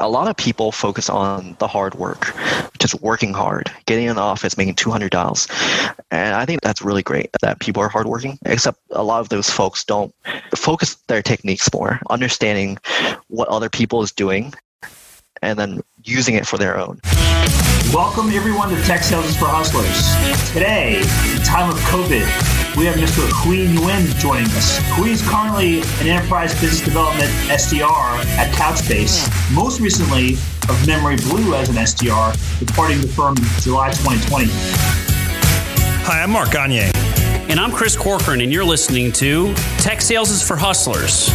a 0.00 0.08
lot 0.08 0.28
of 0.28 0.36
people 0.36 0.72
focus 0.72 1.10
on 1.10 1.54
the 1.58 1.68
hard 1.68 1.94
work, 1.94 2.34
just 2.78 3.00
working 3.02 3.34
hard, 3.34 3.70
getting 3.84 4.06
in 4.06 4.16
the 4.16 4.22
office, 4.22 4.56
making 4.56 4.74
200 4.74 5.10
dials. 5.10 5.46
And 6.10 6.34
I 6.34 6.46
think 6.46 6.62
that's 6.62 6.80
really 6.80 7.02
great 7.02 7.30
that 7.42 7.60
people 7.60 7.82
are 7.82 7.88
hardworking, 7.88 8.38
except 8.46 8.78
a 8.90 9.04
lot 9.04 9.20
of 9.20 9.28
those 9.28 9.50
folks 9.50 9.84
don't 9.84 10.14
focus 10.56 10.94
their 11.08 11.20
techniques 11.20 11.68
more, 11.72 12.00
understanding 12.08 12.78
what 13.28 13.48
other 13.48 13.68
people 13.68 14.02
is 14.02 14.10
doing 14.10 14.54
and 15.42 15.58
then 15.58 15.82
using 16.02 16.34
it 16.34 16.46
for 16.46 16.56
their 16.56 16.78
own. 16.78 16.98
Welcome 17.92 18.30
everyone 18.30 18.70
to 18.70 18.82
Tech 18.84 19.02
Sales 19.02 19.36
for 19.36 19.46
Hustlers. 19.46 20.52
Today, 20.52 21.02
time 21.44 21.70
of 21.70 21.76
COVID, 21.80 22.59
we 22.80 22.86
have 22.86 22.96
Mr. 22.96 23.28
Hui 23.44 23.66
Nguyen 23.66 24.18
joining 24.18 24.46
us. 24.52 24.78
Hui 24.94 25.10
is 25.10 25.20
currently 25.28 25.82
an 26.00 26.08
enterprise 26.08 26.58
business 26.62 26.80
development 26.80 27.28
SDR 27.50 28.24
at 28.38 28.54
Couchbase, 28.54 29.28
most 29.54 29.80
recently 29.80 30.32
of 30.66 30.86
Memory 30.86 31.16
Blue 31.16 31.54
as 31.54 31.68
an 31.68 31.74
SDR, 31.74 32.32
departing 32.58 33.02
the 33.02 33.08
firm 33.08 33.36
in 33.36 33.44
July 33.60 33.90
2020. 33.90 34.48
Hi, 36.06 36.22
I'm 36.22 36.30
Mark 36.30 36.52
Gagne. 36.52 36.90
And 37.50 37.60
I'm 37.60 37.70
Chris 37.70 37.94
Corcoran, 37.94 38.40
and 38.40 38.50
you're 38.50 38.64
listening 38.64 39.12
to 39.12 39.52
Tech 39.76 40.00
Sales 40.00 40.30
is 40.30 40.42
for 40.42 40.56
Hustlers. 40.56 41.28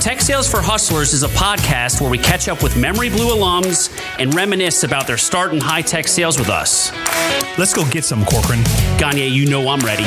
Tech 0.00 0.22
Sales 0.22 0.50
for 0.50 0.62
Hustlers 0.62 1.12
is 1.12 1.24
a 1.24 1.28
podcast 1.28 2.00
where 2.00 2.08
we 2.08 2.16
catch 2.16 2.48
up 2.48 2.62
with 2.62 2.74
Memory 2.74 3.10
Blue 3.10 3.36
alums 3.36 3.90
and 4.18 4.34
reminisce 4.34 4.82
about 4.82 5.06
their 5.06 5.18
start 5.18 5.52
in 5.52 5.60
high 5.60 5.82
tech 5.82 6.08
sales 6.08 6.38
with 6.38 6.48
us. 6.48 6.90
Let's 7.58 7.74
go 7.74 7.84
get 7.90 8.06
some, 8.06 8.24
Corcoran. 8.24 8.62
Gagne, 8.96 9.28
you 9.28 9.44
know 9.50 9.68
I'm 9.68 9.80
ready. 9.80 10.04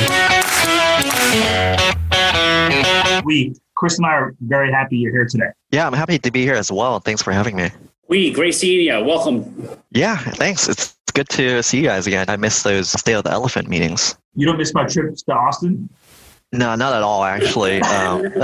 We, 3.24 3.56
Chris 3.76 4.00
and 4.00 4.08
I 4.08 4.14
are 4.14 4.36
very 4.42 4.72
happy 4.72 4.98
you're 4.98 5.12
here 5.12 5.28
today. 5.28 5.52
Yeah, 5.70 5.86
I'm 5.86 5.94
happy 5.94 6.18
to 6.18 6.32
be 6.32 6.42
here 6.42 6.56
as 6.56 6.72
well. 6.72 7.00
Thanks 7.00 7.22
for 7.22 7.32
having 7.32 7.56
me. 7.56 7.70
We, 8.08 8.32
great 8.32 8.56
seeing 8.56 8.88
you. 8.88 9.06
Welcome. 9.06 9.70
Yeah, 9.92 10.18
thanks. 10.18 10.68
It's 10.68 10.96
good 11.14 11.30
to 11.30 11.62
see 11.62 11.78
you 11.78 11.84
guys 11.84 12.08
again. 12.08 12.26
I 12.30 12.38
miss 12.38 12.64
those 12.64 12.90
State 12.90 13.14
of 13.14 13.26
the 13.26 13.32
Elephant 13.32 13.68
meetings. 13.68 14.18
You 14.34 14.48
don't 14.48 14.58
miss 14.58 14.74
my 14.74 14.88
trips 14.88 15.22
to 15.24 15.34
Austin? 15.34 15.88
No, 16.54 16.76
not 16.76 16.94
at 16.94 17.02
all, 17.02 17.24
actually. 17.24 17.82
Um, 17.82 18.22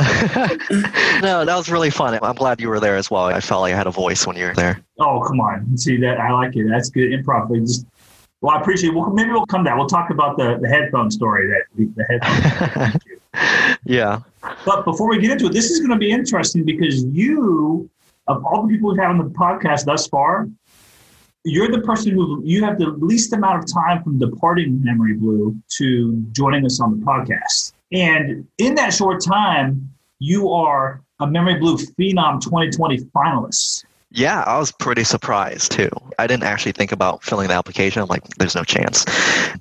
no, 1.22 1.46
that 1.46 1.54
was 1.56 1.70
really 1.70 1.92
fun. 1.92 2.18
I'm 2.24 2.36
glad 2.36 2.60
you 2.60 2.68
were 2.68 2.80
there 2.80 2.96
as 2.96 3.12
well. 3.12 3.26
I 3.26 3.40
felt 3.40 3.62
like 3.62 3.74
I 3.74 3.78
had 3.78 3.86
a 3.86 3.92
voice 3.92 4.26
when 4.26 4.36
you 4.36 4.46
were 4.46 4.56
there. 4.56 4.82
Oh, 5.00 5.22
come 5.22 5.40
on. 5.40 5.78
See 5.78 5.96
that? 5.98 6.20
I 6.20 6.32
like 6.34 6.56
it. 6.56 6.68
That's 6.68 6.90
good 6.90 7.12
improv. 7.12 7.50
We 7.50 7.60
just, 7.60 7.86
well, 8.42 8.58
I 8.58 8.62
appreciate 8.62 8.90
it. 8.90 8.96
Well, 8.96 9.12
maybe 9.12 9.30
we'll 9.30 9.46
come 9.46 9.64
back. 9.64 9.78
We'll 9.78 9.86
talk 9.86 10.10
about 10.10 10.38
the, 10.38 10.58
the 10.60 10.68
headphone 10.68 11.12
story 11.12 11.48
that 11.50 11.94
the 11.96 12.04
headphone. 12.04 13.80
yeah. 13.86 14.22
But 14.66 14.86
before 14.86 15.08
we 15.08 15.20
get 15.20 15.30
into 15.30 15.46
it, 15.46 15.54
this 15.54 15.70
is 15.70 15.78
going 15.78 15.92
to 15.92 15.98
be 15.98 16.10
interesting 16.10 16.66
because 16.66 17.04
you, 17.04 17.88
of 18.26 18.44
all 18.44 18.64
the 18.66 18.74
people 18.74 18.90
we've 18.90 19.00
had 19.00 19.12
on 19.12 19.20
the 19.20 19.26
podcast 19.26 19.86
thus 19.86 20.08
far, 20.08 20.50
you're 21.44 21.70
the 21.70 21.82
person 21.82 22.14
who 22.14 22.42
you 22.44 22.64
have 22.64 22.78
the 22.78 22.88
least 22.88 23.34
amount 23.34 23.64
of 23.64 23.72
time 23.72 24.04
from 24.04 24.20
departing 24.20 24.84
Memory 24.84 25.14
Blue 25.14 25.56
to 25.78 26.14
joining 26.32 26.66
us 26.66 26.80
on 26.80 27.00
the 27.00 27.06
podcast. 27.06 27.74
And 27.92 28.48
in 28.58 28.76
that 28.76 28.94
short 28.94 29.24
time, 29.24 29.90
you 30.20 30.50
are 30.52 31.02
a 31.20 31.28
Memory 31.28 31.56
Blue 31.60 31.78
Phenom 31.78 32.42
2020 32.42 33.00
finalist. 33.16 33.86
Yeah, 34.12 34.44
I 34.48 34.58
was 34.58 34.72
pretty 34.72 35.04
surprised 35.04 35.72
too. 35.72 35.90
I 36.18 36.26
didn't 36.26 36.44
actually 36.44 36.72
think 36.72 36.92
about 36.92 37.24
filling 37.24 37.48
the 37.48 37.54
application. 37.54 38.02
I'm 38.02 38.08
like, 38.08 38.28
there's 38.38 38.56
no 38.56 38.64
chance. 38.64 39.06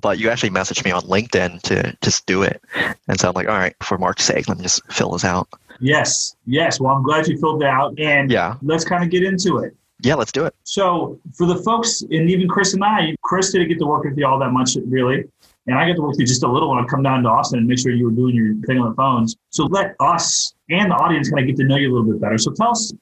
But 0.01 0.17
you 0.17 0.29
actually 0.29 0.49
messaged 0.49 0.83
me 0.83 0.91
on 0.91 1.03
LinkedIn 1.03 1.61
to 1.63 1.95
just 2.01 2.25
do 2.25 2.41
it. 2.41 2.61
And 3.07 3.19
so 3.19 3.29
I'm 3.29 3.35
like, 3.35 3.47
all 3.47 3.57
right, 3.57 3.75
for 3.81 3.97
Mark's 3.99 4.23
sake, 4.23 4.49
let 4.49 4.57
me 4.57 4.63
just 4.63 4.81
fill 4.91 5.11
this 5.11 5.23
out. 5.23 5.47
Yes, 5.79 6.35
yes. 6.45 6.79
Well, 6.79 6.95
I'm 6.95 7.03
glad 7.03 7.27
you 7.27 7.37
filled 7.37 7.61
it 7.61 7.67
out. 7.67 7.97
And 7.99 8.31
yeah. 8.31 8.55
let's 8.63 8.83
kind 8.83 9.03
of 9.03 9.11
get 9.11 9.23
into 9.23 9.59
it. 9.59 9.75
Yeah, 10.01 10.15
let's 10.15 10.31
do 10.31 10.45
it. 10.45 10.55
So, 10.63 11.19
for 11.35 11.45
the 11.45 11.57
folks, 11.57 12.01
and 12.01 12.29
even 12.29 12.47
Chris 12.47 12.73
and 12.73 12.83
I, 12.83 13.15
Chris 13.21 13.51
didn't 13.51 13.67
get 13.67 13.79
to 13.79 13.85
work 13.85 14.05
with 14.05 14.17
you 14.17 14.25
all 14.25 14.39
that 14.39 14.51
much, 14.51 14.77
really. 14.85 15.25
And 15.67 15.77
I 15.77 15.87
got 15.87 15.95
to 15.95 16.01
work 16.01 16.11
with 16.11 16.21
you 16.21 16.25
just 16.25 16.43
a 16.43 16.51
little 16.51 16.69
when 16.69 16.83
I 16.83 16.87
come 16.87 17.03
down 17.03 17.23
to 17.23 17.29
Austin 17.29 17.59
and 17.59 17.67
make 17.67 17.79
sure 17.79 17.91
you 17.91 18.05
were 18.05 18.11
doing 18.11 18.33
your 18.33 18.55
thing 18.65 18.79
on 18.79 18.89
the 18.89 18.95
phones. 18.95 19.35
So 19.49 19.65
let 19.65 19.95
us 19.99 20.53
and 20.69 20.89
the 20.89 20.95
audience 20.95 21.29
kind 21.29 21.41
of 21.41 21.47
get 21.47 21.57
to 21.57 21.67
know 21.67 21.75
you 21.75 21.91
a 21.91 21.93
little 21.93 22.11
bit 22.11 22.21
better. 22.21 22.37
So 22.37 22.51
tell 22.51 22.71
us, 22.71 22.93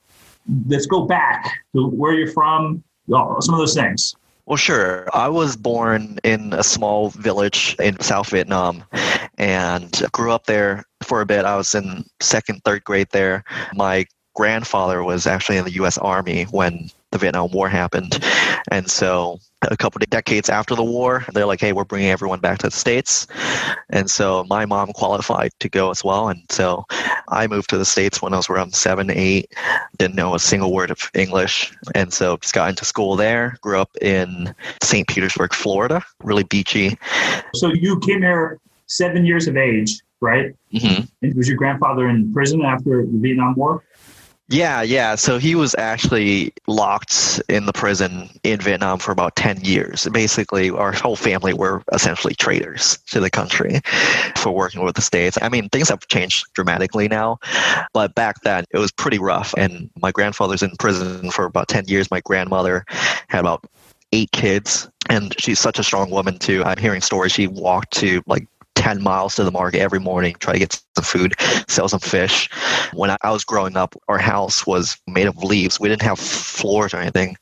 let's 0.68 0.86
go 0.86 1.06
back 1.06 1.64
to 1.76 1.88
where 1.88 2.14
you're 2.14 2.32
from, 2.32 2.84
some 3.10 3.54
of 3.54 3.60
those 3.60 3.76
things. 3.76 4.16
Well, 4.48 4.58
sure. 4.58 5.08
I 5.14 5.28
was 5.28 5.56
born 5.56 6.20
in 6.24 6.54
a 6.54 6.64
small 6.64 7.10
village 7.12 7.76
in 7.80 8.00
South 8.00 8.30
Vietnam 8.30 8.84
and 9.38 9.92
grew 10.14 10.32
up 10.32 10.46
there 10.46 10.84
for 11.04 11.22
a 11.22 11.26
bit. 11.26 11.46
I 11.46 11.56
was 11.58 11.76
in 11.76 12.06
second, 12.22 12.62
third 12.64 12.84
grade 12.86 13.10
there. 13.12 13.44
My 13.76 14.06
grandfather 14.38 15.04
was 15.04 15.26
actually 15.26 15.58
in 15.58 15.66
the 15.66 15.74
U.S. 15.74 15.98
Army 15.98 16.44
when 16.44 16.92
the 17.10 17.18
Vietnam 17.18 17.50
War 17.52 17.68
happened. 17.68 18.24
And 18.70 18.88
so 18.88 19.40
a 19.64 19.76
couple 19.76 20.00
of 20.00 20.10
decades 20.12 20.48
after 20.48 20.76
the 20.76 20.84
war, 20.84 21.26
they're 21.34 21.48
like, 21.48 21.60
hey, 21.60 21.74
we're 21.74 21.86
bringing 21.86 22.12
everyone 22.12 22.40
back 22.40 22.60
to 22.60 22.68
the 22.68 22.72
States. 22.72 23.26
And 23.90 24.12
so 24.12 24.46
my 24.48 24.68
mom 24.68 24.94
qualified 24.94 25.52
to 25.62 25.70
go 25.70 25.90
as 25.90 26.04
well. 26.04 26.30
And 26.30 26.44
so 26.50 26.86
I 27.30 27.48
moved 27.48 27.72
to 27.72 27.80
the 27.80 27.86
States 27.86 28.22
when 28.22 28.34
I 28.34 28.38
was 28.38 28.48
around 28.48 28.76
seven, 28.76 29.10
eight, 29.10 29.52
didn't 29.98 30.16
know 30.16 30.36
a 30.36 30.40
single 30.40 30.72
word 30.72 30.92
of 30.92 31.10
English. 31.16 31.74
And 31.96 32.14
so 32.14 32.38
just 32.38 32.54
got 32.54 32.70
into 32.70 32.86
school 32.86 33.16
there, 33.16 33.58
grew 33.62 33.80
up 33.80 33.90
in 34.02 34.54
St. 34.84 35.08
Petersburg, 35.08 35.56
Florida, 35.56 36.04
really 36.24 36.44
beachy. 36.44 36.96
So 37.56 37.74
you 37.74 38.00
came 38.02 38.22
here 38.22 38.60
seven 38.86 39.26
years 39.26 39.48
of 39.48 39.58
age, 39.58 40.00
right? 40.22 40.54
Mm-hmm. 40.72 41.06
And 41.24 41.36
was 41.36 41.48
your 41.48 41.58
grandfather 41.58 42.08
in 42.08 42.32
prison 42.32 42.62
after 42.62 43.04
the 43.04 43.18
Vietnam 43.18 43.56
War? 43.56 43.84
Yeah, 44.50 44.82
yeah. 44.82 45.16
So 45.16 45.40
he 45.40 45.56
was 45.56 45.76
actually 45.78 46.54
locked 46.68 47.42
in 47.50 47.66
the 47.66 47.74
prison 47.74 48.30
in 48.44 48.62
Vietnam 48.62 48.98
for 48.98 49.12
about 49.12 49.36
10 49.36 49.60
years. 49.62 50.08
Basically, 50.14 50.70
our 50.70 50.94
whole 50.94 51.18
family 51.18 51.54
were 51.54 51.84
essentially 51.92 52.34
traitors 52.34 52.98
to 53.08 53.20
the 53.20 53.30
country 53.30 53.82
for 54.38 54.52
working 54.52 54.84
with 54.86 54.96
the 54.96 55.02
States. 55.02 55.38
I 55.42 55.50
mean, 55.50 55.68
things 55.68 55.90
have 55.90 56.08
changed 56.08 56.46
dramatically 56.54 57.10
now, 57.10 57.40
but 57.92 58.16
back 58.16 58.42
then 58.44 58.64
it 58.72 58.78
was 58.78 58.92
pretty 58.92 59.20
rough. 59.20 59.54
And 59.58 59.90
my 59.98 60.12
grandfather's 60.12 60.64
in 60.64 60.72
prison 60.78 61.30
for 61.32 61.44
about 61.44 61.68
10 61.68 61.90
years. 61.90 62.10
My 62.10 62.22
grandmother 62.22 62.86
had 63.28 63.42
about 63.42 63.66
eight 64.14 64.32
kids 64.32 64.90
and 65.10 65.36
she's 65.40 65.60
such 65.60 65.78
a 65.78 65.84
strong 65.84 66.10
woman 66.10 66.40
too. 66.40 66.64
I'm 66.64 66.78
hearing 66.78 67.02
stories 67.02 67.34
she 67.34 67.48
walked 67.48 67.92
to 67.98 68.24
like 68.28 68.48
10 68.78 69.02
miles 69.02 69.36
to 69.36 69.44
the 69.44 69.52
market 69.52 69.80
every 69.80 70.00
morning, 70.00 70.36
try 70.40 70.54
to 70.54 70.60
get 70.60 70.80
some 70.96 71.04
food, 71.04 71.34
sell 71.68 71.90
some 71.90 72.00
fish. 72.00 72.48
When 72.94 73.10
I 73.10 73.32
was 73.32 73.44
growing 73.44 73.76
up, 73.76 73.96
our 74.08 74.20
house 74.20 74.68
was 74.68 74.98
made 75.08 75.26
of 75.26 75.36
leaves. 75.44 75.80
We 75.80 75.90
didn't 75.90 76.04
have 76.04 76.20
floors 76.20 76.94
or 76.94 76.98
anything. 76.98 77.38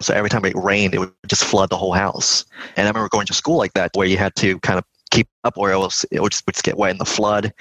So 0.00 0.12
every 0.12 0.28
time 0.28 0.44
it 0.44 0.54
rained, 0.56 0.94
it 0.94 0.98
would 0.98 1.12
just 1.28 1.44
flood 1.44 1.70
the 1.70 1.76
whole 1.76 1.92
house. 1.92 2.44
And 2.76 2.86
I 2.86 2.90
remember 2.90 3.08
going 3.08 3.26
to 3.26 3.34
school 3.34 3.56
like 3.56 3.72
that, 3.74 3.92
where 3.94 4.06
you 4.06 4.16
had 4.16 4.34
to 4.36 4.58
kind 4.60 4.78
of 4.78 4.84
keep 5.12 5.28
up 5.44 5.56
or 5.56 5.70
else 5.70 6.04
it 6.10 6.20
would 6.20 6.32
just, 6.32 6.44
would 6.46 6.54
just 6.54 6.64
get 6.64 6.76
wet 6.76 6.90
in 6.90 6.98
the 6.98 7.04
flood. 7.04 7.52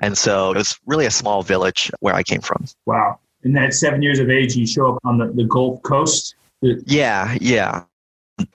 And 0.00 0.18
so 0.18 0.50
it 0.50 0.56
was 0.56 0.78
really 0.84 1.06
a 1.06 1.10
small 1.10 1.42
village 1.44 1.90
where 2.00 2.14
I 2.14 2.24
came 2.24 2.40
from. 2.40 2.64
Wow. 2.86 3.20
In 3.44 3.52
that 3.52 3.74
seven 3.74 4.02
years 4.02 4.18
of 4.18 4.28
age, 4.28 4.56
you 4.56 4.66
show 4.66 4.94
up 4.94 4.98
on 5.04 5.18
the, 5.18 5.28
the 5.28 5.44
Gulf 5.44 5.82
Coast? 5.82 6.34
Yeah, 6.60 7.36
yeah 7.40 7.84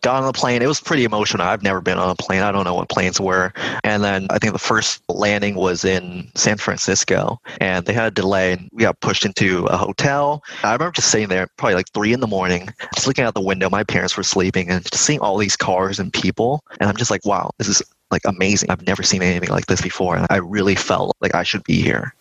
got 0.01 0.21
on 0.21 0.25
the 0.25 0.33
plane. 0.33 0.61
It 0.61 0.67
was 0.67 0.79
pretty 0.79 1.03
emotional. 1.03 1.45
I've 1.45 1.63
never 1.63 1.81
been 1.81 1.97
on 1.97 2.09
a 2.09 2.15
plane. 2.15 2.41
I 2.41 2.51
don't 2.51 2.63
know 2.63 2.75
what 2.75 2.89
planes 2.89 3.19
were. 3.19 3.53
And 3.83 4.03
then 4.03 4.27
I 4.29 4.39
think 4.39 4.53
the 4.53 4.59
first 4.59 5.01
landing 5.09 5.55
was 5.55 5.83
in 5.85 6.29
San 6.35 6.57
Francisco 6.57 7.39
and 7.59 7.85
they 7.85 7.93
had 7.93 8.05
a 8.05 8.11
delay 8.11 8.53
and 8.53 8.69
we 8.71 8.83
got 8.83 8.99
pushed 8.99 9.25
into 9.25 9.65
a 9.65 9.77
hotel. 9.77 10.43
I 10.63 10.73
remember 10.73 10.93
just 10.93 11.11
sitting 11.11 11.29
there 11.29 11.47
probably 11.57 11.75
like 11.75 11.89
three 11.93 12.13
in 12.13 12.19
the 12.19 12.27
morning, 12.27 12.69
just 12.95 13.07
looking 13.07 13.25
out 13.25 13.33
the 13.33 13.41
window. 13.41 13.69
My 13.69 13.83
parents 13.83 14.15
were 14.15 14.23
sleeping 14.23 14.69
and 14.69 14.83
just 14.83 15.03
seeing 15.03 15.19
all 15.19 15.37
these 15.37 15.55
cars 15.55 15.99
and 15.99 16.11
people. 16.11 16.63
And 16.79 16.89
I'm 16.89 16.97
just 16.97 17.11
like, 17.11 17.25
wow, 17.25 17.51
this 17.57 17.67
is 17.67 17.81
like 18.11 18.21
amazing. 18.25 18.69
I've 18.69 18.85
never 18.85 19.03
seen 19.03 19.21
anything 19.21 19.49
like 19.49 19.65
this 19.67 19.81
before. 19.81 20.15
And 20.15 20.27
I 20.29 20.37
really 20.37 20.75
felt 20.75 21.15
like 21.21 21.35
I 21.35 21.43
should 21.43 21.63
be 21.63 21.81
here. 21.81 22.13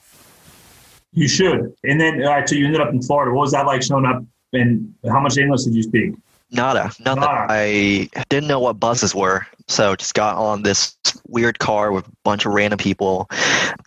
You 1.13 1.29
should. 1.29 1.75
And 1.85 2.01
then, 2.01 2.23
all 2.23 2.31
right, 2.31 2.49
so 2.49 2.55
you 2.55 2.67
ended 2.67 2.81
up 2.81 2.91
in 2.91 3.01
Florida. 3.01 3.33
What 3.33 3.43
was 3.43 3.53
that 3.53 3.67
like 3.67 3.83
showing 3.83 4.05
up 4.05 4.23
and 4.53 4.95
how 5.09 5.21
much 5.21 5.37
English 5.39 5.63
did 5.63 5.75
you 5.75 5.83
speak? 5.83 6.15
Nada, 6.51 6.93
nothing. 7.01 7.23
Nada. 7.23 7.47
I 7.49 8.09
didn't 8.29 8.49
know 8.49 8.61
what 8.61 8.79
buses 8.79 9.15
were, 9.15 9.47
so 9.67 9.97
just 9.97 10.15
got 10.15 10.37
on 10.37 10.63
this 10.63 10.97
weird 11.29 11.59
car 11.59 11.91
with 11.91 12.07
a 12.07 12.13
bunch 12.25 12.47
of 12.47 12.53
random 12.53 12.79
people, 12.79 13.29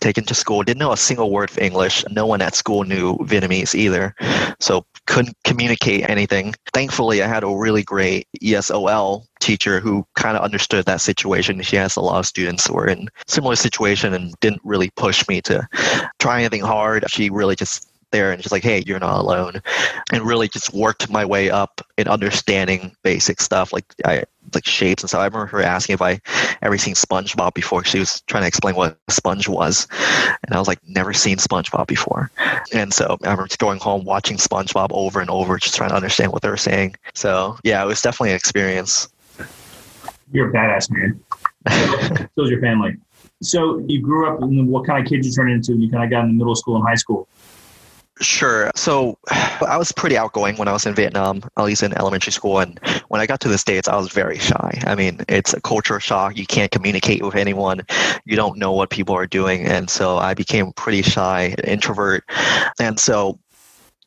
taken 0.00 0.24
to 0.24 0.34
school. 0.34 0.62
Didn't 0.62 0.78
know 0.78 0.92
a 0.92 0.96
single 0.96 1.30
word 1.30 1.50
of 1.50 1.58
English. 1.58 2.04
No 2.10 2.26
one 2.26 2.42
at 2.42 2.54
school 2.54 2.84
knew 2.84 3.16
Vietnamese 3.18 3.74
either, 3.74 4.14
so 4.60 4.84
couldn't 5.06 5.36
communicate 5.44 6.08
anything. 6.08 6.54
Thankfully, 6.74 7.22
I 7.22 7.26
had 7.26 7.44
a 7.44 7.48
really 7.48 7.82
great 7.82 8.28
ESOL 8.42 9.24
teacher 9.40 9.80
who 9.80 10.06
kind 10.16 10.36
of 10.36 10.44
understood 10.44 10.84
that 10.84 11.00
situation. 11.00 11.62
She 11.62 11.76
has 11.76 11.96
a 11.96 12.00
lot 12.00 12.18
of 12.18 12.26
students 12.26 12.66
who 12.66 12.74
were 12.74 12.86
in 12.86 13.08
similar 13.26 13.56
situation 13.56 14.12
and 14.12 14.34
didn't 14.40 14.60
really 14.64 14.90
push 14.96 15.26
me 15.28 15.40
to 15.42 15.66
try 16.18 16.40
anything 16.40 16.60
hard. 16.60 17.10
She 17.10 17.30
really 17.30 17.56
just 17.56 17.89
there 18.10 18.32
and 18.32 18.42
just 18.42 18.52
like, 18.52 18.62
hey, 18.62 18.82
you're 18.86 18.98
not 18.98 19.20
alone. 19.20 19.62
And 20.12 20.22
really 20.22 20.48
just 20.48 20.72
worked 20.72 21.10
my 21.10 21.24
way 21.24 21.50
up 21.50 21.80
in 21.96 22.08
understanding 22.08 22.94
basic 23.02 23.40
stuff 23.40 23.72
like 23.72 23.84
I 24.04 24.24
like 24.54 24.66
shapes 24.66 25.02
and 25.02 25.10
stuff. 25.10 25.20
I 25.20 25.26
remember 25.26 25.46
her 25.46 25.62
asking 25.62 25.94
if 25.94 26.02
I 26.02 26.20
ever 26.62 26.78
seen 26.78 26.94
SpongeBob 26.94 27.54
before. 27.54 27.84
She 27.84 27.98
was 27.98 28.20
trying 28.22 28.42
to 28.42 28.48
explain 28.48 28.74
what 28.74 28.98
a 29.08 29.12
sponge 29.12 29.48
was, 29.48 29.86
and 30.44 30.54
I 30.54 30.58
was 30.58 30.68
like, 30.68 30.80
never 30.86 31.12
seen 31.12 31.36
SpongeBob 31.36 31.86
before. 31.86 32.30
And 32.72 32.92
so 32.92 33.16
I 33.22 33.30
remember 33.30 33.48
going 33.58 33.78
home 33.78 34.04
watching 34.04 34.36
SpongeBob 34.36 34.88
over 34.90 35.20
and 35.20 35.30
over, 35.30 35.58
just 35.58 35.76
trying 35.76 35.90
to 35.90 35.96
understand 35.96 36.32
what 36.32 36.42
they 36.42 36.48
were 36.48 36.56
saying. 36.56 36.96
So 37.14 37.58
yeah, 37.64 37.82
it 37.82 37.86
was 37.86 38.00
definitely 38.00 38.30
an 38.30 38.36
experience. 38.36 39.08
You're 40.32 40.50
a 40.50 40.52
badass 40.52 40.90
man. 40.90 41.20
so 42.34 42.44
is 42.44 42.50
your 42.50 42.60
family. 42.60 42.96
So 43.42 43.78
you 43.86 44.02
grew 44.02 44.32
up, 44.32 44.42
and 44.42 44.68
what 44.68 44.86
kind 44.86 45.04
of 45.04 45.08
kid 45.08 45.24
you 45.24 45.32
turned 45.32 45.50
into? 45.50 45.72
And 45.72 45.82
you 45.82 45.90
kind 45.90 46.04
of 46.04 46.10
got 46.10 46.24
into 46.24 46.34
middle 46.34 46.54
school 46.54 46.76
and 46.76 46.86
high 46.86 46.94
school. 46.94 47.26
Sure. 48.20 48.70
So 48.76 49.18
I 49.66 49.78
was 49.78 49.92
pretty 49.92 50.16
outgoing 50.18 50.56
when 50.56 50.68
I 50.68 50.72
was 50.72 50.84
in 50.84 50.94
Vietnam, 50.94 51.42
at 51.56 51.64
least 51.64 51.82
in 51.82 51.96
elementary 51.96 52.32
school. 52.32 52.58
And 52.58 52.78
when 53.08 53.18
I 53.20 53.26
got 53.26 53.40
to 53.40 53.48
the 53.48 53.56
States, 53.56 53.88
I 53.88 53.96
was 53.96 54.12
very 54.12 54.38
shy. 54.38 54.78
I 54.86 54.94
mean, 54.94 55.20
it's 55.28 55.54
a 55.54 55.60
culture 55.62 55.98
shock. 56.00 56.36
You 56.36 56.44
can't 56.44 56.70
communicate 56.70 57.24
with 57.24 57.34
anyone, 57.34 57.80
you 58.26 58.36
don't 58.36 58.58
know 58.58 58.72
what 58.72 58.90
people 58.90 59.14
are 59.14 59.26
doing. 59.26 59.64
And 59.64 59.88
so 59.88 60.18
I 60.18 60.34
became 60.34 60.72
pretty 60.72 61.00
shy, 61.00 61.54
introvert. 61.64 62.24
And 62.78 63.00
so 63.00 63.38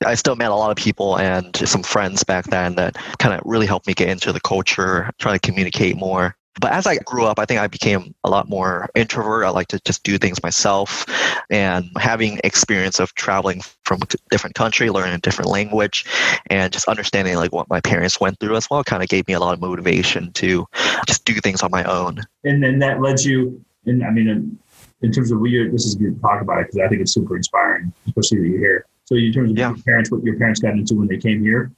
I 0.05 0.13
still 0.13 0.35
met 0.35 0.51
a 0.51 0.55
lot 0.55 0.69
of 0.69 0.77
people 0.77 1.17
and 1.17 1.55
some 1.55 1.81
friends 1.81 2.23
back 2.23 2.45
then 2.45 2.75
that 2.75 2.95
kind 3.17 3.33
of 3.33 3.41
really 3.45 3.65
helped 3.65 3.87
me 3.87 3.95
get 3.95 4.09
into 4.09 4.31
the 4.31 4.41
culture, 4.41 5.09
try 5.17 5.33
to 5.33 5.39
communicate 5.39 5.95
more. 5.95 6.35
But 6.59 6.71
as 6.71 6.85
I 6.85 6.97
grew 6.97 7.25
up, 7.25 7.39
I 7.39 7.45
think 7.45 7.59
I 7.59 7.67
became 7.67 8.13
a 8.23 8.29
lot 8.29 8.47
more 8.47 8.89
introvert. 8.95 9.45
I 9.45 9.49
like 9.49 9.67
to 9.69 9.79
just 9.85 10.03
do 10.03 10.17
things 10.17 10.41
myself. 10.43 11.05
And 11.49 11.89
having 11.97 12.39
experience 12.43 12.99
of 12.99 13.13
traveling 13.15 13.61
from 13.83 14.01
a 14.01 14.05
different 14.29 14.55
country, 14.55 14.89
learning 14.89 15.13
a 15.13 15.17
different 15.17 15.49
language, 15.49 16.05
and 16.47 16.71
just 16.71 16.87
understanding 16.87 17.35
like 17.35 17.51
what 17.51 17.69
my 17.69 17.81
parents 17.81 18.19
went 18.19 18.39
through 18.39 18.55
as 18.55 18.69
well 18.69 18.83
kind 18.83 19.01
of 19.01 19.09
gave 19.09 19.27
me 19.27 19.33
a 19.33 19.39
lot 19.39 19.53
of 19.53 19.61
motivation 19.61 20.31
to 20.33 20.67
just 21.07 21.25
do 21.25 21.33
things 21.35 21.63
on 21.63 21.71
my 21.71 21.83
own. 21.85 22.21
And 22.43 22.63
then 22.63 22.79
that 22.79 23.01
led 23.01 23.21
you, 23.21 23.63
and 23.85 24.03
I 24.03 24.11
mean, 24.11 24.27
in, 24.27 24.59
in 25.01 25.11
terms 25.11 25.31
of 25.31 25.39
what 25.39 25.49
you're, 25.49 25.71
this 25.71 25.85
is 25.85 25.95
good 25.95 26.15
to 26.15 26.21
talk 26.21 26.41
about 26.41 26.61
it 26.61 26.67
because 26.67 26.85
I 26.85 26.87
think 26.87 27.01
it's 27.01 27.13
super 27.13 27.35
inspiring, 27.35 27.91
especially 28.07 28.39
that 28.39 28.47
you're 28.47 28.59
here. 28.59 28.85
So 29.05 29.15
in 29.15 29.33
terms 29.33 29.51
of 29.51 29.57
yeah. 29.57 29.69
your 29.69 29.77
parents, 29.79 30.11
what 30.11 30.23
your 30.23 30.37
parents 30.37 30.59
got 30.59 30.73
into 30.73 30.95
when 30.95 31.07
they 31.07 31.17
came 31.17 31.41
here, 31.41 31.71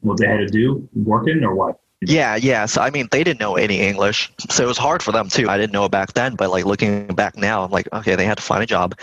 what 0.00 0.18
they 0.18 0.26
had 0.26 0.38
to 0.38 0.48
do, 0.48 0.88
working 0.94 1.42
or 1.44 1.54
what? 1.54 1.80
Yeah, 2.00 2.36
yeah. 2.36 2.66
So 2.66 2.80
I 2.80 2.90
mean, 2.90 3.08
they 3.10 3.24
didn't 3.24 3.40
know 3.40 3.56
any 3.56 3.80
English, 3.80 4.30
so 4.48 4.62
it 4.62 4.68
was 4.68 4.78
hard 4.78 5.02
for 5.02 5.10
them 5.10 5.28
too. 5.28 5.48
I 5.48 5.58
didn't 5.58 5.72
know 5.72 5.84
it 5.84 5.90
back 5.90 6.12
then, 6.12 6.36
but 6.36 6.48
like 6.48 6.64
looking 6.64 7.08
back 7.08 7.36
now, 7.36 7.64
I'm 7.64 7.72
like, 7.72 7.92
okay, 7.92 8.14
they 8.14 8.24
had 8.24 8.36
to 8.38 8.42
find 8.42 8.62
a 8.62 8.66
job. 8.66 8.96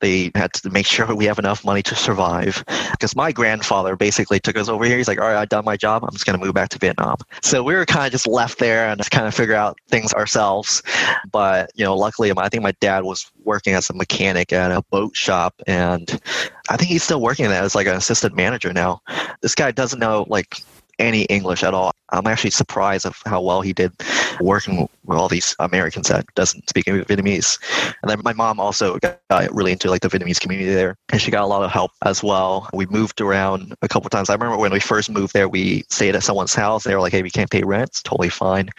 They 0.00 0.30
had 0.34 0.52
to 0.54 0.68
make 0.68 0.84
sure 0.94 1.14
we 1.14 1.24
have 1.24 1.38
enough 1.38 1.64
money 1.64 1.82
to 1.84 1.94
survive. 1.94 2.62
Because 2.90 3.16
my 3.16 3.32
grandfather 3.32 3.96
basically 3.96 4.38
took 4.38 4.58
us 4.58 4.68
over 4.68 4.84
here. 4.84 4.98
He's 4.98 5.08
like, 5.08 5.18
all 5.18 5.28
right, 5.28 5.36
I've 5.36 5.48
done 5.48 5.64
my 5.64 5.78
job. 5.78 6.04
I'm 6.04 6.12
just 6.12 6.26
gonna 6.26 6.36
move 6.36 6.52
back 6.52 6.68
to 6.70 6.78
Vietnam. 6.78 7.16
So 7.40 7.62
we 7.62 7.74
were 7.74 7.86
kind 7.86 8.04
of 8.04 8.12
just 8.12 8.26
left 8.26 8.58
there 8.58 8.86
and 8.86 9.00
kind 9.10 9.26
of 9.26 9.34
figure 9.34 9.54
out 9.54 9.78
things 9.88 10.12
ourselves. 10.12 10.82
But 11.30 11.70
you 11.74 11.86
know, 11.86 11.96
luckily, 11.96 12.32
I 12.36 12.50
think 12.50 12.62
my 12.62 12.72
dad 12.80 13.04
was 13.04 13.30
working 13.44 13.72
as 13.72 13.88
a 13.88 13.94
mechanic 13.94 14.52
at 14.52 14.70
a 14.70 14.82
boat 14.90 15.16
shop, 15.16 15.54
and 15.66 16.20
I 16.68 16.76
think 16.76 16.90
he's 16.90 17.02
still 17.02 17.22
working 17.22 17.48
there 17.48 17.62
as 17.62 17.74
like 17.74 17.86
an 17.86 17.96
assistant 17.96 18.36
manager 18.36 18.74
now. 18.74 19.00
This 19.40 19.54
guy 19.54 19.70
doesn't 19.70 19.98
know 19.98 20.26
like 20.28 20.58
any 20.98 21.22
English 21.24 21.64
at 21.64 21.72
all. 21.72 21.92
I'm 22.12 22.26
actually 22.26 22.50
surprised 22.50 23.06
of 23.06 23.20
how 23.24 23.40
well 23.40 23.62
he 23.62 23.72
did 23.72 23.92
working 24.40 24.88
with 25.04 25.18
all 25.18 25.28
these 25.28 25.56
Americans 25.58 26.08
that 26.08 26.26
doesn't 26.34 26.68
speak 26.68 26.84
Vietnamese. 26.84 27.58
And 28.02 28.10
then 28.10 28.20
my 28.22 28.32
mom 28.32 28.60
also 28.60 28.98
got 28.98 29.18
really 29.50 29.72
into 29.72 29.90
like 29.90 30.02
the 30.02 30.08
Vietnamese 30.08 30.40
community 30.40 30.72
there, 30.72 30.96
and 31.10 31.20
she 31.20 31.30
got 31.30 31.42
a 31.42 31.46
lot 31.46 31.62
of 31.62 31.70
help 31.70 31.92
as 32.04 32.22
well. 32.22 32.68
We 32.72 32.86
moved 32.86 33.20
around 33.20 33.74
a 33.82 33.88
couple 33.88 34.10
times. 34.10 34.30
I 34.30 34.34
remember 34.34 34.58
when 34.58 34.72
we 34.72 34.80
first 34.80 35.10
moved 35.10 35.32
there, 35.32 35.48
we 35.48 35.84
stayed 35.90 36.14
at 36.14 36.22
someone's 36.22 36.54
house. 36.54 36.84
They 36.84 36.94
were 36.94 37.00
like, 37.00 37.12
"Hey, 37.12 37.22
we 37.22 37.30
can't 37.30 37.50
pay 37.50 37.62
rent. 37.62 37.90
It's 37.90 38.02
totally 38.02 38.28
fine. 38.28 38.70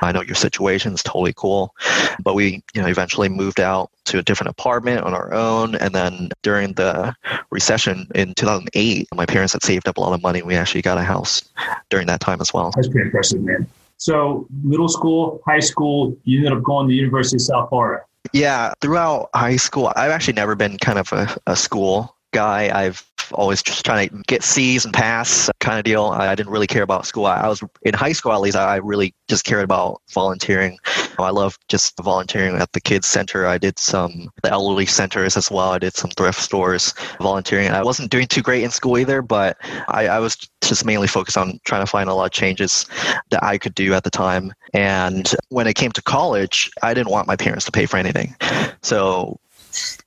I 0.00 0.12
know 0.12 0.22
your 0.22 0.34
situation 0.34 0.92
is 0.92 1.02
totally 1.02 1.32
cool." 1.36 1.74
But 2.22 2.34
we, 2.34 2.62
you 2.74 2.82
know, 2.82 2.88
eventually 2.88 3.28
moved 3.28 3.60
out 3.60 3.90
to 4.04 4.18
a 4.18 4.22
different 4.22 4.50
apartment 4.50 5.04
on 5.04 5.14
our 5.14 5.32
own. 5.32 5.76
And 5.76 5.94
then 5.94 6.30
during 6.42 6.72
the 6.74 7.14
recession 7.50 8.08
in 8.14 8.34
2008, 8.34 9.08
my 9.14 9.26
parents 9.26 9.52
had 9.52 9.62
saved 9.62 9.88
up 9.88 9.96
a 9.96 10.00
lot 10.00 10.12
of 10.12 10.22
money. 10.22 10.40
And 10.40 10.48
we 10.48 10.56
actually 10.56 10.82
got 10.82 10.98
a 10.98 11.02
house 11.02 11.42
during 11.88 12.06
that 12.08 12.20
time 12.20 12.40
as 12.40 12.52
well. 12.52 12.72
That's 12.82 12.92
pretty 12.92 13.06
impressive, 13.06 13.42
man. 13.42 13.68
So, 13.96 14.48
middle 14.64 14.88
school, 14.88 15.40
high 15.46 15.60
school, 15.60 16.16
you 16.24 16.38
ended 16.38 16.52
up 16.52 16.64
going 16.64 16.88
to 16.88 16.90
the 16.90 16.96
University 16.96 17.36
of 17.36 17.42
South 17.42 17.68
Florida. 17.68 18.04
Yeah, 18.32 18.72
throughout 18.80 19.30
high 19.34 19.54
school, 19.54 19.92
I've 19.94 20.10
actually 20.10 20.32
never 20.32 20.56
been 20.56 20.76
kind 20.78 20.98
of 20.98 21.12
a, 21.12 21.36
a 21.46 21.54
school 21.54 22.16
guy. 22.32 22.70
I've 22.74 23.04
always 23.32 23.62
just 23.62 23.84
trying 23.84 24.08
to 24.08 24.22
get 24.26 24.42
C's 24.42 24.84
and 24.84 24.92
pass 24.92 25.50
kind 25.60 25.78
of 25.78 25.84
deal. 25.84 26.06
I, 26.06 26.34
didn't 26.34 26.52
really 26.52 26.66
care 26.66 26.82
about 26.82 27.06
school. 27.06 27.26
I, 27.26 27.48
was 27.48 27.62
in 27.82 27.94
high 27.94 28.12
school 28.12 28.32
at 28.32 28.40
least. 28.40 28.56
I 28.56 28.76
really 28.76 29.14
just 29.28 29.44
cared 29.44 29.64
about 29.64 30.02
volunteering. 30.12 30.78
I 31.18 31.30
love 31.30 31.58
just 31.68 31.94
volunteering 32.02 32.56
at 32.56 32.72
the 32.72 32.80
kids 32.80 33.08
center. 33.08 33.46
I 33.46 33.58
did 33.58 33.78
some 33.78 34.30
the 34.42 34.50
elderly 34.50 34.86
centers 34.86 35.36
as 35.36 35.50
well. 35.50 35.70
I 35.70 35.78
did 35.78 35.94
some 35.94 36.10
thrift 36.10 36.40
stores 36.40 36.94
volunteering. 37.20 37.68
I 37.68 37.82
wasn't 37.82 38.10
doing 38.10 38.26
too 38.26 38.42
great 38.42 38.64
in 38.64 38.70
school 38.70 38.98
either, 38.98 39.22
but 39.22 39.56
I, 39.88 40.08
I 40.08 40.18
was 40.18 40.36
just 40.62 40.84
mainly 40.84 41.08
focused 41.08 41.36
on 41.36 41.60
trying 41.64 41.82
to 41.82 41.90
find 41.90 42.08
a 42.08 42.14
lot 42.14 42.26
of 42.26 42.32
changes 42.32 42.86
that 43.30 43.42
I 43.42 43.58
could 43.58 43.74
do 43.74 43.94
at 43.94 44.04
the 44.04 44.10
time. 44.10 44.52
And 44.74 45.32
when 45.50 45.66
it 45.66 45.74
came 45.74 45.92
to 45.92 46.02
college, 46.02 46.70
I 46.82 46.94
didn't 46.94 47.10
want 47.10 47.28
my 47.28 47.36
parents 47.36 47.64
to 47.66 47.72
pay 47.72 47.86
for 47.86 47.98
anything. 47.98 48.34
So 48.82 49.38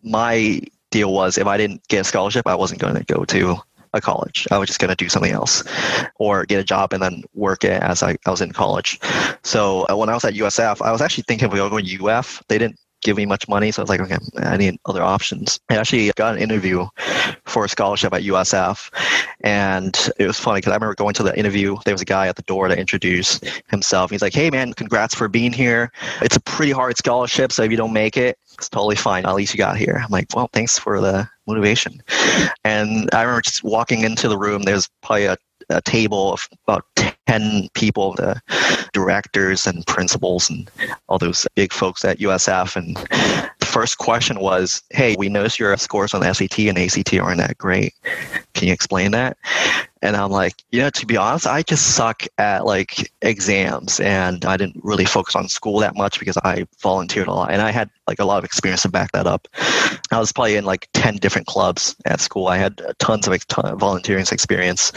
my 0.04 0.62
deal 0.96 1.12
was 1.12 1.38
if 1.38 1.46
I 1.46 1.58
didn't 1.58 1.86
get 1.90 2.02
a 2.02 2.04
scholarship, 2.06 2.48
I 2.48 2.56
wasn't 2.56 2.80
going 2.80 2.96
to 2.96 3.04
go 3.04 3.26
to 3.26 3.58
a 3.94 4.02
college. 4.02 4.48
I 4.50 4.58
was 4.58 4.68
just 4.68 4.80
going 4.80 4.90
to 4.90 4.96
do 4.96 5.10
something 5.10 5.32
else 5.32 5.64
or 6.20 6.46
get 6.46 6.60
a 6.60 6.64
job 6.64 6.94
and 6.94 7.02
then 7.04 7.24
work 7.34 7.64
it 7.64 7.82
as 7.82 8.02
I, 8.02 8.18
I 8.26 8.32
was 8.32 8.42
in 8.42 8.52
college. 8.52 9.00
So 9.44 9.86
uh, 9.90 9.98
when 9.98 10.10
I 10.10 10.14
was 10.14 10.24
at 10.26 10.34
USF, 10.34 10.82
I 10.82 10.92
was 10.92 11.02
actually 11.02 11.26
thinking 11.28 11.48
of 11.48 11.54
going 11.54 11.86
to 11.86 12.08
UF. 12.08 12.44
They 12.48 12.58
didn't 12.58 12.80
give 13.06 13.16
me 13.16 13.26
much 13.26 13.48
money. 13.48 13.72
So 13.72 13.82
I 13.82 13.84
was 13.84 13.90
like, 13.90 14.02
okay, 14.02 14.18
I 14.38 14.58
need 14.58 14.78
other 14.86 15.04
options. 15.04 15.60
I 15.70 15.78
actually 15.78 16.12
got 16.16 16.36
an 16.36 16.42
interview 16.42 16.88
for 17.46 17.64
a 17.64 17.70
scholarship 17.70 18.14
at 18.14 18.24
USF. 18.24 18.90
And 19.42 19.96
it 20.18 20.26
was 20.26 20.40
funny 20.40 20.58
because 20.58 20.72
I 20.72 20.76
remember 20.76 20.96
going 20.96 21.14
to 21.14 21.24
the 21.24 21.38
interview. 21.38 21.78
There 21.86 21.94
was 21.94 22.02
a 22.02 22.06
guy 22.06 22.28
at 22.28 22.36
the 22.36 22.42
door 22.42 22.68
to 22.68 22.78
introduce 22.78 23.40
himself. 23.68 24.10
He's 24.10 24.24
like, 24.24 24.34
hey, 24.34 24.50
man, 24.50 24.74
congrats 24.74 25.14
for 25.14 25.28
being 25.28 25.54
here. 25.54 25.92
It's 26.22 26.36
a 26.36 26.42
pretty 26.42 26.72
hard 26.72 26.98
scholarship. 26.98 27.52
So 27.52 27.64
if 27.64 27.70
you 27.70 27.78
don't 27.78 27.94
make 27.94 28.18
it, 28.18 28.40
it's 28.56 28.70
totally 28.70 28.96
fine. 28.96 29.26
At 29.26 29.36
least 29.36 29.54
you 29.54 29.60
got 29.60 29.78
here. 29.78 30.02
I'm 30.04 30.10
like, 30.10 30.28
well, 30.36 30.50
thanks 30.52 30.80
for 30.80 31.00
the 31.00 31.30
motivation. 31.46 32.02
And 32.64 33.08
I 33.14 33.22
remember 33.22 33.42
just 33.42 33.64
walking 33.64 34.02
into 34.02 34.28
the 34.28 34.38
room. 34.38 34.64
There's 34.64 34.90
probably 35.02 35.26
a 35.26 35.38
a 35.70 35.82
table 35.82 36.34
of 36.34 36.48
about 36.68 36.86
10 36.96 37.15
people, 37.74 38.14
the 38.16 38.42
directors 38.94 39.66
and 39.66 39.86
principals 39.88 40.50
and 40.50 40.70
all 41.08 41.18
those 41.18 41.48
big 41.56 41.74
folks 41.74 42.06
at 42.06 42.20
USF. 42.20 42.76
And 42.76 42.96
the 43.60 43.66
first 43.66 43.98
question 43.98 44.40
was, 44.40 44.84
Hey, 44.92 45.16
we 45.18 45.30
noticed 45.30 45.60
your 45.60 45.76
scores 45.78 46.14
on 46.14 46.22
SAT 46.34 46.60
and 46.60 46.78
ACT 46.78 47.14
aren't 47.16 47.40
that 47.40 47.58
great. 47.58 47.94
Can 48.54 48.68
you 48.68 48.74
explain 48.74 49.12
that? 49.12 49.38
And 50.06 50.16
I'm 50.16 50.30
like, 50.30 50.64
you 50.72 50.82
know, 50.82 50.92
to 50.92 51.06
be 51.06 51.18
honest, 51.18 51.48
I 51.48 51.64
just 51.64 51.96
suck 51.96 52.24
at 52.38 52.66
like 52.66 53.12
exams 53.24 54.00
and 54.00 54.46
I 54.46 54.56
didn't 54.56 54.80
really 54.84 55.06
focus 55.06 55.36
on 55.36 55.50
school 55.50 55.80
that 55.80 55.96
much 55.96 56.20
because 56.20 56.38
I 56.44 56.68
volunteered 56.80 57.28
a 57.28 57.34
lot 57.34 57.52
and 57.52 57.62
I 57.62 57.72
had 57.72 57.90
like 58.08 58.20
a 58.20 58.26
lot 58.26 58.38
of 58.38 58.44
experience 58.44 58.84
to 58.84 58.90
back 58.90 59.12
that 59.14 59.26
up. 59.26 59.48
I 60.12 60.20
was 60.20 60.32
probably 60.32 60.58
in 60.58 60.64
like 60.64 60.88
10 60.94 61.18
different 61.18 61.48
clubs 61.48 61.96
at 62.06 62.22
school. 62.22 62.48
I 62.48 62.58
had 62.58 62.82
tons 63.00 63.28
of 63.28 63.48
ton 63.48 63.78
volunteering 63.80 64.26
experience. 64.32 64.92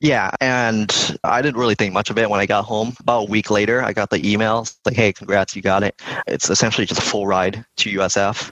Yeah. 0.00 0.32
And 0.40 1.16
I 1.22 1.40
didn't 1.40 1.56
really 1.56 1.76
think 1.76 1.92
much 1.92 2.10
of 2.10 2.18
it 2.18 2.28
when 2.28 2.40
I 2.40 2.46
got 2.46 2.64
home. 2.64 2.94
About 2.98 3.28
a 3.28 3.30
week 3.30 3.50
later, 3.50 3.82
I 3.82 3.92
got 3.92 4.10
the 4.10 4.28
email 4.28 4.66
like, 4.84 4.96
hey, 4.96 5.12
congrats, 5.12 5.54
you 5.54 5.62
got 5.62 5.84
it. 5.84 6.00
It's 6.26 6.50
essentially 6.50 6.86
just 6.86 7.00
a 7.00 7.04
full 7.04 7.28
ride 7.28 7.64
to 7.76 7.98
USF 7.98 8.50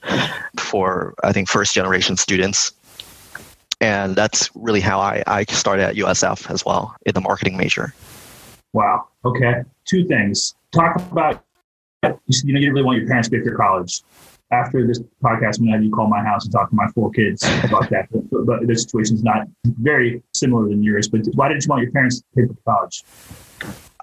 for, 0.60 1.14
I 1.24 1.32
think, 1.32 1.48
first 1.48 1.74
generation 1.74 2.16
students 2.16 2.72
and 3.82 4.14
that's 4.14 4.48
really 4.54 4.80
how 4.80 5.00
I, 5.00 5.24
I 5.26 5.44
started 5.44 5.82
at 5.82 5.96
USF 5.96 6.48
as 6.50 6.64
well 6.64 6.94
in 7.04 7.14
the 7.14 7.20
marketing 7.20 7.56
major. 7.56 7.92
Wow. 8.72 9.08
Okay. 9.24 9.64
Two 9.84 10.06
things. 10.06 10.54
Talk 10.70 10.96
about 10.96 11.44
you 12.04 12.08
know 12.08 12.18
you 12.28 12.52
didn't 12.54 12.72
really 12.72 12.84
want 12.84 12.98
your 12.98 13.06
parents 13.06 13.28
to 13.28 13.36
pay 13.36 13.44
for 13.44 13.56
college. 13.56 14.02
After 14.52 14.86
this 14.86 15.00
podcast, 15.22 15.58
I'm 15.58 15.64
gonna 15.64 15.72
have 15.72 15.84
you 15.84 15.90
call 15.90 16.06
my 16.06 16.22
house 16.22 16.44
and 16.44 16.52
talk 16.52 16.70
to 16.70 16.76
my 16.76 16.86
four 16.94 17.10
kids 17.10 17.42
about 17.64 17.90
that. 17.90 18.08
But, 18.30 18.46
but 18.46 18.66
the 18.66 18.76
situation's 18.76 19.22
not 19.22 19.46
very 19.64 20.22
similar 20.32 20.68
than 20.68 20.82
yours. 20.82 21.08
But 21.08 21.26
why 21.34 21.48
didn't 21.48 21.64
you 21.64 21.68
want 21.68 21.82
your 21.82 21.92
parents 21.92 22.20
to 22.20 22.24
pay 22.36 22.46
for 22.46 22.56
college? 22.64 23.02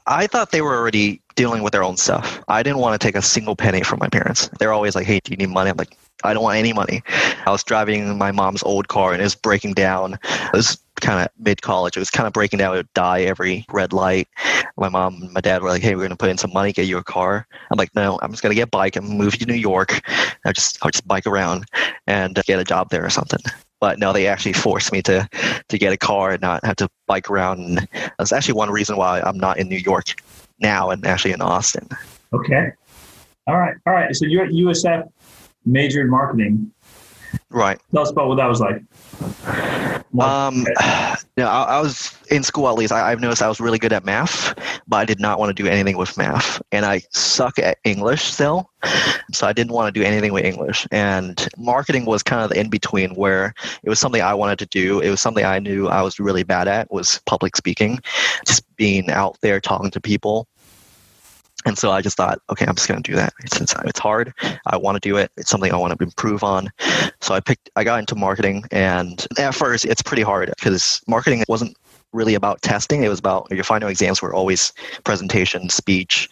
I 0.08 0.28
thought 0.28 0.52
they 0.52 0.62
were 0.62 0.76
already 0.76 1.22
dealing 1.40 1.64
with 1.64 1.72
their 1.72 1.86
own 1.86 1.96
stuff. 1.96 2.44
I 2.50 2.62
didn't 2.64 2.80
want 2.80 3.00
to 3.00 3.08
take 3.08 3.16
a 3.16 3.22
single 3.22 3.56
penny 3.56 3.82
from 3.82 4.00
my 4.00 4.10
parents. 4.10 4.50
They're 4.60 4.74
always 4.74 4.94
like, 4.94 5.08
"Hey, 5.08 5.22
do 5.24 5.32
you 5.32 5.38
need 5.38 5.50
money?" 5.50 5.70
I'm 5.70 5.78
like, 5.78 5.96
I 6.26 6.34
don't 6.34 6.44
want 6.44 6.58
any 6.58 6.74
money. 6.74 7.02
I 7.46 7.52
was 7.52 7.64
driving 7.64 8.18
my 8.18 8.34
mom's 8.34 8.62
old 8.64 8.90
car 8.90 9.14
and 9.14 9.22
it 9.22 9.24
was 9.24 9.36
breaking 9.36 9.74
down. 9.74 10.16
It 10.16 10.54
was 10.54 10.78
kind 11.00 11.22
of 11.22 11.30
mid 11.40 11.62
college. 11.62 11.96
It 11.96 12.02
was 12.02 12.10
kind 12.10 12.28
of 12.28 12.34
breaking 12.34 12.60
down. 12.60 12.74
It 12.74 12.80
would 12.80 12.94
die 12.94 13.22
every 13.22 13.66
red 13.72 13.94
light. 13.94 14.28
My 14.76 14.90
mom 14.90 15.22
and 15.22 15.32
my 15.32 15.40
dad 15.40 15.62
were 15.62 15.70
like, 15.70 15.82
"Hey, 15.82 15.96
we're 15.96 16.02
going 16.02 16.10
to 16.10 16.18
put 16.18 16.30
in 16.30 16.38
some 16.38 16.52
money, 16.52 16.74
get 16.74 16.88
you 16.88 16.98
a 16.98 17.04
car." 17.06 17.48
I'm 17.72 17.78
like, 17.78 17.96
"No, 17.96 18.20
I'm 18.22 18.32
just 18.32 18.44
going 18.44 18.52
to 18.52 18.62
get 18.62 18.68
a 18.68 18.78
bike 18.82 18.98
and 18.98 19.08
move 19.08 19.38
to 19.38 19.46
New 19.46 19.62
York. 19.72 20.02
I'll 20.46 20.52
just 20.52 20.78
I'll 20.82 20.92
just 20.92 21.08
bike 21.08 21.26
around 21.26 21.68
and 22.06 22.36
get 22.46 22.60
a 22.60 22.66
job 22.66 22.90
there 22.90 23.06
or 23.06 23.10
something." 23.10 23.40
But 23.80 24.00
no, 24.00 24.12
they 24.12 24.28
actually 24.28 24.54
forced 24.54 24.92
me 24.92 25.02
to 25.04 25.28
to 25.68 25.78
get 25.78 25.94
a 25.94 25.98
car 25.98 26.32
and 26.32 26.42
not 26.42 26.64
have 26.66 26.76
to 26.78 26.90
bike 27.08 27.30
around. 27.30 27.60
And 27.60 27.88
that's 28.18 28.32
actually 28.32 28.56
one 28.56 28.70
reason 28.70 28.98
why 28.98 29.22
I'm 29.22 29.38
not 29.38 29.58
in 29.58 29.70
New 29.70 29.78
York 29.78 30.22
now 30.60 30.90
and 30.90 31.06
actually 31.06 31.32
in 31.32 31.42
Austin. 31.42 31.88
Okay. 32.34 32.72
All 33.48 33.58
right. 33.58 33.76
All 33.88 33.94
right. 33.94 34.16
So 34.16 34.26
you're 34.26 34.46
at 34.46 34.52
USF, 34.52 35.10
major 35.66 36.02
in 36.02 36.10
marketing. 36.10 36.72
Right. 37.50 37.80
Tell 37.92 38.02
us 38.02 38.12
about 38.12 38.28
what 38.28 38.36
that 38.36 38.48
was 38.48 38.60
like. 38.60 38.82
Um, 40.18 40.66
yeah, 41.38 41.50
I, 41.50 41.78
I, 41.78 41.82
was 41.82 42.18
in 42.32 42.44
school 42.44 42.68
at 42.68 42.76
least. 42.76 42.92
I, 42.92 43.10
have 43.10 43.20
noticed 43.20 43.42
I 43.42 43.48
was 43.48 43.60
really 43.60 43.78
good 43.78 43.94
at 43.94 44.04
math, 44.04 44.56
but 44.88 44.98
I 44.98 45.06
did 45.06 45.20
not 45.20 45.40
want 45.40 45.56
to 45.56 45.64
do 45.64 45.70
anything 45.70 45.98
with 45.98 46.18
math, 46.18 46.62
and 46.72 46.86
I 46.86 47.02
suck 47.12 47.60
at 47.60 47.78
English 47.84 48.24
still. 48.24 48.70
So 49.34 49.46
I 49.46 49.54
didn't 49.54 49.74
want 49.74 49.94
to 49.94 50.00
do 50.00 50.06
anything 50.06 50.34
with 50.34 50.46
English. 50.46 50.88
And 50.92 51.48
marketing 51.58 52.06
was 52.06 52.24
kind 52.24 52.42
of 52.42 52.50
the 52.50 52.60
in 52.60 52.70
between, 52.70 53.14
where 53.16 53.54
it 53.84 53.90
was 53.90 54.00
something 54.00 54.22
I 54.22 54.34
wanted 54.34 54.60
to 54.60 54.66
do. 54.66 55.00
It 55.00 55.10
was 55.10 55.22
something 55.22 55.46
I 55.46 55.60
knew 55.60 55.88
I 55.88 56.02
was 56.02 56.20
really 56.20 56.44
bad 56.44 56.68
at 56.68 56.92
was 56.92 57.22
public 57.26 57.56
speaking, 57.56 58.00
just 58.46 58.64
being 58.78 59.10
out 59.12 59.38
there 59.42 59.60
talking 59.60 59.92
to 59.92 60.02
people 60.02 60.48
and 61.66 61.78
so 61.78 61.92
I 61.92 62.02
just 62.02 62.18
thought, 62.18 62.40
okay, 62.50 62.66
I'm 62.66 62.76
just 62.76 62.88
going 62.88 63.02
to 63.02 63.12
do 63.12 63.16
that. 63.16 63.34
Since 63.54 63.74
it's 63.86 64.00
hard, 64.00 64.34
I 64.66 64.78
want 64.78 65.02
to 65.02 65.08
do 65.08 65.18
it. 65.18 65.32
It's 65.38 65.50
something 65.50 65.72
I 65.74 65.78
want 65.78 65.98
to 65.98 66.04
improve 66.04 66.44
on. 66.44 66.70
So 67.22 67.34
I 67.34 67.40
picked, 67.40 67.70
I 67.76 67.84
got 67.84 68.00
into 68.00 68.16
marketing, 68.16 68.64
and 68.72 69.26
at 69.38 69.56
first 69.56 69.86
it's 69.86 70.02
pretty 70.02 70.24
hard 70.24 70.50
because 70.58 71.02
marketing 71.08 71.44
wasn't 71.48 71.76
really 72.12 72.34
about 72.34 72.62
testing. 72.62 73.04
It 73.04 73.10
was 73.10 73.20
about 73.20 73.48
your 73.52 73.64
final 73.64 73.90
exams 73.90 74.22
were 74.22 74.34
always 74.34 74.74
presentation, 75.04 75.70
speech. 75.70 76.30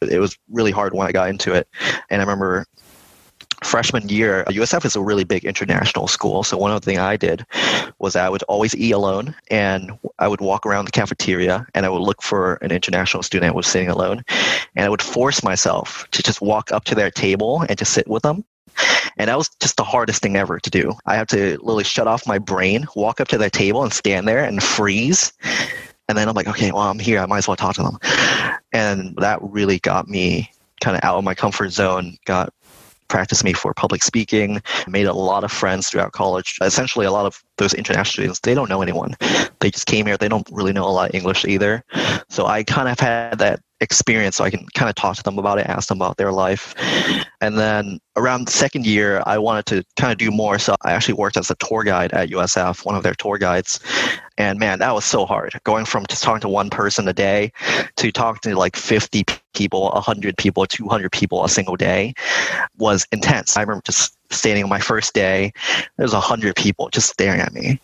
It 0.00 0.18
was 0.18 0.38
really 0.48 0.70
hard 0.70 0.94
when 0.94 1.06
I 1.06 1.12
got 1.12 1.28
into 1.28 1.52
it. 1.52 1.68
And 2.08 2.22
I 2.22 2.24
remember 2.24 2.66
freshman 3.62 4.08
year, 4.08 4.44
USF 4.48 4.84
is 4.84 4.96
a 4.96 5.00
really 5.00 5.24
big 5.24 5.44
international 5.44 6.08
school. 6.08 6.42
So 6.42 6.56
one 6.56 6.70
of 6.70 6.80
the 6.80 6.84
things 6.84 6.98
I 6.98 7.16
did 7.16 7.44
was 7.98 8.16
I 8.16 8.28
would 8.28 8.42
always 8.44 8.74
eat 8.74 8.92
alone 8.92 9.34
and 9.50 9.92
I 10.18 10.28
would 10.28 10.40
walk 10.40 10.66
around 10.66 10.86
the 10.86 10.92
cafeteria 10.92 11.66
and 11.74 11.84
I 11.84 11.88
would 11.88 12.02
look 12.02 12.22
for 12.22 12.54
an 12.56 12.70
international 12.70 13.22
student 13.22 13.52
who 13.52 13.56
was 13.56 13.66
sitting 13.66 13.88
alone. 13.88 14.24
And 14.76 14.84
I 14.84 14.88
would 14.88 15.02
force 15.02 15.42
myself 15.42 16.06
to 16.12 16.22
just 16.22 16.40
walk 16.40 16.72
up 16.72 16.84
to 16.84 16.94
their 16.94 17.10
table 17.10 17.64
and 17.68 17.78
just 17.78 17.92
sit 17.92 18.08
with 18.08 18.22
them. 18.22 18.44
And 19.16 19.28
that 19.28 19.36
was 19.36 19.50
just 19.60 19.76
the 19.76 19.84
hardest 19.84 20.22
thing 20.22 20.36
ever 20.36 20.58
to 20.58 20.70
do. 20.70 20.92
I 21.06 21.16
had 21.16 21.28
to 21.30 21.58
literally 21.58 21.84
shut 21.84 22.06
off 22.06 22.26
my 22.26 22.38
brain, 22.38 22.86
walk 22.94 23.20
up 23.20 23.28
to 23.28 23.38
their 23.38 23.50
table 23.50 23.82
and 23.82 23.92
stand 23.92 24.26
there 24.26 24.44
and 24.44 24.62
freeze. 24.62 25.32
And 26.08 26.16
then 26.16 26.28
I'm 26.28 26.34
like, 26.34 26.48
okay, 26.48 26.72
well, 26.72 26.82
I'm 26.82 26.98
here. 26.98 27.20
I 27.20 27.26
might 27.26 27.38
as 27.38 27.48
well 27.48 27.56
talk 27.56 27.74
to 27.76 27.82
them. 27.82 27.98
And 28.72 29.14
that 29.16 29.38
really 29.42 29.78
got 29.80 30.08
me 30.08 30.50
kind 30.80 30.96
of 30.96 31.04
out 31.04 31.18
of 31.18 31.24
my 31.24 31.34
comfort 31.34 31.70
zone, 31.70 32.16
got 32.24 32.52
practiced 33.10 33.44
me 33.44 33.52
for 33.52 33.74
public 33.74 34.02
speaking, 34.02 34.62
made 34.88 35.06
a 35.06 35.12
lot 35.12 35.44
of 35.44 35.52
friends 35.52 35.88
throughout 35.88 36.12
college. 36.12 36.56
Essentially, 36.62 37.04
a 37.04 37.12
lot 37.12 37.26
of 37.26 37.42
those 37.60 37.74
international 37.74 38.12
students, 38.12 38.40
they 38.40 38.54
don't 38.54 38.68
know 38.68 38.82
anyone. 38.82 39.16
They 39.60 39.70
just 39.70 39.86
came 39.86 40.06
here, 40.06 40.16
they 40.16 40.28
don't 40.28 40.48
really 40.50 40.72
know 40.72 40.84
a 40.84 40.90
lot 40.90 41.10
of 41.10 41.14
English 41.14 41.44
either. 41.44 41.84
So 42.28 42.46
I 42.46 42.64
kind 42.64 42.88
of 42.88 42.98
had 42.98 43.38
that 43.38 43.60
experience 43.80 44.36
so 44.36 44.44
I 44.44 44.50
can 44.50 44.66
kind 44.74 44.88
of 44.88 44.94
talk 44.94 45.16
to 45.16 45.22
them 45.22 45.38
about 45.38 45.58
it, 45.58 45.66
ask 45.66 45.88
them 45.88 45.98
about 45.98 46.16
their 46.16 46.32
life. 46.32 46.74
And 47.40 47.58
then 47.58 47.98
around 48.16 48.46
the 48.46 48.52
second 48.52 48.86
year, 48.86 49.22
I 49.26 49.38
wanted 49.38 49.66
to 49.66 49.84
kind 49.98 50.12
of 50.12 50.18
do 50.18 50.30
more. 50.30 50.58
So 50.58 50.74
I 50.82 50.92
actually 50.92 51.14
worked 51.14 51.36
as 51.36 51.50
a 51.50 51.54
tour 51.56 51.82
guide 51.84 52.12
at 52.12 52.28
USF, 52.30 52.84
one 52.84 52.94
of 52.94 53.02
their 53.02 53.14
tour 53.14 53.38
guides. 53.38 53.80
And 54.36 54.58
man, 54.58 54.78
that 54.80 54.94
was 54.94 55.04
so 55.04 55.24
hard. 55.24 55.52
Going 55.64 55.84
from 55.84 56.04
just 56.08 56.22
talking 56.22 56.40
to 56.42 56.48
one 56.48 56.70
person 56.70 57.08
a 57.08 57.12
day 57.12 57.52
to 57.96 58.12
talking 58.12 58.50
to 58.50 58.58
like 58.58 58.76
50 58.76 59.24
people, 59.54 59.90
100 59.90 60.36
people, 60.36 60.66
200 60.66 61.10
people 61.12 61.44
a 61.44 61.48
single 61.48 61.76
day 61.76 62.14
was 62.78 63.06
intense. 63.12 63.56
I 63.56 63.62
remember 63.62 63.82
just 63.84 64.16
standing 64.30 64.64
on 64.64 64.70
my 64.70 64.80
first 64.80 65.14
day, 65.14 65.52
there's 65.96 66.12
100 66.12 66.56
people 66.56 66.88
just 66.90 67.10
staring 67.10 67.40
at 67.40 67.52
me. 67.52 67.80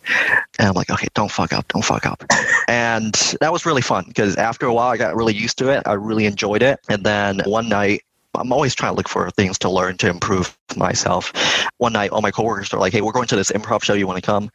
And 0.59 0.67
I'm 0.67 0.73
like, 0.73 0.89
okay, 0.89 1.07
don't 1.13 1.31
fuck 1.31 1.53
up, 1.53 1.67
don't 1.67 1.83
fuck 1.83 2.05
up. 2.05 2.23
And 2.67 3.13
that 3.41 3.51
was 3.51 3.65
really 3.65 3.81
fun 3.81 4.05
because 4.07 4.35
after 4.35 4.65
a 4.65 4.73
while, 4.73 4.89
I 4.89 4.97
got 4.97 5.15
really 5.15 5.33
used 5.33 5.57
to 5.59 5.69
it. 5.69 5.83
I 5.85 5.93
really 5.93 6.25
enjoyed 6.25 6.63
it. 6.63 6.79
And 6.89 7.03
then 7.03 7.41
one 7.45 7.69
night, 7.69 8.03
I'm 8.35 8.53
always 8.53 8.75
trying 8.75 8.91
to 8.91 8.97
look 8.97 9.09
for 9.09 9.29
things 9.31 9.57
to 9.59 9.69
learn 9.69 9.97
to 9.97 10.09
improve 10.09 10.55
myself. 10.75 11.33
One 11.77 11.93
night, 11.93 12.11
all 12.11 12.21
my 12.21 12.29
coworkers 12.29 12.71
are 12.73 12.79
like, 12.79 12.93
"Hey, 12.93 13.01
we're 13.01 13.11
going 13.11 13.27
to 13.27 13.35
this 13.35 13.51
improv 13.51 13.83
show. 13.83 13.93
You 13.93 14.05
want 14.05 14.23
to 14.23 14.25
come?" 14.25 14.51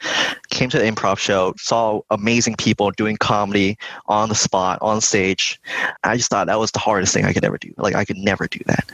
Came 0.51 0.71
to 0.71 0.79
the 0.79 0.85
improv 0.85 1.19
show, 1.19 1.55
saw 1.59 2.01
amazing 2.11 2.57
people 2.57 2.91
doing 2.93 3.17
comedy 3.17 3.77
on 4.07 4.29
the 4.29 4.35
spot, 4.35 4.79
on 4.83 5.01
stage. 5.01 5.61
I 6.05 6.17
just 6.17 6.31
thought 6.31 6.47
that 6.47 6.61
was 6.61 6.71
the 6.71 6.79
hardest 6.79 7.13
thing 7.13 7.25
I 7.25 7.33
could 7.33 7.45
ever 7.45 7.59
do. 7.59 7.73
Like 7.77 7.95
I 7.95 8.05
could 8.05 8.19
never 8.19 8.47
do 8.47 8.61
that. 8.67 8.85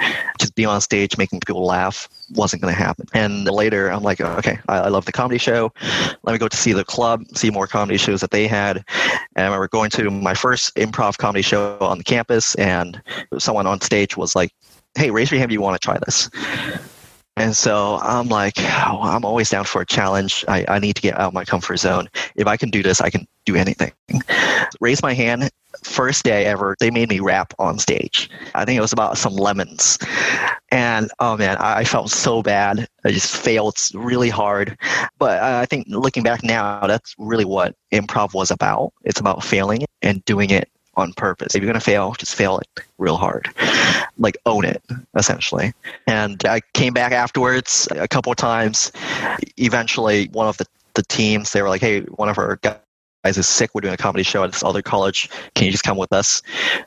Just 0.40 0.54
be 0.54 0.64
on 0.64 0.80
stage 0.80 1.18
making 1.18 1.40
people 1.40 1.66
laugh 1.66 2.08
wasn't 2.30 2.62
going 2.62 2.74
to 2.74 2.80
happen. 2.80 3.06
And 3.14 3.44
later, 3.44 3.90
I'm 3.90 4.02
like, 4.02 4.20
okay, 4.20 4.58
I, 4.68 4.78
I 4.78 4.88
love 4.88 5.04
the 5.04 5.12
comedy 5.12 5.38
show. 5.38 5.72
Let 6.22 6.32
me 6.32 6.38
go 6.38 6.48
to 6.48 6.56
see 6.56 6.72
the 6.72 6.84
club, 6.84 7.24
see 7.34 7.50
more 7.50 7.66
comedy 7.66 7.98
shows 7.98 8.20
that 8.20 8.30
they 8.30 8.46
had. 8.46 8.84
And 9.36 9.44
I 9.44 9.44
remember 9.44 9.68
going 9.68 9.90
to 9.90 10.10
my 10.10 10.34
first 10.34 10.74
improv 10.76 11.18
comedy 11.18 11.42
show 11.42 11.78
on 11.80 11.98
the 11.98 12.04
campus, 12.04 12.54
and 12.56 13.00
someone 13.38 13.66
on 13.66 13.80
stage 13.80 14.16
was 14.16 14.34
like, 14.36 14.52
hey, 14.96 15.10
raise 15.10 15.30
your 15.30 15.38
hand 15.38 15.50
if 15.50 15.54
you 15.54 15.60
want 15.60 15.80
to 15.80 15.84
try 15.84 15.98
this. 16.04 16.30
And 17.38 17.56
so 17.56 17.98
I'm 18.02 18.28
like, 18.28 18.54
oh, 18.58 19.00
I'm 19.02 19.24
always 19.24 19.50
down 19.50 19.64
for 19.64 19.80
a 19.80 19.86
challenge. 19.86 20.44
I, 20.48 20.64
I 20.68 20.78
need 20.78 20.96
to 20.96 21.02
get 21.02 21.14
out 21.14 21.28
of 21.28 21.34
my 21.34 21.44
comfort 21.44 21.76
zone. 21.76 22.08
If 22.34 22.46
I 22.46 22.56
can 22.56 22.70
do 22.70 22.82
this, 22.82 23.00
I 23.00 23.10
can 23.10 23.26
do 23.46 23.54
anything. 23.54 23.92
Raise 24.80 25.02
my 25.02 25.14
hand. 25.14 25.48
First 25.84 26.24
day 26.24 26.46
ever, 26.46 26.74
they 26.80 26.90
made 26.90 27.08
me 27.08 27.20
rap 27.20 27.54
on 27.58 27.78
stage. 27.78 28.28
I 28.54 28.64
think 28.64 28.76
it 28.76 28.80
was 28.80 28.92
about 28.92 29.18
some 29.18 29.34
lemons. 29.34 29.98
And 30.70 31.10
oh 31.20 31.36
man, 31.36 31.56
I 31.58 31.84
felt 31.84 32.10
so 32.10 32.42
bad. 32.42 32.88
I 33.04 33.12
just 33.12 33.34
failed 33.34 33.78
really 33.94 34.30
hard. 34.30 34.76
But 35.18 35.42
I 35.42 35.66
think 35.66 35.86
looking 35.88 36.22
back 36.22 36.42
now, 36.42 36.86
that's 36.86 37.14
really 37.18 37.44
what 37.44 37.74
improv 37.92 38.34
was 38.34 38.50
about. 38.50 38.92
It's 39.04 39.20
about 39.20 39.44
failing 39.44 39.84
and 40.02 40.24
doing 40.24 40.50
it 40.50 40.68
on 40.98 41.12
purpose. 41.14 41.54
If 41.54 41.62
you're 41.62 41.70
going 41.70 41.80
to 41.80 41.84
fail, 41.84 42.12
just 42.18 42.34
fail 42.34 42.58
it 42.58 42.68
real 42.98 43.16
hard. 43.16 43.48
Like 44.18 44.36
own 44.46 44.64
it, 44.64 44.82
essentially. 45.16 45.72
And 46.06 46.44
I 46.44 46.60
came 46.74 46.92
back 46.92 47.12
afterwards 47.12 47.88
a 47.92 48.08
couple 48.08 48.34
times. 48.34 48.92
Eventually, 49.56 50.26
one 50.32 50.48
of 50.48 50.56
the, 50.58 50.66
the 50.94 51.02
teams, 51.04 51.52
they 51.52 51.62
were 51.62 51.68
like, 51.68 51.80
hey, 51.80 52.00
one 52.00 52.28
of 52.28 52.38
our 52.38 52.56
guys 52.56 52.78
is 53.24 53.48
sick. 53.48 53.70
We're 53.74 53.80
doing 53.80 53.94
a 53.94 53.98
comedy 53.98 54.24
show 54.24 54.44
at 54.44 54.52
this 54.52 54.62
other 54.62 54.82
college. 54.82 55.30
Can 55.54 55.66
you 55.66 55.72
just 55.72 55.84
come 55.84 55.96
with 55.96 56.12
us? 56.12 56.42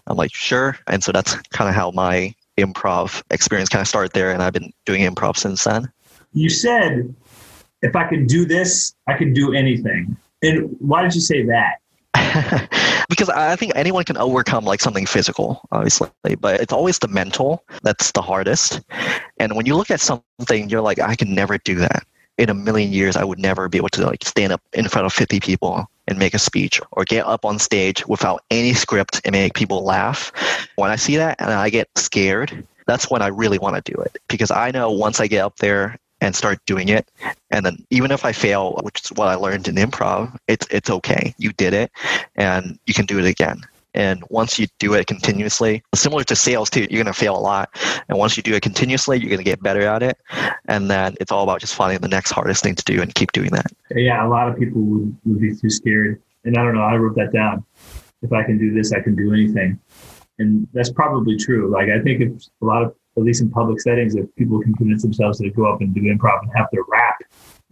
I'm 0.07 0.17
like, 0.17 0.33
sure. 0.33 0.77
And 0.87 1.03
so 1.03 1.11
that's 1.11 1.35
kind 1.49 1.69
of 1.69 1.75
how 1.75 1.91
my 1.91 2.33
improv 2.57 3.23
experience 3.31 3.69
kind 3.69 3.81
of 3.81 3.87
started 3.87 4.11
there. 4.13 4.31
And 4.31 4.43
I've 4.43 4.53
been 4.53 4.71
doing 4.85 5.01
improv 5.01 5.37
since 5.37 5.63
then. 5.63 5.91
You 6.33 6.49
said, 6.49 7.13
if 7.81 7.95
I 7.95 8.07
can 8.07 8.25
do 8.25 8.45
this, 8.45 8.93
I 9.07 9.17
can 9.17 9.33
do 9.33 9.53
anything. 9.53 10.15
And 10.41 10.75
why 10.79 11.01
did 11.01 11.13
you 11.13 11.21
say 11.21 11.45
that? 11.45 11.80
because 13.09 13.29
I 13.29 13.55
think 13.55 13.73
anyone 13.75 14.03
can 14.03 14.17
overcome 14.17 14.65
like 14.65 14.81
something 14.81 15.05
physical, 15.05 15.61
obviously, 15.71 16.09
but 16.39 16.61
it's 16.61 16.73
always 16.73 16.99
the 16.99 17.07
mental 17.07 17.63
that's 17.83 18.11
the 18.11 18.21
hardest. 18.21 18.81
And 19.37 19.55
when 19.55 19.65
you 19.65 19.75
look 19.75 19.91
at 19.91 19.99
something, 19.99 20.69
you're 20.69 20.81
like, 20.81 20.99
I 20.99 21.15
can 21.15 21.33
never 21.33 21.57
do 21.57 21.75
that. 21.75 22.03
In 22.37 22.49
a 22.49 22.53
million 22.53 22.91
years, 22.91 23.15
I 23.15 23.23
would 23.23 23.39
never 23.39 23.69
be 23.69 23.77
able 23.77 23.89
to 23.89 24.05
like 24.05 24.23
stand 24.23 24.53
up 24.53 24.61
in 24.73 24.87
front 24.87 25.05
of 25.05 25.13
50 25.13 25.39
people 25.39 25.85
and 26.07 26.17
make 26.17 26.33
a 26.33 26.39
speech 26.39 26.81
or 26.91 27.03
get 27.05 27.25
up 27.25 27.45
on 27.45 27.59
stage 27.59 28.05
without 28.07 28.43
any 28.49 28.73
script 28.73 29.21
and 29.25 29.33
make 29.33 29.53
people 29.53 29.83
laugh. 29.83 30.31
When 30.75 30.89
I 30.89 30.95
see 30.95 31.17
that 31.17 31.39
and 31.39 31.51
I 31.51 31.69
get 31.69 31.89
scared, 31.95 32.65
that's 32.87 33.09
when 33.09 33.21
I 33.21 33.27
really 33.27 33.59
want 33.59 33.83
to 33.83 33.91
do 33.91 33.99
it 34.01 34.17
because 34.27 34.51
I 34.51 34.71
know 34.71 34.91
once 34.91 35.19
I 35.19 35.27
get 35.27 35.43
up 35.43 35.57
there 35.57 35.97
and 36.21 36.35
start 36.35 36.59
doing 36.65 36.89
it. 36.89 37.11
And 37.49 37.65
then 37.65 37.85
even 37.89 38.11
if 38.11 38.23
I 38.23 38.31
fail, 38.31 38.79
which 38.83 39.03
is 39.03 39.11
what 39.13 39.27
I 39.27 39.35
learned 39.35 39.67
in 39.67 39.75
improv, 39.75 40.37
it's 40.47 40.65
it's 40.71 40.89
okay. 40.89 41.33
You 41.37 41.51
did 41.53 41.73
it 41.73 41.91
and 42.35 42.79
you 42.85 42.93
can 42.93 43.05
do 43.05 43.19
it 43.19 43.25
again. 43.25 43.61
And 43.93 44.23
once 44.29 44.57
you 44.57 44.67
do 44.79 44.93
it 44.93 45.05
continuously, 45.07 45.83
similar 45.93 46.23
to 46.23 46.35
sales 46.35 46.69
too, 46.69 46.87
you're 46.89 47.03
going 47.03 47.13
to 47.13 47.19
fail 47.19 47.35
a 47.35 47.41
lot. 47.41 47.69
And 48.07 48.17
once 48.17 48.37
you 48.37 48.43
do 48.43 48.53
it 48.53 48.61
continuously, 48.61 49.19
you're 49.19 49.29
going 49.29 49.39
to 49.39 49.43
get 49.43 49.61
better 49.61 49.81
at 49.81 50.01
it. 50.01 50.17
And 50.69 50.89
then 50.89 51.15
it's 51.19 51.29
all 51.29 51.43
about 51.43 51.59
just 51.59 51.75
finding 51.75 51.99
the 51.99 52.07
next 52.07 52.31
hardest 52.31 52.63
thing 52.63 52.75
to 52.75 52.83
do 52.85 53.01
and 53.01 53.13
keep 53.13 53.33
doing 53.33 53.49
that. 53.49 53.65
Yeah, 53.93 54.25
a 54.25 54.29
lot 54.29 54.47
of 54.47 54.57
people 54.57 54.81
would, 54.81 55.17
would 55.25 55.41
be 55.41 55.53
too 55.53 55.69
scared. 55.69 56.21
And 56.45 56.57
I 56.57 56.63
don't 56.63 56.73
know, 56.73 56.83
I 56.83 56.95
wrote 56.95 57.15
that 57.15 57.33
down. 57.33 57.65
If 58.21 58.31
I 58.31 58.43
can 58.43 58.57
do 58.57 58.73
this, 58.73 58.93
I 58.93 59.01
can 59.01 59.15
do 59.15 59.33
anything. 59.33 59.77
And 60.39 60.67
that's 60.73 60.91
probably 60.91 61.35
true. 61.37 61.69
Like, 61.69 61.89
I 61.89 61.99
think 62.01 62.21
if 62.21 62.47
a 62.61 62.65
lot 62.65 62.83
of 62.83 62.95
at 63.17 63.23
least 63.23 63.41
in 63.41 63.49
public 63.49 63.81
settings, 63.81 64.15
if 64.15 64.33
people 64.35 64.61
can 64.61 64.73
convince 64.75 65.01
themselves 65.01 65.39
to 65.39 65.49
go 65.49 65.71
up 65.71 65.81
and 65.81 65.93
do 65.93 66.01
improv 66.01 66.41
and 66.41 66.51
have 66.55 66.69
to 66.71 66.83
rap 66.87 67.19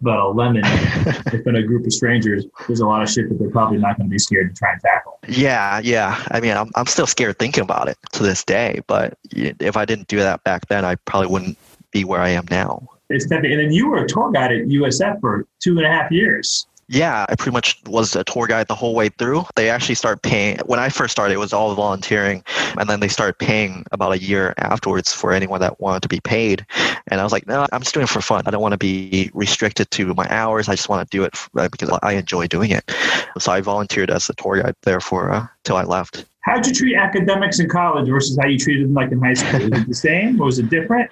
about 0.00 0.18
a 0.18 0.28
lemon 0.28 0.64
in 1.46 1.56
a 1.56 1.62
group 1.62 1.86
of 1.86 1.92
strangers, 1.92 2.46
there's 2.66 2.80
a 2.80 2.86
lot 2.86 3.02
of 3.02 3.10
shit 3.10 3.28
that 3.28 3.38
they're 3.38 3.50
probably 3.50 3.78
not 3.78 3.96
going 3.96 4.08
to 4.08 4.10
be 4.10 4.18
scared 4.18 4.54
to 4.54 4.58
try 4.58 4.72
and 4.72 4.80
tackle. 4.80 5.18
Yeah, 5.28 5.80
yeah. 5.80 6.22
I 6.30 6.40
mean, 6.40 6.56
I'm, 6.56 6.70
I'm 6.74 6.86
still 6.86 7.06
scared 7.06 7.38
thinking 7.38 7.62
about 7.62 7.88
it 7.88 7.98
to 8.12 8.22
this 8.22 8.44
day, 8.44 8.80
but 8.86 9.18
if 9.30 9.76
I 9.76 9.84
didn't 9.84 10.08
do 10.08 10.18
that 10.18 10.42
back 10.44 10.66
then, 10.68 10.84
I 10.84 10.96
probably 10.96 11.28
wouldn't 11.28 11.58
be 11.90 12.04
where 12.04 12.20
I 12.20 12.30
am 12.30 12.46
now. 12.50 12.88
It's 13.08 13.26
definitely, 13.26 13.54
and 13.54 13.60
then 13.60 13.72
you 13.72 13.88
were 13.88 14.04
a 14.04 14.08
tour 14.08 14.30
guide 14.30 14.52
at 14.52 14.66
USF 14.66 15.20
for 15.20 15.46
two 15.58 15.76
and 15.78 15.86
a 15.86 15.90
half 15.90 16.10
years. 16.12 16.66
Yeah, 16.92 17.24
I 17.28 17.36
pretty 17.36 17.52
much 17.52 17.80
was 17.86 18.16
a 18.16 18.24
tour 18.24 18.48
guide 18.48 18.66
the 18.66 18.74
whole 18.74 18.96
way 18.96 19.10
through. 19.10 19.44
They 19.54 19.70
actually 19.70 19.94
start 19.94 20.22
paying 20.22 20.58
when 20.66 20.80
I 20.80 20.88
first 20.88 21.12
started. 21.12 21.34
It 21.34 21.38
was 21.38 21.52
all 21.52 21.72
volunteering, 21.76 22.42
and 22.78 22.90
then 22.90 22.98
they 22.98 23.06
started 23.06 23.38
paying 23.38 23.84
about 23.92 24.10
a 24.10 24.18
year 24.18 24.54
afterwards 24.58 25.14
for 25.14 25.32
anyone 25.32 25.60
that 25.60 25.80
wanted 25.80 26.02
to 26.02 26.08
be 26.08 26.18
paid. 26.18 26.66
And 27.06 27.20
I 27.20 27.22
was 27.22 27.30
like, 27.30 27.46
no, 27.46 27.64
I'm 27.70 27.80
just 27.82 27.94
doing 27.94 28.04
it 28.04 28.08
for 28.08 28.20
fun. 28.20 28.42
I 28.44 28.50
don't 28.50 28.60
want 28.60 28.72
to 28.72 28.78
be 28.78 29.30
restricted 29.34 29.88
to 29.92 30.14
my 30.14 30.26
hours. 30.30 30.68
I 30.68 30.72
just 30.72 30.88
want 30.88 31.08
to 31.08 31.16
do 31.16 31.22
it 31.22 31.32
uh, 31.56 31.68
because 31.68 31.96
I 32.02 32.14
enjoy 32.14 32.48
doing 32.48 32.72
it. 32.72 32.92
So 33.38 33.52
I 33.52 33.60
volunteered 33.60 34.10
as 34.10 34.28
a 34.28 34.34
tour 34.34 34.60
guide 34.60 34.74
there 34.82 35.00
for 35.00 35.30
uh, 35.30 35.46
till 35.62 35.76
I 35.76 35.84
left. 35.84 36.24
How'd 36.40 36.66
you 36.66 36.74
treat 36.74 36.96
academics 36.96 37.60
in 37.60 37.68
college 37.68 38.08
versus 38.08 38.36
how 38.42 38.48
you 38.48 38.58
treated 38.58 38.86
them 38.86 38.94
like 38.94 39.12
in 39.12 39.20
high 39.20 39.34
school? 39.34 39.60
Was 39.70 39.80
it 39.80 39.86
the 39.86 39.94
same 39.94 40.40
or 40.40 40.46
was 40.46 40.58
it 40.58 40.68
different? 40.68 41.08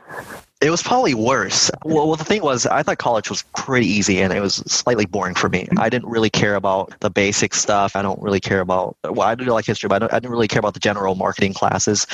It 0.61 0.71
was 0.71 0.83
probably 0.83 1.15
worse. 1.15 1.71
Well, 1.85 2.09
well, 2.09 2.17
the 2.17 2.25
thing 2.25 2.43
was, 2.43 2.67
I 2.67 2.83
thought 2.83 2.99
college 2.99 3.31
was 3.31 3.45
pretty 3.57 3.87
easy 3.87 4.21
and 4.21 4.33
it 4.33 4.41
was 4.41 4.57
slightly 4.67 5.07
boring 5.07 5.37
for 5.37 5.49
me. 5.49 5.69
I 5.79 5.89
didn't 5.89 6.09
really 6.09 6.31
care 6.31 6.57
about 6.57 6.99
the 6.99 7.11
basic 7.11 7.55
stuff. 7.55 7.95
I 7.95 8.03
don't 8.03 8.21
really 8.21 8.41
care 8.41 8.59
about, 8.59 8.97
well, 9.05 9.23
I 9.23 9.37
do 9.37 9.45
like 9.45 9.67
history, 9.67 9.87
but 9.87 10.03
I, 10.03 10.07
I 10.07 10.19
didn't 10.19 10.33
really 10.33 10.49
care 10.49 10.59
about 10.59 10.75
the 10.75 10.81
general 10.81 11.15
marketing 11.15 11.55
classes. 11.55 12.09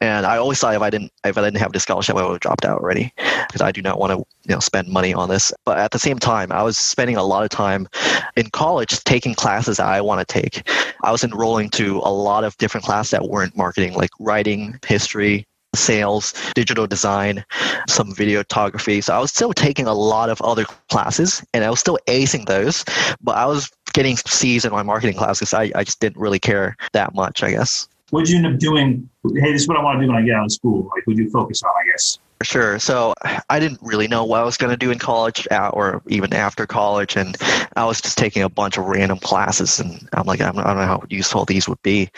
And 0.00 0.26
I 0.26 0.36
always 0.36 0.60
thought 0.60 0.76
if 0.76 0.82
I 0.82 0.90
didn't, 0.90 1.10
if 1.24 1.36
I 1.36 1.42
didn't 1.42 1.58
have 1.58 1.72
the 1.72 1.80
scholarship, 1.80 2.14
I 2.14 2.22
would 2.22 2.30
have 2.30 2.40
dropped 2.40 2.64
out 2.64 2.78
already 2.78 3.12
because 3.48 3.62
I 3.62 3.72
do 3.72 3.82
not 3.82 3.98
want 3.98 4.12
to, 4.12 4.18
you 4.18 4.54
know, 4.54 4.60
spend 4.60 4.86
money 4.86 5.12
on 5.12 5.28
this. 5.28 5.52
But 5.64 5.78
at 5.78 5.90
the 5.90 5.98
same 5.98 6.20
time, 6.20 6.52
I 6.52 6.62
was 6.62 6.78
spending 6.78 7.16
a 7.16 7.24
lot 7.24 7.42
of 7.42 7.50
time 7.50 7.88
in 8.36 8.48
college 8.50 9.02
taking 9.02 9.34
classes 9.34 9.78
that 9.78 9.86
I 9.86 10.00
want 10.02 10.20
to 10.20 10.32
take. 10.32 10.68
I 11.02 11.10
was 11.10 11.24
enrolling 11.24 11.68
to 11.70 11.96
a 12.04 12.12
lot 12.12 12.44
of 12.44 12.56
different 12.58 12.86
classes 12.86 13.10
that 13.10 13.28
weren't 13.28 13.56
marketing, 13.56 13.94
like 13.94 14.10
writing, 14.20 14.78
history, 14.86 15.48
sales, 15.78 16.34
digital 16.54 16.86
design, 16.86 17.44
some 17.88 18.12
videography. 18.12 19.02
So 19.02 19.14
I 19.14 19.18
was 19.18 19.30
still 19.30 19.52
taking 19.52 19.86
a 19.86 19.94
lot 19.94 20.30
of 20.30 20.40
other 20.42 20.64
classes 20.90 21.44
and 21.54 21.64
I 21.64 21.70
was 21.70 21.80
still 21.80 21.98
acing 22.06 22.46
those, 22.46 22.84
but 23.20 23.36
I 23.36 23.46
was 23.46 23.70
getting 23.92 24.16
C's 24.16 24.64
in 24.64 24.72
my 24.72 24.82
marketing 24.82 25.16
classes. 25.16 25.54
I, 25.54 25.70
I 25.74 25.84
just 25.84 26.00
didn't 26.00 26.20
really 26.20 26.38
care 26.38 26.76
that 26.92 27.14
much, 27.14 27.42
I 27.42 27.50
guess. 27.50 27.88
What 28.10 28.24
did 28.24 28.30
you 28.30 28.36
end 28.38 28.46
up 28.46 28.58
doing? 28.58 29.08
Hey, 29.36 29.52
this 29.52 29.62
is 29.62 29.68
what 29.68 29.76
I 29.76 29.82
want 29.82 29.98
to 30.00 30.06
do 30.06 30.12
when 30.12 30.22
I 30.22 30.24
get 30.24 30.34
out 30.34 30.46
of 30.46 30.52
school. 30.52 30.90
Like, 30.94 31.06
would 31.06 31.18
you 31.18 31.30
focus 31.30 31.62
on, 31.62 31.70
I 31.70 31.86
guess? 31.90 32.18
Sure. 32.42 32.78
So 32.78 33.14
I 33.50 33.58
didn't 33.58 33.80
really 33.82 34.06
know 34.06 34.24
what 34.24 34.40
I 34.40 34.44
was 34.44 34.56
going 34.56 34.70
to 34.70 34.76
do 34.76 34.92
in 34.92 34.98
college 35.00 35.48
or 35.72 36.02
even 36.06 36.32
after 36.32 36.66
college. 36.66 37.16
And 37.16 37.36
I 37.74 37.84
was 37.84 38.00
just 38.00 38.16
taking 38.16 38.42
a 38.44 38.48
bunch 38.48 38.78
of 38.78 38.84
random 38.84 39.18
classes. 39.18 39.80
And 39.80 40.08
I'm 40.12 40.24
like, 40.24 40.40
I 40.40 40.52
don't 40.52 40.56
know 40.56 40.62
how 40.62 41.02
useful 41.08 41.44
these 41.44 41.68
would 41.68 41.82
be. 41.82 42.08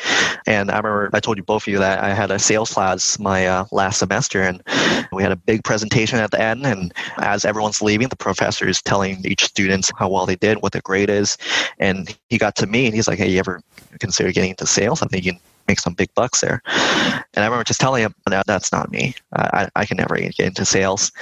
And 0.46 0.70
I 0.70 0.76
remember 0.76 1.08
I 1.14 1.20
told 1.20 1.38
you 1.38 1.42
both 1.42 1.62
of 1.62 1.68
you 1.68 1.78
that 1.78 2.00
I 2.04 2.12
had 2.12 2.30
a 2.30 2.38
sales 2.38 2.74
class 2.74 3.18
my 3.18 3.46
uh, 3.46 3.64
last 3.72 3.98
semester. 3.98 4.42
And 4.42 4.62
we 5.10 5.22
had 5.22 5.32
a 5.32 5.36
big 5.36 5.64
presentation 5.64 6.18
at 6.18 6.32
the 6.32 6.40
end. 6.40 6.66
And 6.66 6.92
as 7.16 7.46
everyone's 7.46 7.80
leaving, 7.80 8.08
the 8.08 8.16
professor 8.16 8.68
is 8.68 8.82
telling 8.82 9.24
each 9.24 9.44
student 9.44 9.90
how 9.96 10.10
well 10.10 10.26
they 10.26 10.36
did, 10.36 10.60
what 10.60 10.72
their 10.72 10.82
grade 10.82 11.08
is. 11.08 11.38
And 11.78 12.14
he 12.28 12.36
got 12.36 12.56
to 12.56 12.66
me 12.66 12.84
and 12.84 12.94
he's 12.94 13.08
like, 13.08 13.18
hey, 13.18 13.30
you 13.30 13.38
ever 13.38 13.62
consider 14.00 14.32
getting 14.32 14.50
into 14.50 14.66
sales? 14.66 15.00
I 15.00 15.06
think 15.06 15.24
you 15.24 15.32
make 15.70 15.80
some 15.80 15.94
big 15.94 16.12
bucks 16.14 16.40
there. 16.40 16.60
And 16.66 17.44
I 17.44 17.44
remember 17.44 17.64
just 17.64 17.80
telling 17.80 18.02
him, 18.02 18.14
no, 18.28 18.42
that's 18.46 18.72
not 18.72 18.90
me. 18.90 19.14
I, 19.32 19.68
I 19.76 19.86
can 19.86 19.96
never 19.96 20.16
get 20.16 20.40
into 20.40 20.64
sales. 20.64 21.12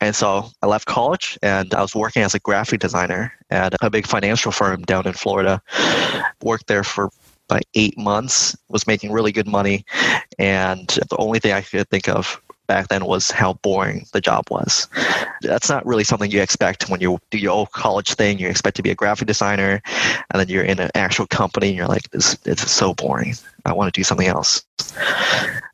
And 0.00 0.14
so 0.14 0.50
I 0.62 0.66
left 0.66 0.86
college 0.86 1.38
and 1.42 1.72
I 1.74 1.80
was 1.80 1.94
working 1.94 2.22
as 2.22 2.34
a 2.34 2.38
graphic 2.38 2.80
designer 2.80 3.32
at 3.50 3.74
a 3.80 3.90
big 3.90 4.06
financial 4.06 4.52
firm 4.52 4.82
down 4.82 5.06
in 5.06 5.14
Florida. 5.14 5.62
Worked 6.42 6.66
there 6.66 6.84
for 6.84 7.10
about 7.48 7.62
eight 7.74 7.96
months, 7.96 8.56
was 8.68 8.86
making 8.86 9.10
really 9.10 9.32
good 9.32 9.48
money. 9.48 9.84
And 10.38 10.86
the 10.88 11.16
only 11.18 11.38
thing 11.38 11.52
I 11.52 11.62
could 11.62 11.88
think 11.88 12.08
of 12.08 12.40
back 12.68 12.88
then 12.88 13.04
was 13.06 13.30
how 13.30 13.54
boring 13.54 14.06
the 14.12 14.20
job 14.20 14.48
was. 14.50 14.86
That's 15.42 15.68
not 15.68 15.84
really 15.84 16.04
something 16.04 16.30
you 16.30 16.40
expect 16.40 16.88
when 16.88 17.00
you 17.00 17.18
do 17.30 17.38
your 17.38 17.52
old 17.52 17.72
college 17.72 18.14
thing. 18.14 18.38
You 18.38 18.48
expect 18.48 18.76
to 18.76 18.82
be 18.82 18.90
a 18.90 18.94
graphic 18.94 19.26
designer, 19.26 19.82
and 20.30 20.40
then 20.40 20.48
you're 20.48 20.62
in 20.62 20.78
an 20.78 20.90
actual 20.94 21.26
company, 21.26 21.68
and 21.68 21.76
you're 21.76 21.88
like, 21.88 22.10
"This 22.10 22.38
it's 22.44 22.70
so 22.70 22.94
boring. 22.94 23.34
I 23.64 23.72
want 23.72 23.92
to 23.92 23.98
do 23.98 24.04
something 24.04 24.28
else." 24.28 24.62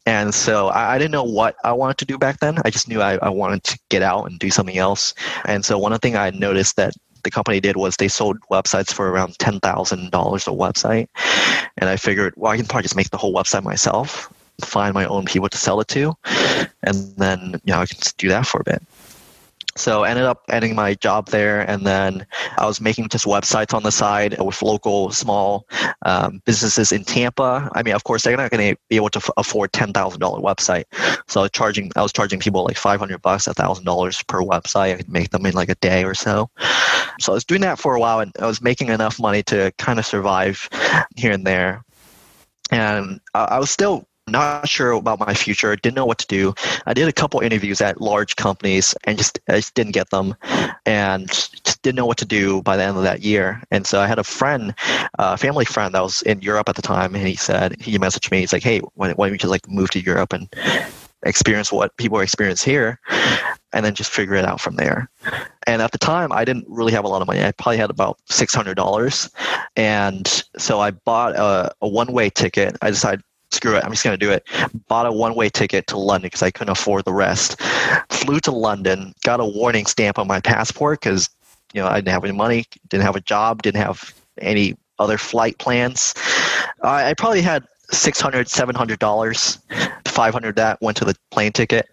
And 0.07 0.35
so 0.35 0.69
I, 0.69 0.95
I 0.95 0.99
didn't 0.99 1.13
know 1.13 1.25
what 1.25 1.57
I 1.65 1.73
wanted 1.73 1.99
to 1.99 2.05
do 2.05 2.17
back 2.17 2.41
then. 2.41 2.59
I 2.65 2.71
just 2.71 2.89
knew 2.89 3.03
I, 3.03 3.17
I 3.17 3.29
wanted 3.29 3.65
to 3.65 3.79
get 3.91 4.03
out 4.03 4.25
and 4.25 4.39
do 4.39 4.51
something 4.51 4.79
else. 4.79 5.15
And 5.45 5.65
so 5.65 5.79
one 5.79 5.93
of 5.93 6.01
the 6.01 6.07
things 6.07 6.17
I 6.17 6.31
noticed 6.31 6.77
that 6.77 6.95
the 7.25 7.31
company 7.31 7.59
did 7.59 7.77
was 7.77 7.97
they 7.97 8.09
sold 8.09 8.39
websites 8.51 8.93
for 8.93 9.11
around 9.11 9.39
ten 9.39 9.59
thousand 9.61 10.11
dollars 10.11 10.47
a 10.47 10.51
website, 10.51 11.09
and 11.79 11.91
I 11.91 11.97
figured, 11.97 12.35
well, 12.37 12.53
I 12.53 12.57
can 12.57 12.67
probably 12.67 12.83
just 12.83 12.97
make 12.97 13.11
the 13.11 13.17
whole 13.17 13.35
website 13.35 13.65
myself 13.65 14.33
find 14.63 14.95
my 14.95 15.05
own 15.07 15.25
people 15.25 15.49
to 15.49 15.59
sell 15.59 15.81
it 15.81 15.89
to, 15.89 16.15
and 16.83 17.17
then 17.17 17.61
you 17.65 17.73
know 17.73 17.81
I 17.81 17.87
can 17.87 17.99
do 18.19 18.29
that 18.29 18.47
for 18.47 18.61
a 18.61 18.65
bit. 18.65 18.83
So 19.77 20.05
I 20.05 20.11
ended 20.11 20.25
up 20.25 20.45
ending 20.51 20.77
my 20.77 20.95
job 20.95 21.29
there, 21.31 21.69
and 21.69 21.85
then 21.85 22.27
I 22.59 22.67
was 22.67 22.81
making 22.81 23.09
just 23.09 23.25
websites 23.25 23.75
on 23.75 23.83
the 23.83 23.91
side 23.91 24.41
with 24.41 24.63
local 24.63 25.11
small 25.11 25.67
um, 26.07 26.41
businesses 26.45 26.93
in 26.93 27.05
Tampa. 27.05 27.69
I 27.75 27.83
mean, 27.83 27.95
of 27.95 28.05
course, 28.05 28.23
they're 28.23 28.37
not 28.37 28.53
going 28.53 28.75
to 28.75 28.81
be 28.89 28.97
able 28.97 29.09
to 29.11 29.19
f- 29.19 29.31
afford 29.37 29.73
ten 29.73 29.93
thousand 29.93 30.21
dollar 30.21 30.41
website. 30.41 30.85
So 31.27 31.41
I 31.41 31.45
was 31.45 31.51
charging, 31.51 31.91
I 31.97 32.03
was 32.03 32.13
charging 32.13 32.39
people 32.39 32.65
like 32.65 32.77
five 32.77 33.01
hundred 33.01 33.21
bucks, 33.21 33.47
thousand 33.47 33.85
dollars 33.85 34.23
per 34.23 34.43
website. 34.43 34.95
I 34.95 34.97
could 34.99 35.09
make 35.09 35.31
them 35.31 35.45
in 35.45 35.55
like 35.55 35.69
a 35.69 35.75
day 35.77 36.05
or 36.05 36.15
so. 36.15 36.51
So 37.19 37.33
I 37.33 37.35
was 37.35 37.45
doing 37.45 37.63
that 37.63 37.81
for 37.81 37.97
a 37.97 38.01
while, 38.01 38.21
and 38.21 38.33
I 38.41 38.47
was 38.47 38.63
making 38.63 38.89
enough 38.91 39.19
money 39.19 39.43
to 39.45 39.73
kind 39.79 39.99
of 39.99 40.07
survive 40.07 40.69
here 41.17 41.33
and 41.33 41.45
there. 41.45 41.85
And 42.71 43.21
I 43.35 43.59
was 43.59 43.71
still 43.71 44.07
not 44.27 44.69
sure 44.69 44.93
about 44.93 45.21
my 45.21 45.35
future 45.35 45.77
didn't 45.77 45.97
know 45.97 46.07
what 46.07 46.19
to 46.19 46.27
do. 46.27 46.55
I 46.87 46.95
did 46.95 47.09
a 47.09 47.13
couple 47.13 47.41
interviews 47.41 47.81
at 47.81 48.01
large 48.01 48.37
companies 48.37 48.95
and 49.05 49.19
just 49.19 49.39
i 49.49 49.57
just 49.57 49.75
didn't 49.75 49.93
get 49.93 50.11
them 50.11 50.35
and 50.87 51.29
just 51.29 51.83
didn't 51.83 51.97
know 51.97 52.07
what 52.07 52.19
to 52.19 52.25
do 52.25 52.63
by 52.63 52.77
the 52.77 52.83
end 52.83 52.97
of 52.97 53.03
that 53.03 53.23
year. 53.23 53.63
And 53.71 53.87
so 53.87 54.01
i 54.01 54.07
had 54.07 54.19
a 54.19 54.25
friend 54.25 54.75
a 55.19 55.37
family 55.37 55.65
friend 55.65 55.95
that 55.95 56.03
was 56.03 56.23
in 56.23 56.41
europe 56.41 56.69
at 56.69 56.77
the 56.77 56.83
time 56.83 57.15
and 57.15 57.27
he 57.27 57.37
said 57.37 57.81
he 57.81 57.99
messaged 57.99 58.31
me 58.31 58.41
he's 58.41 58.53
like 58.53 58.63
hey 58.63 58.81
why, 58.95 59.13
don't 59.13 59.33
you 59.33 59.39
just 59.39 59.51
like 59.51 59.69
move 59.69 59.91
to 59.91 60.01
europe 60.01 60.33
and 60.33 60.49
experience 61.25 61.73
what 61.73 61.97
people 61.97 62.21
experience 62.21 62.63
here 62.63 62.99
and 63.73 63.85
then 63.85 63.95
just 63.95 64.11
figure 64.11 64.35
it 64.35 64.45
out 64.45 64.61
from 64.61 64.77
there. 64.77 65.09
And 65.67 65.83
at 65.83 65.93
the 65.93 65.99
time 65.99 66.33
i 66.33 66.45
didn't 66.45 66.67
really 66.69 66.93
have 66.93 67.05
a 67.05 67.09
lot 67.09 67.21
of 67.21 67.27
money. 67.27 67.45
I 67.45 67.53
probably 67.53 67.77
had 67.77 67.91
about 67.91 68.19
$600 68.31 69.31
and 69.77 70.45
so 70.57 70.81
i 70.81 70.91
bought 70.91 71.35
a, 71.37 71.75
a 71.83 71.89
one-way 71.89 72.31
ticket. 72.31 72.77
I 72.81 72.91
decided 72.91 73.23
screw 73.51 73.77
it, 73.77 73.85
I'm 73.85 73.91
just 73.91 74.05
going 74.05 74.19
to 74.19 74.25
do 74.25 74.33
it. 74.33 74.47
Bought 74.89 75.07
a 75.07 75.13
one 75.13 75.35
way 75.35 75.49
ticket 75.49 75.87
to 75.89 75.99
London 75.99 76.27
because 76.27 76.43
I 76.43 76.51
couldn't 76.51 76.73
afford 76.73 77.05
the 77.05 77.13
rest. 77.13 77.61
Flew 78.11 78.41
to 78.41 78.51
London, 78.51 79.15
got 79.25 79.41
a 79.41 79.45
warning 79.45 79.87
stamp 79.87 80.19
on 80.19 80.27
my 80.27 80.41
passport 80.41 81.01
because 81.01 81.31
you 81.73 81.81
know 81.81 81.89
I 81.89 81.97
didn't 81.97 82.09
have 82.09 82.25
any 82.25 82.33
money, 82.33 82.65
didn't 82.89 83.05
have 83.05 83.17
a 83.17 83.21
job, 83.21 83.63
didn't 83.63 83.83
have 83.83 84.13
any 84.41 84.77
other 84.99 85.19
flight 85.19 85.59
plans. 85.59 86.15
I, 86.83 87.11
I 87.11 87.15
probably 87.15 87.43
had 87.43 87.65
600 87.91 88.49
700 88.49 88.99
dollars 88.99 89.59
500 90.15 90.57
that 90.57 90.81
went 90.81 90.97
to 90.99 91.05
the 91.05 91.17
plane 91.31 91.53
ticket. 91.53 91.89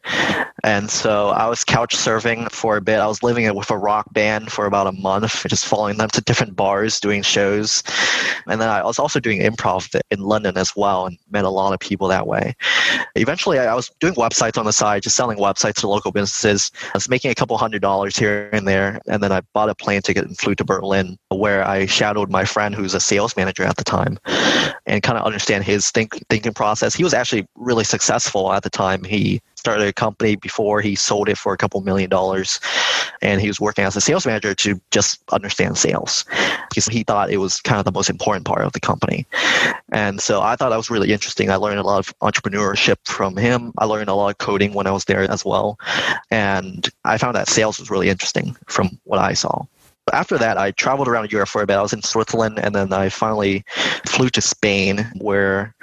And 0.64 0.92
so 0.92 1.30
i 1.30 1.48
was 1.48 1.64
couch 1.64 1.96
surfing 1.96 2.52
for 2.52 2.78
a 2.78 2.82
bit. 2.82 3.00
I 3.00 3.08
was 3.08 3.24
living 3.24 3.52
with 3.56 3.72
a 3.72 3.78
rock 3.78 4.14
band 4.14 4.52
for 4.52 4.68
about 4.68 4.86
a 4.86 4.92
month 4.92 5.44
just 5.48 5.66
following 5.66 5.98
them 5.98 6.10
to 6.10 6.22
different 6.22 6.56
bars 6.56 7.00
doing 7.00 7.24
shows. 7.24 7.82
And 8.48 8.62
then 8.62 8.70
i 8.70 8.84
was 8.84 9.00
also 9.00 9.20
doing 9.20 9.42
improv 9.42 10.00
in 10.12 10.20
london 10.20 10.58
as 10.58 10.76
well 10.76 11.08
and 11.08 11.18
met 11.32 11.46
a 11.46 11.50
lot 11.50 11.74
of 11.74 11.80
people 11.80 12.08
that 12.10 12.28
way. 12.28 12.56
Eventually 13.16 13.58
i 13.58 13.74
was 13.74 13.90
doing 14.00 14.14
websites 14.14 14.58
on 14.58 14.66
the 14.66 14.74
side 14.74 15.02
just 15.02 15.16
selling 15.16 15.40
websites 15.40 15.80
to 15.82 15.88
local 15.88 16.12
businesses. 16.12 16.72
I 16.84 16.92
was 16.94 17.10
making 17.10 17.32
a 17.32 17.36
couple 17.36 17.58
hundred 17.58 17.82
dollars 17.82 18.16
here 18.16 18.50
and 18.54 18.68
there. 18.68 19.02
And 19.08 19.24
then 19.24 19.32
i 19.32 19.42
bought 19.54 19.70
a 19.70 19.76
plane 19.76 20.02
ticket 20.02 20.26
and 20.26 20.38
flew 20.38 20.54
to 20.56 20.64
berlin 20.64 21.18
where 21.30 21.68
i 21.68 21.88
shadowed 21.88 22.30
my 22.30 22.46
friend 22.46 22.76
who's 22.76 22.94
a 22.94 23.00
sales 23.00 23.36
manager 23.36 23.64
at 23.64 23.78
the 23.78 23.84
time 23.84 24.20
and 24.86 25.02
kind 25.02 25.18
of 25.18 25.26
understand 25.26 25.64
his 25.64 25.90
think, 25.90 26.24
thinking 26.30 26.54
process. 26.54 26.94
He 26.94 27.04
was 27.04 27.14
actually 27.14 27.48
really 27.56 27.84
successful 27.84 28.11
at 28.12 28.64
the 28.64 28.70
time. 28.70 29.04
He 29.04 29.42
started 29.56 29.88
a 29.88 29.94
company 29.94 30.36
before 30.36 30.82
he 30.82 30.96
sold 30.96 31.30
it 31.30 31.38
for 31.38 31.54
a 31.54 31.58
couple 31.58 31.80
million 31.82 32.10
dollars. 32.10 32.60
And 33.22 33.40
he 33.40 33.48
was 33.48 33.60
working 33.60 33.86
as 33.86 33.96
a 33.96 34.02
sales 34.02 34.26
manager 34.26 34.56
to 34.56 34.82
just 34.90 35.22
understand 35.32 35.78
sales. 35.78 36.26
Because 36.70 36.88
he 36.88 37.04
thought 37.04 37.30
it 37.30 37.38
was 37.38 37.62
kind 37.62 37.80
of 37.80 37.86
the 37.86 37.92
most 37.92 38.10
important 38.10 38.46
part 38.46 38.66
of 38.66 38.74
the 38.74 38.80
company. 38.80 39.26
And 39.92 40.20
so 40.22 40.42
i 40.42 40.56
thought 40.56 40.70
that 40.70 40.78
was 40.78 40.90
really 40.90 41.12
interesting. 41.12 41.50
I 41.50 41.56
learned 41.56 41.80
a 41.80 41.84
lot 41.84 42.00
of 42.00 42.18
entrepreneurship 42.20 42.98
from 43.06 43.38
him. 43.38 43.74
I 43.78 43.86
learned 43.86 44.10
a 44.10 44.16
lot 44.16 44.30
of 44.30 44.38
coding 44.40 44.74
when 44.74 44.88
i 44.88 44.92
was 44.92 45.06
there 45.06 45.30
as 45.30 45.46
well. 45.46 45.78
And 46.32 46.90
i 47.06 47.18
found 47.18 47.36
that 47.36 47.48
sales 47.48 47.80
was 47.80 47.92
really 47.92 48.10
interesting 48.10 48.56
from 48.68 49.00
what 49.04 49.20
i 49.20 49.34
saw. 49.34 49.66
After 50.14 50.38
that, 50.40 50.58
I 50.58 50.72
traveled 50.72 51.08
around 51.08 51.32
Europe 51.32 51.50
for 51.50 51.62
a 51.62 51.68
bit. 51.68 51.78
I 51.78 51.82
was 51.82 51.94
in 51.94 52.02
Switzerland, 52.02 52.60
and 52.60 52.74
then 52.76 52.92
I 52.92 53.10
finally 53.10 53.64
flew 54.06 54.30
to 54.30 54.42
Spain, 54.42 55.08
where 55.20 55.76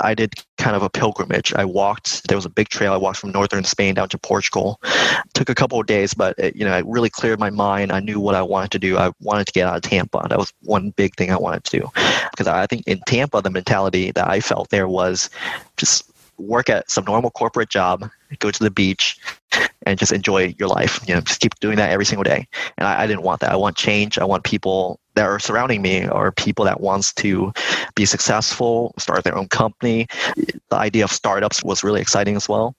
I 0.00 0.14
did 0.14 0.34
kind 0.58 0.76
of 0.76 0.82
a 0.82 0.90
pilgrimage. 0.90 1.52
I 1.54 1.64
walked. 1.64 2.26
There 2.28 2.36
was 2.36 2.44
a 2.44 2.50
big 2.50 2.68
trail. 2.68 2.92
I 2.92 2.96
walked 2.96 3.18
from 3.18 3.30
northern 3.30 3.64
Spain 3.64 3.94
down 3.94 4.08
to 4.10 4.18
Portugal. 4.18 4.80
It 4.82 5.34
took 5.34 5.48
a 5.48 5.54
couple 5.54 5.80
of 5.80 5.86
days, 5.86 6.14
but 6.14 6.38
it, 6.38 6.56
you 6.56 6.64
know, 6.64 6.76
it 6.76 6.84
really 6.86 7.10
cleared 7.10 7.38
my 7.38 7.50
mind. 7.50 7.92
I 7.92 8.00
knew 8.00 8.20
what 8.20 8.34
I 8.34 8.42
wanted 8.42 8.70
to 8.72 8.78
do. 8.78 8.98
I 8.98 9.12
wanted 9.20 9.46
to 9.46 9.52
get 9.52 9.66
out 9.66 9.76
of 9.76 9.82
Tampa. 9.82 10.26
That 10.28 10.38
was 10.38 10.52
one 10.62 10.90
big 10.90 11.16
thing 11.16 11.30
I 11.30 11.36
wanted 11.36 11.64
to 11.64 11.80
do, 11.80 11.88
because 12.30 12.46
I 12.46 12.66
think 12.66 12.86
in 12.86 13.00
Tampa, 13.06 13.42
the 13.42 13.50
mentality 13.50 14.10
that 14.12 14.28
I 14.28 14.40
felt 14.40 14.70
there 14.70 14.88
was 14.88 15.30
just 15.76 16.10
work 16.38 16.70
at 16.70 16.90
some 16.90 17.04
normal 17.04 17.30
corporate 17.30 17.68
job, 17.68 18.08
go 18.38 18.50
to 18.50 18.62
the 18.62 18.70
beach, 18.70 19.18
and 19.86 19.98
just 19.98 20.12
enjoy 20.12 20.54
your 20.58 20.68
life. 20.68 21.00
You 21.06 21.14
know, 21.14 21.20
just 21.20 21.40
keep 21.40 21.58
doing 21.60 21.76
that 21.76 21.90
every 21.90 22.04
single 22.04 22.24
day. 22.24 22.46
And 22.78 22.86
I, 22.86 23.02
I 23.02 23.06
didn't 23.06 23.22
want 23.22 23.40
that. 23.40 23.52
I 23.52 23.56
want 23.56 23.76
change. 23.76 24.18
I 24.18 24.24
want 24.24 24.44
people 24.44 25.00
that 25.14 25.24
are 25.24 25.38
surrounding 25.38 25.82
me 25.82 26.06
are 26.06 26.32
people 26.32 26.64
that 26.64 26.80
wants 26.80 27.12
to 27.14 27.52
be 27.94 28.06
successful, 28.06 28.94
start 28.98 29.24
their 29.24 29.36
own 29.36 29.48
company. 29.48 30.06
The 30.36 30.76
idea 30.76 31.04
of 31.04 31.10
startups 31.10 31.62
was 31.64 31.82
really 31.82 32.00
exciting 32.00 32.36
as 32.36 32.48
well. 32.48 32.74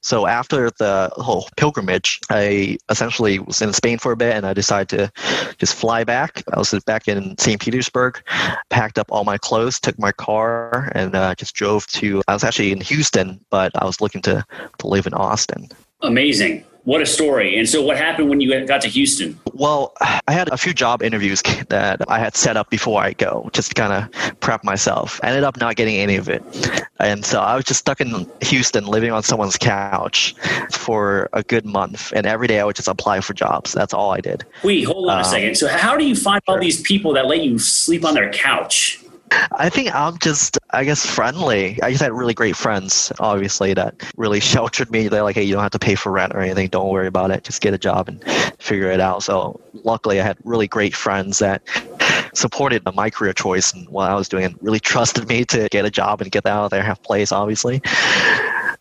So 0.00 0.26
after 0.26 0.70
the 0.70 1.10
whole 1.16 1.48
pilgrimage, 1.56 2.20
I 2.30 2.76
essentially 2.90 3.38
was 3.38 3.62
in 3.62 3.72
Spain 3.72 3.98
for 3.98 4.12
a 4.12 4.16
bit 4.16 4.34
and 4.34 4.46
I 4.46 4.52
decided 4.52 4.88
to 4.90 5.54
just 5.56 5.74
fly 5.74 6.04
back. 6.04 6.42
I 6.52 6.58
was 6.58 6.74
back 6.84 7.08
in 7.08 7.36
St. 7.38 7.60
Petersburg, 7.60 8.22
packed 8.68 8.98
up 8.98 9.10
all 9.10 9.24
my 9.24 9.38
clothes, 9.38 9.80
took 9.80 9.98
my 9.98 10.12
car, 10.12 10.92
and 10.94 11.14
uh, 11.14 11.34
just 11.36 11.54
drove 11.54 11.86
to, 11.88 12.22
I 12.28 12.34
was 12.34 12.44
actually 12.44 12.72
in 12.72 12.82
Houston, 12.82 13.40
but 13.50 13.72
I 13.80 13.84
was 13.84 14.00
looking 14.00 14.20
to, 14.22 14.44
to 14.78 14.86
live 14.86 15.06
in 15.06 15.14
Austin. 15.14 15.68
Amazing. 16.04 16.64
What 16.84 17.00
a 17.00 17.06
story. 17.06 17.58
And 17.58 17.66
so, 17.66 17.80
what 17.80 17.96
happened 17.96 18.28
when 18.28 18.42
you 18.42 18.66
got 18.66 18.82
to 18.82 18.88
Houston? 18.88 19.40
Well, 19.54 19.94
I 20.02 20.32
had 20.32 20.52
a 20.52 20.58
few 20.58 20.74
job 20.74 21.02
interviews 21.02 21.42
that 21.70 22.02
I 22.08 22.18
had 22.18 22.36
set 22.36 22.58
up 22.58 22.68
before 22.68 23.02
I 23.02 23.14
go, 23.14 23.48
just 23.54 23.70
to 23.70 23.74
kind 23.74 23.92
of 23.92 24.40
prep 24.40 24.62
myself. 24.64 25.18
I 25.22 25.28
ended 25.28 25.44
up 25.44 25.58
not 25.58 25.76
getting 25.76 25.96
any 25.96 26.16
of 26.16 26.28
it. 26.28 26.42
And 27.00 27.24
so 27.24 27.40
I 27.40 27.56
was 27.56 27.64
just 27.64 27.80
stuck 27.80 28.02
in 28.02 28.30
Houston 28.42 28.84
living 28.84 29.12
on 29.12 29.22
someone's 29.22 29.56
couch 29.56 30.34
for 30.72 31.30
a 31.32 31.42
good 31.42 31.64
month. 31.64 32.12
And 32.14 32.26
every 32.26 32.48
day 32.48 32.60
I 32.60 32.64
would 32.64 32.76
just 32.76 32.88
apply 32.88 33.20
for 33.22 33.32
jobs. 33.32 33.72
That's 33.72 33.94
all 33.94 34.10
I 34.10 34.20
did. 34.20 34.44
Wait, 34.62 34.84
hold 34.84 35.08
on 35.08 35.16
um, 35.16 35.20
a 35.22 35.24
second. 35.24 35.56
So, 35.56 35.68
how 35.68 35.96
do 35.96 36.06
you 36.06 36.14
find 36.14 36.42
all 36.46 36.58
these 36.58 36.82
people 36.82 37.14
that 37.14 37.26
let 37.26 37.42
you 37.42 37.58
sleep 37.58 38.04
on 38.04 38.12
their 38.12 38.30
couch? 38.30 39.00
I 39.52 39.68
think 39.70 39.94
I'm 39.94 40.18
just, 40.18 40.58
I 40.70 40.84
guess, 40.84 41.04
friendly. 41.06 41.80
I 41.82 41.90
just 41.90 42.02
had 42.02 42.12
really 42.12 42.34
great 42.34 42.56
friends, 42.56 43.12
obviously, 43.18 43.74
that 43.74 44.02
really 44.16 44.40
sheltered 44.52 44.90
me. 44.90 45.08
They're 45.08 45.22
like, 45.22 45.36
hey, 45.36 45.44
you 45.44 45.54
don't 45.54 45.62
have 45.62 45.72
to 45.72 45.78
pay 45.78 45.94
for 45.94 46.12
rent 46.12 46.34
or 46.34 46.40
anything. 46.40 46.68
Don't 46.68 46.88
worry 46.88 47.06
about 47.06 47.30
it. 47.30 47.44
Just 47.44 47.60
get 47.60 47.74
a 47.74 47.78
job 47.78 48.08
and 48.08 48.22
figure 48.58 48.90
it 48.90 49.00
out. 49.00 49.22
So, 49.22 49.60
luckily, 49.84 50.20
I 50.20 50.24
had 50.24 50.38
really 50.44 50.68
great 50.68 50.94
friends 50.94 51.38
that 51.38 51.62
supported 52.34 52.82
my 52.94 53.10
career 53.10 53.32
choice 53.32 53.72
and 53.72 53.88
what 53.88 54.10
I 54.10 54.14
was 54.14 54.28
doing 54.28 54.44
and 54.44 54.56
really 54.60 54.80
trusted 54.80 55.28
me 55.28 55.44
to 55.46 55.68
get 55.70 55.84
a 55.84 55.90
job 55.90 56.20
and 56.20 56.30
get 56.30 56.46
out 56.46 56.64
of 56.64 56.70
there, 56.70 56.82
have 56.82 57.02
place, 57.02 57.32
obviously. 57.32 57.80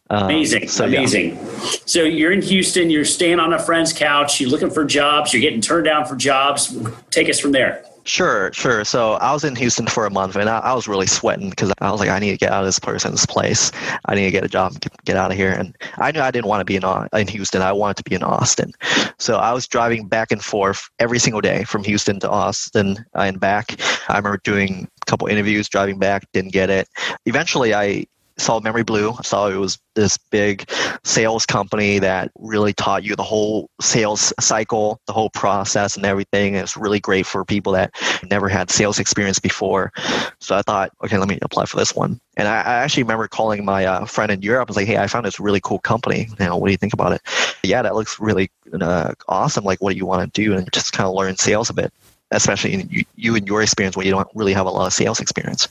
Um, 0.09 0.25
amazing, 0.25 0.67
so, 0.67 0.85
amazing. 0.85 1.35
Yeah. 1.35 1.71
So 1.85 2.03
you're 2.03 2.31
in 2.31 2.41
Houston, 2.41 2.89
you're 2.89 3.05
staying 3.05 3.39
on 3.39 3.53
a 3.53 3.59
friend's 3.59 3.93
couch, 3.93 4.39
you're 4.39 4.49
looking 4.49 4.69
for 4.69 4.85
jobs, 4.85 5.33
you're 5.33 5.41
getting 5.41 5.61
turned 5.61 5.85
down 5.85 6.05
for 6.05 6.15
jobs. 6.15 6.77
Take 7.09 7.29
us 7.29 7.39
from 7.39 7.51
there. 7.51 7.85
Sure, 8.05 8.51
sure. 8.51 8.83
So 8.83 9.13
I 9.13 9.31
was 9.31 9.45
in 9.45 9.55
Houston 9.55 9.87
for 9.87 10.05
a 10.05 10.09
month 10.09 10.35
and 10.35 10.49
I, 10.49 10.59
I 10.59 10.73
was 10.73 10.89
really 10.89 11.07
sweating 11.07 11.49
because 11.49 11.71
I 11.79 11.89
was 11.89 12.01
like, 12.01 12.09
I 12.09 12.19
need 12.19 12.31
to 12.31 12.37
get 12.37 12.51
out 12.51 12.59
of 12.59 12.65
this 12.65 12.79
person's 12.79 13.25
place. 13.25 13.71
I 14.05 14.15
need 14.15 14.25
to 14.25 14.31
get 14.31 14.43
a 14.43 14.49
job, 14.49 14.77
get, 14.81 14.91
get 15.05 15.15
out 15.15 15.31
of 15.31 15.37
here. 15.37 15.51
And 15.51 15.73
I 15.97 16.11
knew 16.11 16.19
I 16.19 16.29
didn't 16.29 16.47
want 16.47 16.59
to 16.59 16.65
be 16.65 16.75
in, 16.75 16.83
in 17.17 17.27
Houston. 17.29 17.61
I 17.61 17.71
wanted 17.71 17.97
to 17.97 18.03
be 18.03 18.15
in 18.15 18.23
Austin. 18.23 18.73
So 19.19 19.37
I 19.37 19.53
was 19.53 19.67
driving 19.67 20.07
back 20.07 20.33
and 20.33 20.43
forth 20.43 20.89
every 20.99 21.17
single 21.17 21.39
day 21.39 21.63
from 21.63 21.85
Houston 21.85 22.19
to 22.19 22.29
Austin 22.29 23.05
and 23.13 23.39
back. 23.39 23.79
I 24.09 24.17
remember 24.17 24.41
doing 24.43 24.89
a 25.01 25.05
couple 25.05 25.27
interviews, 25.27 25.69
driving 25.69 25.97
back, 25.97 26.25
didn't 26.33 26.51
get 26.51 26.69
it. 26.69 26.89
Eventually, 27.25 27.73
I 27.73 28.05
saw 28.37 28.59
Memory 28.59 28.83
Blue. 28.83 29.15
Saw 29.23 29.47
it 29.47 29.55
was 29.55 29.77
this 29.95 30.17
big 30.17 30.69
sales 31.03 31.45
company 31.45 31.99
that 31.99 32.31
really 32.39 32.73
taught 32.73 33.03
you 33.03 33.15
the 33.15 33.23
whole 33.23 33.69
sales 33.79 34.33
cycle, 34.39 34.99
the 35.07 35.13
whole 35.13 35.29
process 35.29 35.95
and 35.95 36.05
everything. 36.05 36.55
It 36.55 36.61
was 36.61 36.75
really 36.75 36.99
great 36.99 37.25
for 37.25 37.45
people 37.45 37.73
that 37.73 37.93
never 38.29 38.49
had 38.49 38.71
sales 38.71 38.99
experience 38.99 39.39
before. 39.39 39.91
So 40.39 40.55
I 40.55 40.61
thought, 40.61 40.91
okay, 41.03 41.17
let 41.17 41.27
me 41.27 41.39
apply 41.41 41.65
for 41.65 41.77
this 41.77 41.95
one. 41.95 42.19
And 42.35 42.47
I, 42.47 42.61
I 42.61 42.73
actually 42.75 43.03
remember 43.03 43.27
calling 43.27 43.63
my 43.63 43.85
uh, 43.85 44.05
friend 44.05 44.31
in 44.31 44.41
Europe. 44.41 44.69
and 44.69 44.75
like, 44.75 44.87
hey, 44.87 44.97
I 44.97 45.07
found 45.07 45.25
this 45.25 45.39
really 45.39 45.61
cool 45.61 45.79
company. 45.79 46.27
You 46.39 46.55
what 46.55 46.67
do 46.67 46.71
you 46.71 46.77
think 46.77 46.93
about 46.93 47.13
it? 47.13 47.21
Yeah, 47.63 47.81
that 47.81 47.95
looks 47.95 48.19
really 48.19 48.49
uh, 48.79 49.13
awesome. 49.27 49.63
Like, 49.63 49.81
what 49.81 49.91
do 49.91 49.97
you 49.97 50.05
want 50.05 50.33
to 50.33 50.41
do? 50.41 50.55
And 50.55 50.71
just 50.71 50.93
kind 50.93 51.07
of 51.07 51.13
learn 51.13 51.37
sales 51.37 51.69
a 51.69 51.73
bit 51.73 51.93
especially 52.31 52.73
in 52.73 52.89
you, 52.89 53.05
you 53.15 53.35
and 53.35 53.47
your 53.47 53.61
experience 53.61 53.95
when 53.95 54.05
you 54.05 54.11
don't 54.11 54.27
really 54.33 54.53
have 54.53 54.65
a 54.65 54.69
lot 54.69 54.87
of 54.87 54.93
sales 54.93 55.19
experience. 55.19 55.67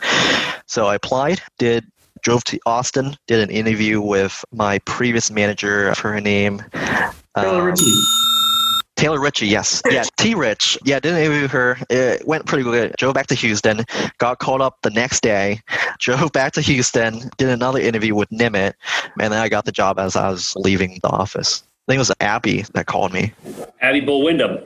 So 0.66 0.86
I 0.86 0.94
applied, 0.94 1.42
did 1.58 1.84
drove 2.22 2.44
to 2.44 2.58
Austin, 2.66 3.16
did 3.26 3.40
an 3.40 3.50
interview 3.50 4.00
with 4.00 4.44
my 4.52 4.78
previous 4.80 5.30
manager. 5.30 5.94
For 5.94 6.12
Her 6.12 6.20
name. 6.20 6.62
Taylor 7.36 7.60
um, 7.60 7.66
Ritchie. 7.66 8.02
Taylor 8.96 9.20
Ritchie, 9.20 9.48
yes. 9.48 9.82
Yeah, 9.90 10.04
T 10.18 10.34
Rich. 10.34 10.78
Yeah, 10.84 11.00
did 11.00 11.12
not 11.12 11.20
interview 11.20 11.48
her. 11.48 11.78
It 11.90 12.26
went 12.26 12.46
pretty 12.46 12.62
good. 12.62 12.94
Drove 12.98 13.14
back 13.14 13.26
to 13.28 13.34
Houston, 13.34 13.84
got 14.18 14.38
called 14.38 14.60
up 14.60 14.78
the 14.82 14.90
next 14.90 15.22
day, 15.22 15.60
drove 15.98 16.30
back 16.32 16.52
to 16.52 16.60
Houston, 16.60 17.30
did 17.36 17.48
another 17.48 17.80
interview 17.80 18.14
with 18.14 18.30
Nimit, 18.30 18.74
and 19.18 19.32
then 19.32 19.40
I 19.40 19.48
got 19.48 19.64
the 19.64 19.72
job 19.72 19.98
as 19.98 20.14
I 20.14 20.28
was 20.28 20.54
leaving 20.56 21.00
the 21.02 21.08
office. 21.08 21.64
I 21.88 21.92
think 21.92 21.96
it 21.96 21.98
was 21.98 22.12
Abby 22.20 22.64
that 22.74 22.86
called 22.86 23.12
me. 23.12 23.32
Abby 23.80 24.00
Bull 24.00 24.22
Wyndham. 24.22 24.58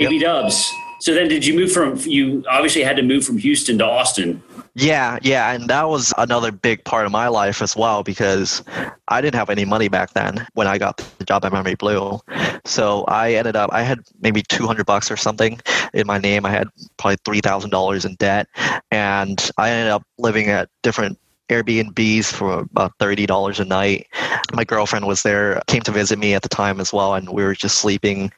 Abby 0.00 0.16
yep. 0.16 0.22
Dubs. 0.22 0.72
So 1.04 1.12
then 1.12 1.28
did 1.28 1.44
you 1.44 1.52
move 1.52 1.70
from, 1.70 1.98
you 2.06 2.42
obviously 2.48 2.82
had 2.82 2.96
to 2.96 3.02
move 3.02 3.26
from 3.26 3.36
Houston 3.36 3.76
to 3.76 3.84
Austin. 3.84 4.42
Yeah, 4.74 5.18
yeah, 5.20 5.52
and 5.52 5.68
that 5.68 5.86
was 5.90 6.14
another 6.16 6.50
big 6.50 6.82
part 6.84 7.04
of 7.04 7.12
my 7.12 7.28
life 7.28 7.60
as 7.60 7.76
well 7.76 8.02
because 8.02 8.62
I 9.08 9.20
didn't 9.20 9.34
have 9.34 9.50
any 9.50 9.66
money 9.66 9.88
back 9.88 10.14
then 10.14 10.46
when 10.54 10.66
I 10.66 10.78
got 10.78 10.96
the 11.18 11.24
job 11.26 11.44
at 11.44 11.52
Memory 11.52 11.74
Blue. 11.74 12.20
So 12.64 13.04
I 13.04 13.34
ended 13.34 13.54
up 13.54 13.68
I 13.70 13.82
had 13.82 13.98
maybe 14.22 14.40
200 14.48 14.86
bucks 14.86 15.10
or 15.10 15.18
something 15.18 15.60
in 15.92 16.06
my 16.06 16.16
name. 16.16 16.46
I 16.46 16.50
had 16.50 16.68
probably 16.96 17.18
$3,000 17.18 18.06
in 18.06 18.14
debt 18.14 18.48
and 18.90 19.50
I 19.58 19.72
ended 19.72 19.92
up 19.92 20.04
living 20.16 20.48
at 20.48 20.70
different 20.82 21.18
Airbnbs 21.50 22.32
for 22.32 22.60
about 22.60 22.94
thirty 22.98 23.26
dollars 23.26 23.60
a 23.60 23.66
night. 23.66 24.06
My 24.54 24.64
girlfriend 24.64 25.06
was 25.06 25.22
there, 25.22 25.60
came 25.66 25.82
to 25.82 25.92
visit 25.92 26.18
me 26.18 26.32
at 26.32 26.40
the 26.40 26.48
time 26.48 26.80
as 26.80 26.90
well, 26.90 27.14
and 27.14 27.28
we 27.28 27.42
were 27.42 27.54
just 27.54 27.76
sleeping 27.76 28.32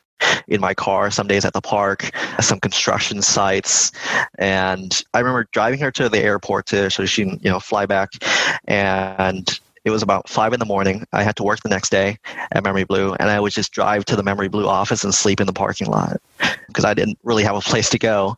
in 0.49 0.61
my 0.61 0.75
car, 0.75 1.11
some 1.11 1.27
days 1.27 1.45
at 1.45 1.53
the 1.53 1.61
park, 1.61 2.11
some 2.41 2.61
construction 2.61 3.23
sites. 3.23 3.93
And 4.39 5.03
I 5.15 5.19
remember 5.19 5.49
driving 5.53 5.81
her 5.81 5.91
to 5.93 6.09
the 6.09 6.19
airport 6.19 6.67
to 6.67 6.91
so 6.91 7.05
she 7.07 7.25
can, 7.25 7.41
you 7.43 7.51
know, 7.51 7.61
fly 7.61 7.87
back. 7.87 8.11
And 8.67 9.59
it 9.87 9.91
was 9.91 10.03
about 10.03 10.29
five 10.29 10.53
in 10.53 10.59
the 10.59 10.67
morning. 10.67 11.07
I 11.13 11.23
had 11.23 11.37
to 11.37 11.45
work 11.45 11.61
the 11.63 11.69
next 11.69 11.91
day 11.91 12.19
at 12.51 12.65
Memory 12.65 12.83
Blue, 12.83 13.15
and 13.15 13.31
I 13.31 13.39
would 13.39 13.53
just 13.53 13.71
drive 13.73 14.05
to 14.07 14.17
the 14.17 14.23
Memory 14.25 14.49
Blue 14.49 14.67
office 14.67 15.05
and 15.05 15.15
sleep 15.15 15.41
in 15.41 15.47
the 15.47 15.53
parking 15.53 15.87
lot 15.87 16.21
because 16.67 16.85
I 16.85 16.93
didn't 16.93 17.19
really 17.23 17.45
have 17.45 17.55
a 17.55 17.61
place 17.61 17.89
to 17.91 17.99
go. 17.99 18.37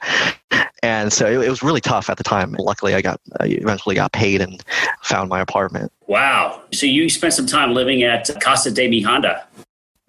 And 0.82 1.10
so 1.10 1.26
it, 1.26 1.46
it, 1.46 1.50
was 1.50 1.62
really 1.62 1.80
tough 1.80 2.10
at 2.10 2.18
the 2.18 2.22
time. 2.22 2.54
Luckily, 2.58 2.94
I 2.94 3.00
got 3.00 3.18
I 3.40 3.46
eventually 3.46 3.94
got 3.94 4.12
paid 4.12 4.42
and 4.42 4.62
found 5.02 5.30
my 5.30 5.40
apartment. 5.40 5.90
Wow! 6.06 6.62
So 6.72 6.84
you 6.84 7.08
spent 7.08 7.32
some 7.32 7.46
time 7.46 7.72
living 7.72 8.02
at 8.02 8.28
Casa 8.40 8.70
de 8.70 8.86
Mi 8.86 9.00
Honda. 9.00 9.44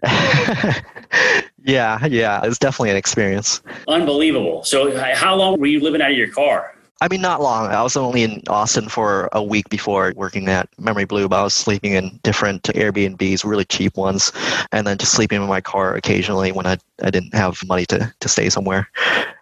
yeah, 1.64 2.06
yeah, 2.06 2.42
it's 2.44 2.58
definitely 2.58 2.92
an 2.92 2.98
experience. 2.98 3.62
Unbelievable. 3.88 4.64
So, 4.64 4.98
how 5.14 5.36
long 5.36 5.60
were 5.60 5.68
you 5.68 5.80
living 5.82 6.02
out 6.02 6.12
of 6.12 6.18
your 6.18 6.32
car? 6.32 6.74
I 7.02 7.08
mean, 7.08 7.22
not 7.22 7.42
long. 7.42 7.68
I 7.68 7.82
was 7.82 7.96
only 7.96 8.24
in 8.24 8.44
Austin 8.50 8.90
for 8.90 9.30
a 9.32 9.42
week 9.42 9.70
before 9.70 10.12
working 10.18 10.50
at 10.50 10.68
Memory 10.78 11.06
Blue, 11.06 11.30
but 11.30 11.40
I 11.40 11.44
was 11.44 11.54
sleeping 11.54 11.94
in 11.94 12.20
different 12.24 12.64
Airbnbs, 12.64 13.46
really 13.46 13.64
cheap 13.64 13.96
ones, 13.96 14.34
and 14.74 14.86
then 14.86 14.98
just 14.98 15.14
sleeping 15.14 15.42
in 15.42 15.48
my 15.48 15.62
car 15.62 15.96
occasionally 15.96 16.52
when 16.52 16.66
I, 16.66 16.78
I 17.02 17.10
didn't 17.10 17.34
have 17.34 17.66
money 17.66 17.86
to, 17.86 18.14
to 18.20 18.28
stay 18.28 18.50
somewhere. 18.50 18.90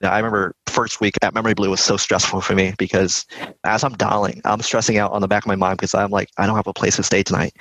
I 0.03 0.17
remember 0.17 0.53
first 0.67 1.01
week 1.01 1.15
at 1.23 1.33
Memory 1.33 1.55
Blue 1.55 1.71
was 1.71 1.81
so 1.81 1.97
stressful 1.97 2.41
for 2.41 2.53
me 2.53 2.75
because 2.77 3.25
as 3.63 3.83
I'm 3.83 3.93
dialing, 3.93 4.41
I'm 4.45 4.61
stressing 4.61 4.99
out 4.99 5.11
on 5.11 5.21
the 5.21 5.27
back 5.27 5.43
of 5.43 5.47
my 5.47 5.55
mind 5.55 5.77
because 5.77 5.95
I'm 5.95 6.11
like, 6.11 6.29
I 6.37 6.45
don't 6.45 6.55
have 6.55 6.67
a 6.67 6.73
place 6.73 6.97
to 6.97 7.03
stay 7.03 7.23
tonight. 7.23 7.53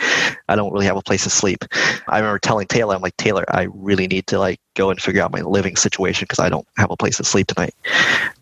I 0.51 0.57
don't 0.57 0.71
really 0.71 0.85
have 0.85 0.99
a 0.99 1.03
place 1.03 1.25
to 1.25 1.31
sleep. 1.31 1.65
I 2.09 2.19
remember 2.19 2.39
telling 2.39 2.67
Taylor, 2.67 2.95
I'm 2.95 3.01
like, 3.01 3.17
Taylor, 3.17 3.47
I 3.49 3.69
really 3.73 4.07
need 4.07 4.27
to 4.27 4.39
like 4.39 4.61
go 4.75 4.91
and 4.91 5.01
figure 5.01 5.23
out 5.23 5.33
my 5.33 5.41
living 5.41 5.77
situation 5.77 6.25
because 6.25 6.39
I 6.39 6.51
don't 6.51 6.69
have 6.77 6.91
a 6.91 6.97
place 6.97 7.17
to 7.17 7.25
sleep 7.25 7.47
tonight. 7.47 7.75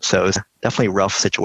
So 0.01 0.23
it 0.23 0.25
was 0.25 0.39
definitely 0.61 0.89
rough 0.89 1.13
situation. 1.13 1.44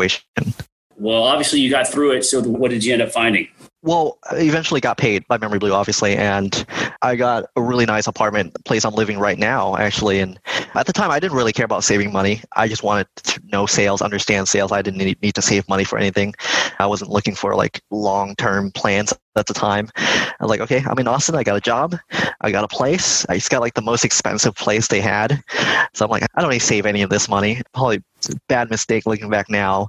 Well, 0.96 1.22
obviously 1.22 1.60
you 1.60 1.70
got 1.70 1.88
through 1.88 2.12
it. 2.12 2.24
So 2.24 2.42
what 2.42 2.70
did 2.70 2.84
you 2.84 2.92
end 2.92 3.00
up 3.00 3.10
finding? 3.10 3.48
Well, 3.82 4.18
I 4.30 4.36
eventually 4.40 4.82
got 4.82 4.98
paid 4.98 5.26
by 5.26 5.38
Memory 5.38 5.58
Blue, 5.58 5.72
obviously, 5.72 6.14
and 6.14 6.66
I 7.00 7.16
got 7.16 7.46
a 7.56 7.62
really 7.62 7.86
nice 7.86 8.06
apartment, 8.06 8.54
place 8.66 8.84
I'm 8.84 8.92
living 8.92 9.18
right 9.18 9.38
now, 9.38 9.74
actually. 9.76 10.20
And 10.20 10.38
at 10.74 10.84
the 10.84 10.92
time, 10.92 11.10
I 11.10 11.18
didn't 11.18 11.34
really 11.34 11.54
care 11.54 11.64
about 11.64 11.82
saving 11.82 12.12
money. 12.12 12.42
I 12.56 12.68
just 12.68 12.82
wanted 12.82 13.06
to 13.16 13.40
know 13.50 13.64
sales, 13.64 14.02
understand 14.02 14.48
sales. 14.48 14.70
I 14.70 14.82
didn't 14.82 14.98
need, 14.98 15.22
need 15.22 15.34
to 15.34 15.42
save 15.42 15.66
money 15.66 15.84
for 15.84 15.98
anything. 15.98 16.34
I 16.78 16.86
wasn't 16.86 17.10
looking 17.10 17.34
for 17.34 17.54
like 17.54 17.80
long 17.90 18.36
term 18.36 18.70
plans 18.72 19.14
at 19.40 19.46
the 19.46 19.55
time. 19.55 19.88
I 19.96 20.37
was 20.40 20.50
like, 20.50 20.61
okay, 20.61 20.83
I'm 20.87 20.98
in 20.98 21.09
Austin. 21.09 21.35
I 21.35 21.42
got 21.42 21.57
a 21.57 21.61
job. 21.61 21.96
I 22.40 22.50
got 22.50 22.64
a 22.64 22.68
place. 22.68 23.26
I 23.29 23.35
just 23.35 23.50
got 23.50 23.61
like 23.61 23.74
the 23.74 23.83
most 23.83 24.05
expensive 24.05 24.55
place 24.55 24.88
they 24.88 25.00
had. 25.00 25.42
So 25.94 26.05
I'm 26.05 26.11
like, 26.11 26.24
I 26.35 26.40
don't 26.40 26.50
need 26.50 26.61
to 26.61 26.64
save 26.64 26.87
any 26.87 27.03
of 27.03 27.11
this 27.11 27.29
money. 27.29 27.61
Probably 27.74 28.03
bad 28.48 28.70
mistake 28.70 29.07
looking 29.07 29.31
back 29.31 29.48
now. 29.48 29.88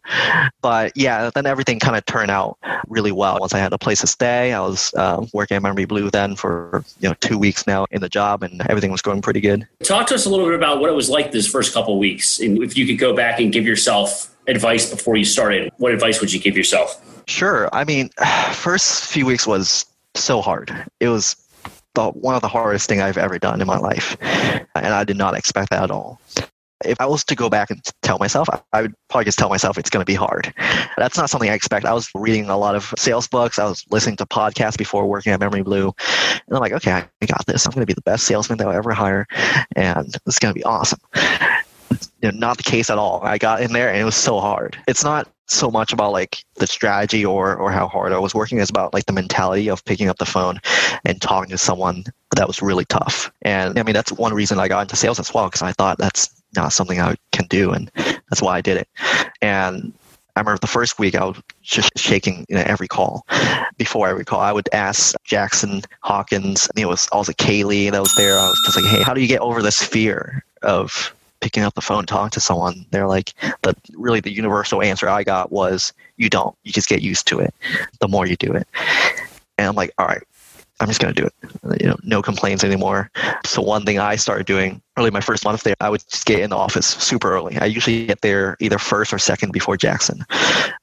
But 0.62 0.92
yeah, 0.96 1.30
then 1.34 1.46
everything 1.46 1.80
kind 1.80 1.96
of 1.96 2.06
turned 2.06 2.32
out 2.32 2.58
really 2.88 3.12
well. 3.12 3.38
Once 3.40 3.54
I 3.54 3.60
had 3.60 3.74
a 3.74 3.78
place 3.78 4.02
to 4.02 4.08
stay, 4.08 4.54
I 4.54 4.60
was 4.62 4.94
uh, 4.96 5.26
working 5.34 5.58
at 5.58 5.64
Memory 5.64 5.86
Blue 5.86 6.10
then 6.10 6.36
for 6.36 6.84
you 7.00 7.10
know 7.10 7.16
two 7.20 7.38
weeks 7.38 7.68
now 7.68 7.86
in 7.92 8.02
the 8.02 8.10
job, 8.10 8.44
and 8.44 8.62
everything 8.70 8.92
was 8.92 9.02
going 9.02 9.22
pretty 9.22 9.42
good. 9.42 9.68
Talk 9.84 10.08
to 10.08 10.16
us 10.16 10.26
a 10.26 10.30
little 10.30 10.46
bit 10.46 10.56
about 10.56 10.80
what 10.80 10.90
it 10.90 10.94
was 10.94 11.10
like 11.10 11.32
this 11.32 11.48
first 11.48 11.74
couple 11.74 11.98
weeks, 12.00 12.40
and 12.40 12.62
if 12.64 12.78
you 12.78 12.86
could 12.88 13.00
go 13.00 13.16
back 13.16 13.40
and 13.40 13.52
give 13.52 13.66
yourself 13.66 14.36
advice 14.48 14.90
before 14.90 15.16
you 15.16 15.26
started, 15.26 15.72
what 15.78 15.92
advice 15.92 16.20
would 16.20 16.34
you 16.34 16.40
give 16.40 16.58
yourself? 16.58 17.02
Sure. 17.32 17.70
I 17.74 17.86
mean, 17.86 18.10
first 18.54 19.06
few 19.06 19.26
weeks 19.26 19.48
was 19.48 19.86
so 20.16 20.42
hard. 20.42 20.86
It 21.00 21.08
was 21.08 21.36
the, 21.96 22.10
one 22.10 22.36
of 22.36 22.42
the 22.42 22.50
hardest 22.50 22.90
thing 22.90 23.02
I've 23.02 23.18
ever 23.18 23.40
done 23.40 23.62
in 23.62 23.68
my 23.68 23.78
life. 23.78 24.18
And 24.22 24.94
I 24.94 25.04
did 25.06 25.18
not 25.18 25.36
expect 25.36 25.70
that 25.70 25.84
at 25.84 25.92
all. 25.92 26.20
If 26.84 27.00
I 27.00 27.06
was 27.06 27.24
to 27.26 27.36
go 27.36 27.50
back 27.50 27.70
and 27.70 27.80
tell 28.02 28.18
myself, 28.18 28.50
I 28.74 28.82
would 28.82 28.94
probably 29.08 29.26
just 29.26 29.38
tell 29.38 29.50
myself 29.50 29.78
it's 29.78 29.90
going 29.90 30.02
to 30.02 30.06
be 30.06 30.16
hard. 30.16 30.54
That's 30.98 31.16
not 31.16 31.30
something 31.30 31.50
I 31.50 31.54
expect. 31.54 31.86
I 31.86 31.94
was 31.94 32.10
reading 32.16 32.50
a 32.50 32.58
lot 32.58 32.76
of 32.76 32.94
sales 32.98 33.28
books. 33.28 33.60
I 33.60 33.66
was 33.66 33.86
listening 33.92 34.18
to 34.18 34.26
podcasts 34.26 34.78
before 34.78 35.06
working 35.06 35.32
at 35.32 35.40
Memory 35.40 35.62
Blue. 35.62 35.94
And 36.32 36.56
I'm 36.56 36.60
like, 36.60 36.74
okay, 36.74 36.92
I 36.92 37.26
got 37.28 37.46
this. 37.46 37.66
I'm 37.66 37.72
going 37.72 37.84
to 37.84 37.86
be 37.86 37.94
the 37.94 38.02
best 38.02 38.26
salesman 38.26 38.58
that 38.58 38.68
I'll 38.68 38.74
ever 38.74 38.92
hire. 38.92 39.28
And 39.76 40.14
it's 40.26 40.40
going 40.40 40.54
to 40.54 40.58
be 40.58 40.64
awesome. 40.64 41.00
You 42.22 42.32
know, 42.32 42.38
not 42.38 42.58
the 42.58 42.64
case 42.64 42.90
at 42.90 42.98
all. 42.98 43.22
I 43.24 43.38
got 43.38 43.62
in 43.62 43.74
there 43.74 43.90
and 43.90 44.02
it 44.02 44.06
was 44.06 44.16
so 44.16 44.40
hard. 44.40 44.78
It's 44.88 45.04
not 45.04 45.28
so 45.48 45.70
much 45.70 45.92
about 45.92 46.14
like 46.14 46.44
the 46.56 46.68
strategy 46.68 47.26
or 47.26 47.56
or 47.56 47.72
how 47.72 47.88
hard 47.88 48.14
I 48.14 48.20
was 48.20 48.34
working. 48.34 48.60
It's 48.60 48.70
about 48.70 48.94
like 48.94 49.06
the 49.06 49.14
mentality 49.14 49.70
of 49.70 49.84
picking 49.86 50.08
up 50.08 50.18
the 50.18 50.26
phone 50.26 50.60
and 51.04 51.22
talking 51.22 51.50
to 51.50 51.58
someone 51.58 52.06
that 52.36 52.48
was 52.48 52.62
really 52.62 52.86
tough. 52.86 53.32
And 53.42 53.78
I 53.78 53.84
mean 53.84 53.94
that's 53.94 54.12
one 54.12 54.34
reason 54.34 54.60
I 54.60 54.68
got 54.68 54.82
into 54.82 54.96
sales 54.96 55.20
as 55.20 55.34
well 55.34 55.48
because 55.48 55.62
I 55.62 55.74
thought 55.74 55.98
that's 55.98 56.30
not 56.56 56.74
something 56.74 57.00
I 57.00 57.16
can 57.32 57.46
do, 57.48 57.72
and 57.72 57.92
that's 57.96 58.42
why 58.42 58.58
I 58.58 58.62
did 58.62 58.78
it. 58.78 58.88
And 59.42 59.94
I 60.36 60.40
remember 60.40 60.60
the 60.60 60.68
first 60.68 61.00
week 61.00 61.16
I 61.16 61.26
was 61.26 61.42
just 61.62 61.92
shaking 61.98 62.46
you 62.50 62.56
know, 62.56 62.64
every 62.66 62.88
call. 62.88 63.26
Before 63.78 64.08
every 64.08 64.26
call, 64.26 64.40
I 64.40 64.52
would 64.52 64.70
ask 64.72 65.16
Jackson 65.24 65.82
Hawkins. 66.02 66.70
Know, 66.76 66.84
it 66.84 66.88
was 66.88 67.08
also 67.12 67.34
Kaylee 67.34 67.92
that 67.92 68.02
was 68.02 68.14
there. 68.16 68.38
I 68.38 68.48
was 68.48 68.62
just 68.66 68.78
like, 68.78 68.86
"Hey, 68.86 69.04
how 69.04 69.14
do 69.14 69.22
you 69.22 69.28
get 69.28 69.42
over 69.42 69.62
this 69.62 69.82
fear 69.82 70.44
of 70.62 71.14
picking 71.42 71.64
up 71.64 71.74
the 71.74 71.82
phone, 71.82 72.06
talking 72.06 72.30
to 72.32 72.40
someone?" 72.40 72.86
They're 72.92 73.08
like, 73.08 73.34
"the 73.64 73.76
really 73.94 74.20
the 74.20 74.32
universal 74.32 74.82
answer 74.82 75.10
I 75.10 75.24
got 75.24 75.52
was, 75.52 75.94
you 76.18 76.30
don't. 76.30 76.56
You 76.64 76.72
just 76.72 76.90
get 76.90 77.02
used 77.02 77.28
to 77.28 77.40
it. 77.40 77.54
The 78.00 78.08
more 78.08 78.26
you 78.26 78.36
do 78.36 78.54
it." 78.54 78.68
And 79.58 79.68
I'm 79.68 79.76
like, 79.76 79.92
"All 79.98 80.08
right, 80.08 80.24
I'm 80.82 80.88
just 80.88 81.00
going 81.00 81.14
to 81.14 81.22
do 81.22 81.28
it. 81.28 81.82
You 81.82 81.90
know, 81.90 81.98
no 82.04 82.22
complaints 82.24 82.64
anymore. 82.64 83.12
So 83.46 83.62
one 83.62 83.86
thing 83.86 84.00
I 84.00 84.16
started 84.16 84.48
doing 84.48 84.82
early 84.98 85.12
my 85.12 85.22
first 85.22 85.46
month 85.46 85.62
there, 85.62 85.76
I 85.80 85.90
would 85.90 86.04
just 86.10 86.26
get 86.26 86.40
in 86.40 86.50
the 86.50 86.58
office 86.58 86.88
super 86.88 87.32
early. 87.32 87.56
I 87.60 87.66
usually 87.66 88.08
get 88.08 88.22
there 88.22 88.58
either 88.60 88.80
first 88.80 89.14
or 89.14 89.20
second 89.20 89.52
before 89.52 89.78
Jackson, 89.78 90.26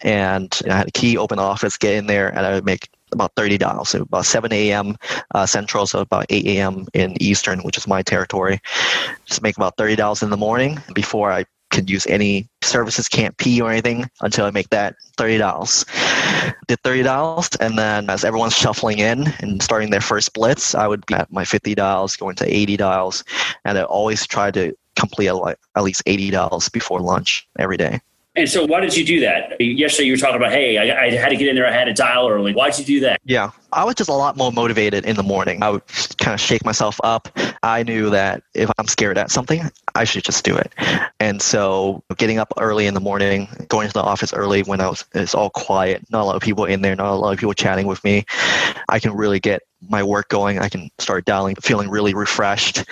and 0.00 0.56
I 0.70 0.76
had 0.76 0.88
a 0.88 0.92
key, 0.92 1.18
open 1.18 1.40
office, 1.40 1.76
get 1.76 1.94
in 1.94 2.06
there, 2.06 2.28
and 2.28 2.46
I 2.46 2.54
would 2.54 2.64
make 2.64 2.88
about 3.12 3.32
30 3.36 3.58
dials. 3.58 3.90
So 3.90 4.02
about 4.02 4.26
7 4.26 4.52
a.m. 4.52 4.96
Uh, 5.34 5.46
Central, 5.46 5.86
so 5.86 6.00
about 6.00 6.26
8 6.28 6.46
a.m. 6.46 6.86
in 6.94 7.20
Eastern, 7.20 7.60
which 7.60 7.76
is 7.76 7.86
my 7.86 8.02
territory. 8.02 8.60
Just 9.26 9.42
make 9.42 9.56
about 9.56 9.76
30 9.76 9.96
dials 9.96 10.22
in 10.22 10.30
the 10.30 10.36
morning 10.36 10.78
before 10.94 11.32
I 11.32 11.44
could 11.70 11.90
use 11.90 12.06
any 12.06 12.48
services, 12.62 13.08
can't 13.08 13.36
pee 13.36 13.60
or 13.60 13.70
anything 13.70 14.08
until 14.20 14.46
I 14.46 14.50
make 14.50 14.70
that 14.70 14.96
thirty 15.16 15.38
dollars. 15.38 15.84
Did 16.66 16.80
thirty 16.82 17.02
dollars, 17.02 17.50
and 17.60 17.78
then 17.78 18.08
as 18.10 18.24
everyone's 18.24 18.56
shuffling 18.56 18.98
in 18.98 19.28
and 19.40 19.62
starting 19.62 19.90
their 19.90 20.00
first 20.00 20.32
blitz, 20.32 20.74
I 20.74 20.86
would 20.86 21.04
be 21.06 21.14
at 21.14 21.32
my 21.32 21.44
fifty 21.44 21.74
dials, 21.74 22.16
going 22.16 22.36
to 22.36 22.46
eighty 22.46 22.76
dials, 22.76 23.24
and 23.64 23.78
I 23.78 23.82
always 23.82 24.26
try 24.26 24.50
to 24.52 24.74
complete 24.96 25.28
at 25.28 25.82
least 25.82 26.02
eighty 26.06 26.30
dollars 26.30 26.68
before 26.68 27.00
lunch 27.00 27.46
every 27.58 27.76
day. 27.76 28.00
And 28.38 28.48
so, 28.48 28.64
why 28.64 28.80
did 28.80 28.96
you 28.96 29.04
do 29.04 29.18
that? 29.20 29.60
Yesterday, 29.60 30.06
you 30.06 30.12
were 30.12 30.16
talking 30.16 30.36
about, 30.36 30.52
hey, 30.52 30.78
I, 30.78 31.06
I, 31.06 31.10
had 31.10 31.30
to 31.30 31.36
get 31.36 31.48
in 31.48 31.56
there. 31.56 31.66
I 31.66 31.72
had 31.72 31.86
to 31.86 31.92
dial 31.92 32.28
early. 32.28 32.54
Why 32.54 32.70
did 32.70 32.78
you 32.78 32.84
do 32.84 33.00
that? 33.00 33.20
Yeah, 33.24 33.50
I 33.72 33.82
was 33.82 33.96
just 33.96 34.08
a 34.08 34.14
lot 34.14 34.36
more 34.36 34.52
motivated 34.52 35.04
in 35.04 35.16
the 35.16 35.24
morning. 35.24 35.60
I 35.60 35.70
would 35.70 35.82
kind 36.18 36.34
of 36.34 36.40
shake 36.40 36.64
myself 36.64 37.00
up. 37.02 37.28
I 37.64 37.82
knew 37.82 38.10
that 38.10 38.44
if 38.54 38.70
I'm 38.78 38.86
scared 38.86 39.18
at 39.18 39.32
something, 39.32 39.68
I 39.96 40.04
should 40.04 40.22
just 40.22 40.44
do 40.44 40.56
it. 40.56 40.72
And 41.18 41.42
so, 41.42 42.04
getting 42.16 42.38
up 42.38 42.52
early 42.58 42.86
in 42.86 42.94
the 42.94 43.00
morning, 43.00 43.48
going 43.66 43.88
to 43.88 43.92
the 43.92 44.02
office 44.02 44.32
early 44.32 44.62
when 44.62 44.80
I 44.80 44.88
was, 44.88 45.04
it's 45.14 45.34
all 45.34 45.50
quiet, 45.50 46.04
not 46.12 46.22
a 46.22 46.24
lot 46.24 46.36
of 46.36 46.42
people 46.42 46.64
in 46.64 46.82
there, 46.82 46.94
not 46.94 47.12
a 47.12 47.16
lot 47.16 47.32
of 47.32 47.40
people 47.40 47.54
chatting 47.54 47.88
with 47.88 48.04
me, 48.04 48.24
I 48.88 49.00
can 49.00 49.16
really 49.16 49.40
get 49.40 49.62
my 49.80 50.02
work 50.02 50.28
going. 50.28 50.58
I 50.58 50.68
can 50.68 50.90
start 50.98 51.24
dialing, 51.24 51.56
feeling 51.56 51.88
really 51.88 52.14
refreshed. 52.14 52.84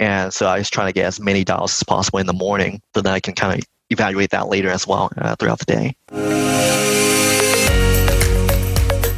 And 0.00 0.32
so 0.32 0.46
I 0.46 0.58
was 0.58 0.70
trying 0.70 0.88
to 0.88 0.92
get 0.92 1.06
as 1.06 1.20
many 1.20 1.44
dials 1.44 1.72
as 1.72 1.82
possible 1.84 2.18
in 2.18 2.26
the 2.26 2.32
morning 2.32 2.80
so 2.94 3.02
that 3.02 3.12
I 3.12 3.20
can 3.20 3.34
kind 3.34 3.58
of 3.58 3.66
evaluate 3.92 4.30
that 4.30 4.48
later 4.48 4.70
as 4.70 4.86
well 4.86 5.10
uh, 5.18 5.36
throughout 5.36 5.58
the 5.58 5.64
day. 5.64 5.96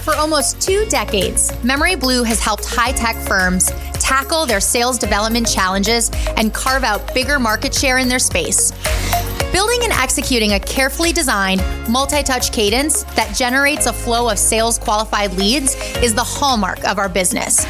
For 0.05 0.15
almost 0.15 0.61
two 0.61 0.85
decades, 0.87 1.53
Memory 1.65 1.95
Blue 1.97 2.25
has 2.25 2.39
helped 2.41 2.67
high 2.67 2.93
tech 2.93 3.17
firms 3.17 3.71
tackle 3.95 4.45
their 4.45 4.61
sales 4.61 4.99
development 4.99 5.49
challenges 5.49 6.11
and 6.37 6.53
carve 6.53 6.85
out 6.85 7.15
bigger 7.15 7.39
market 7.39 7.75
share 7.75 7.99
in 7.99 8.09
their 8.09 8.19
space. 8.19 8.71
Building 9.55 9.85
and 9.85 9.93
executing 9.93 10.55
a 10.55 10.59
carefully 10.59 11.13
designed, 11.13 11.63
multi 11.89 12.25
touch 12.25 12.51
cadence 12.51 13.05
that 13.15 13.37
generates 13.37 13.87
a 13.87 13.93
flow 13.93 14.29
of 14.29 14.37
sales 14.37 14.81
qualified 14.81 15.33
leads 15.35 15.77
is 16.03 16.13
the 16.13 16.25
hallmark 16.25 16.85
of 16.85 16.99
our 16.99 17.09
business. 17.09 17.65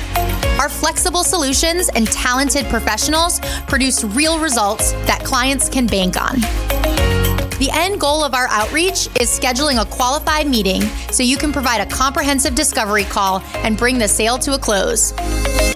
Our 0.58 0.70
flexible 0.70 1.24
solutions 1.24 1.90
and 1.90 2.06
talented 2.06 2.64
professionals 2.70 3.38
produce 3.66 4.02
real 4.02 4.40
results 4.40 4.92
that 5.04 5.24
clients 5.24 5.68
can 5.68 5.86
bank 5.86 6.16
on. 6.18 7.33
The 7.58 7.70
end 7.72 8.00
goal 8.00 8.24
of 8.24 8.34
our 8.34 8.48
outreach 8.48 9.06
is 9.20 9.30
scheduling 9.30 9.80
a 9.80 9.84
qualified 9.84 10.48
meeting 10.48 10.82
so 11.12 11.22
you 11.22 11.36
can 11.36 11.52
provide 11.52 11.80
a 11.80 11.86
comprehensive 11.86 12.56
discovery 12.56 13.04
call 13.04 13.42
and 13.58 13.76
bring 13.76 13.96
the 13.96 14.08
sale 14.08 14.38
to 14.38 14.54
a 14.54 14.58
close. 14.58 15.12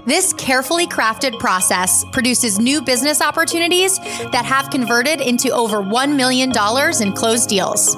This 0.05 0.33
carefully 0.33 0.89
crafted 0.89 1.39
process 1.39 2.05
produces 2.11 2.59
new 2.59 2.83
business 2.83 3.21
opportunities 3.21 3.99
that 3.99 4.45
have 4.45 4.71
converted 4.71 5.21
into 5.21 5.51
over 5.51 5.81
$1 5.81 6.17
million 6.17 6.51
in 6.51 7.13
closed 7.13 7.49
deals. 7.49 7.95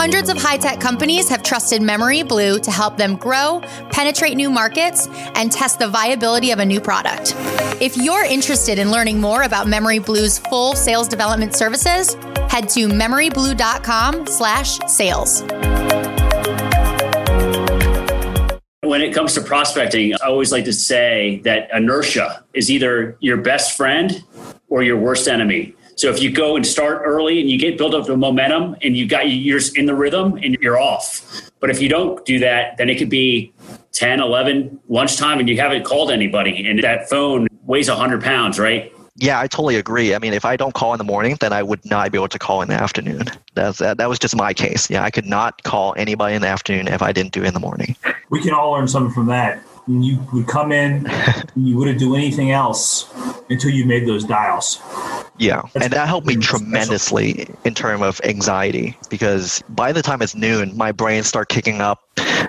Hundreds 0.00 0.30
of 0.30 0.38
high 0.38 0.56
tech 0.56 0.80
companies 0.80 1.28
have 1.28 1.42
trusted 1.42 1.82
Memory 1.82 2.22
Blue 2.22 2.58
to 2.60 2.70
help 2.70 2.96
them 2.96 3.16
grow, 3.16 3.60
penetrate 3.92 4.34
new 4.34 4.48
markets, 4.48 5.06
and 5.34 5.52
test 5.52 5.78
the 5.78 5.88
viability 5.88 6.52
of 6.52 6.58
a 6.58 6.64
new 6.64 6.80
product. 6.80 7.34
If 7.82 7.98
you're 7.98 8.24
interested 8.24 8.78
in 8.78 8.90
learning 8.90 9.20
more 9.20 9.42
about 9.42 9.68
Memory 9.68 9.98
Blue's 9.98 10.38
full 10.38 10.74
sales 10.74 11.06
development 11.06 11.54
services, 11.54 12.14
head 12.48 12.70
to 12.70 12.88
memoryblue.com 12.88 14.26
slash 14.26 14.78
sales. 14.86 15.42
When 18.80 19.02
it 19.02 19.12
comes 19.12 19.34
to 19.34 19.42
prospecting, 19.42 20.14
I 20.14 20.28
always 20.28 20.50
like 20.50 20.64
to 20.64 20.72
say 20.72 21.42
that 21.44 21.68
inertia 21.74 22.42
is 22.54 22.70
either 22.70 23.18
your 23.20 23.36
best 23.36 23.76
friend 23.76 24.24
or 24.70 24.82
your 24.82 24.96
worst 24.96 25.28
enemy. 25.28 25.74
So 26.00 26.08
if 26.08 26.22
you 26.22 26.32
go 26.32 26.56
and 26.56 26.66
start 26.66 27.02
early 27.04 27.42
and 27.42 27.50
you 27.50 27.58
get 27.58 27.76
built 27.76 27.92
up 27.92 28.06
the 28.06 28.16
momentum 28.16 28.74
and 28.80 28.96
you 28.96 29.06
got 29.06 29.28
you're 29.28 29.60
in 29.74 29.84
the 29.84 29.94
rhythm 29.94 30.38
and 30.42 30.56
you're 30.62 30.80
off. 30.80 31.50
But 31.60 31.68
if 31.68 31.82
you 31.82 31.90
don't 31.90 32.24
do 32.24 32.38
that, 32.38 32.78
then 32.78 32.88
it 32.88 32.96
could 32.96 33.10
be 33.10 33.52
10, 33.92 34.18
11 34.18 34.80
lunchtime 34.88 35.40
and 35.40 35.46
you 35.46 35.60
haven't 35.60 35.84
called 35.84 36.10
anybody 36.10 36.66
and 36.66 36.82
that 36.82 37.10
phone 37.10 37.48
weighs 37.66 37.90
100 37.90 38.22
pounds, 38.22 38.58
right? 38.58 38.90
Yeah, 39.16 39.38
I 39.38 39.46
totally 39.46 39.76
agree. 39.76 40.14
I 40.14 40.18
mean, 40.18 40.32
if 40.32 40.46
I 40.46 40.56
don't 40.56 40.72
call 40.72 40.94
in 40.94 40.98
the 40.98 41.04
morning, 41.04 41.36
then 41.38 41.52
I 41.52 41.62
would 41.62 41.84
not 41.84 42.10
be 42.10 42.16
able 42.16 42.28
to 42.28 42.38
call 42.38 42.62
in 42.62 42.70
the 42.70 42.76
afternoon. 42.76 43.24
That's, 43.52 43.76
that, 43.80 43.98
that 43.98 44.08
was 44.08 44.18
just 44.18 44.34
my 44.34 44.54
case. 44.54 44.88
Yeah, 44.88 45.04
I 45.04 45.10
could 45.10 45.26
not 45.26 45.62
call 45.64 45.92
anybody 45.98 46.34
in 46.34 46.40
the 46.40 46.48
afternoon 46.48 46.88
if 46.88 47.02
I 47.02 47.12
didn't 47.12 47.32
do 47.32 47.42
it 47.42 47.48
in 47.48 47.52
the 47.52 47.60
morning. 47.60 47.94
We 48.30 48.40
can 48.40 48.54
all 48.54 48.70
learn 48.70 48.88
something 48.88 49.12
from 49.12 49.26
that. 49.26 49.62
You 49.86 50.20
would 50.32 50.46
come 50.46 50.72
in, 50.72 51.10
you 51.56 51.76
wouldn't 51.76 51.98
do 51.98 52.14
anything 52.14 52.50
else 52.52 53.12
until 53.48 53.70
you 53.70 53.84
made 53.84 54.06
those 54.06 54.24
dials. 54.24 54.80
Yeah, 55.38 55.62
That's 55.72 55.86
and 55.86 55.92
that 55.94 56.06
helped 56.06 56.26
me 56.26 56.36
tremendously 56.36 57.32
special. 57.32 57.58
in 57.64 57.74
terms 57.74 58.02
of 58.02 58.20
anxiety 58.24 58.96
because 59.08 59.62
by 59.70 59.90
the 59.90 60.02
time 60.02 60.20
it's 60.20 60.34
noon, 60.34 60.76
my 60.76 60.92
brain 60.92 61.22
start 61.22 61.48
kicking 61.48 61.80
up. 61.80 62.02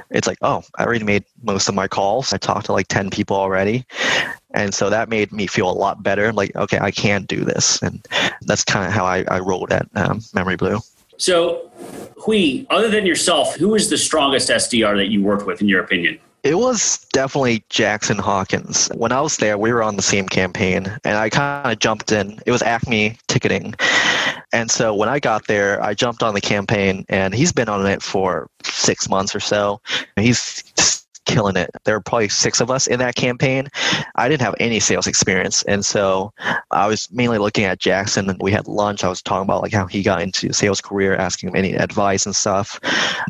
It's 0.10 0.28
like, 0.28 0.38
oh, 0.41 0.63
I 0.76 0.84
already 0.84 1.06
made 1.06 1.24
most 1.41 1.70
of 1.70 1.76
my 1.76 1.88
calls. 1.88 2.34
I 2.34 2.38
talked 2.38 2.65
to 2.65 2.74
like 2.74 2.89
10 2.89 3.10
people 3.10 3.38
already. 3.38 3.86
And 4.54 4.74
so 4.74 4.89
that 4.89 5.08
made 5.08 5.32
me 5.32 5.48
feel 5.48 5.70
a 5.70 5.72
lot 5.72 6.04
better. 6.04 6.34
Like, 6.34 6.54
okay, 6.56 6.80
I 6.80 6.91
can 6.91 7.24
do 7.24 7.46
this. 7.46 7.82
And 7.82 8.06
that's 8.41 8.65
kind 8.65 8.86
of 8.86 8.91
how 8.91 9.06
I, 9.06 9.24
I 9.30 9.39
rolled 9.39 9.72
at 9.72 9.88
um, 9.96 10.22
Memory 10.34 10.58
Blue. 10.58 10.80
So, 11.15 11.72
Hui, 12.17 12.65
other 12.70 12.89
than 12.89 13.06
yourself, 13.06 13.56
who 13.56 13.74
is 13.76 13.89
the 13.89 13.98
strongest 13.98 14.50
SDR 14.50 14.98
that 14.98 15.08
you 15.08 15.24
worked 15.24 15.46
with, 15.46 15.62
in 15.62 15.70
your 15.70 15.82
opinion? 15.82 16.20
It 16.43 16.58
was 16.58 17.06
definitely 17.13 17.63
Jackson 17.69 18.17
Hawkins. 18.17 18.89
When 18.95 19.12
I 19.12 19.21
was 19.21 19.38
there, 19.38 19.60
we 19.60 19.71
were 19.71 19.84
on 19.84 19.95
the 19.95 20.01
same 20.01 20.27
campaign, 20.27 20.91
and 21.04 21.17
I 21.17 21.30
kind 21.30 21.71
of 21.71 21.77
jumped 21.77 22.12
in. 22.12 22.39
It 22.47 22.51
was 22.51 22.63
Acme 22.63 23.17
ticketing. 23.27 23.75
And 24.51 24.71
so 24.71 24.93
when 24.95 25.08
I 25.08 25.19
got 25.19 25.45
there, 25.47 25.82
I 25.84 25.93
jumped 25.93 26.23
on 26.23 26.34
the 26.34 26.41
campaign, 26.41 27.06
and 27.10 27.36
he's 27.36 27.51
been 27.51 27.69
on 27.69 27.86
it 27.86 28.01
for 28.01 28.49
six 28.63 29.08
months 29.08 29.36
or 29.36 29.39
so. 29.39 29.82
He's 30.15 31.01
killing 31.32 31.56
it. 31.56 31.70
There 31.86 31.96
were 31.96 32.02
probably 32.02 32.30
six 32.30 32.60
of 32.60 32.70
us 32.70 32.88
in 32.88 33.00
that 33.00 33.15
campaign. 33.15 33.70
I 34.15 34.28
didn't 34.28 34.41
have 34.41 34.56
any 34.60 34.80
sales 34.80 35.08
experience, 35.08 35.63
and 35.63 35.86
so 35.86 36.34
I 36.72 36.88
was 36.88 37.10
mainly 37.12 37.38
looking 37.38 37.63
at 37.63 37.80
Jackson. 37.80 38.30
And 38.30 38.41
we 38.41 38.52
had 38.52 38.67
lunch. 38.67 39.04
I 39.04 39.10
was 39.10 39.22
talking 39.22 39.44
about 39.44 39.62
like 39.62 39.74
how 39.74 39.88
he 39.88 40.04
got 40.04 40.22
into 40.22 40.54
sales 40.54 40.82
career, 40.82 41.15
asking 41.15 41.50
him 41.50 41.56
any 41.56 41.74
advice 41.74 42.26
and 42.26 42.36
stuff, 42.36 42.80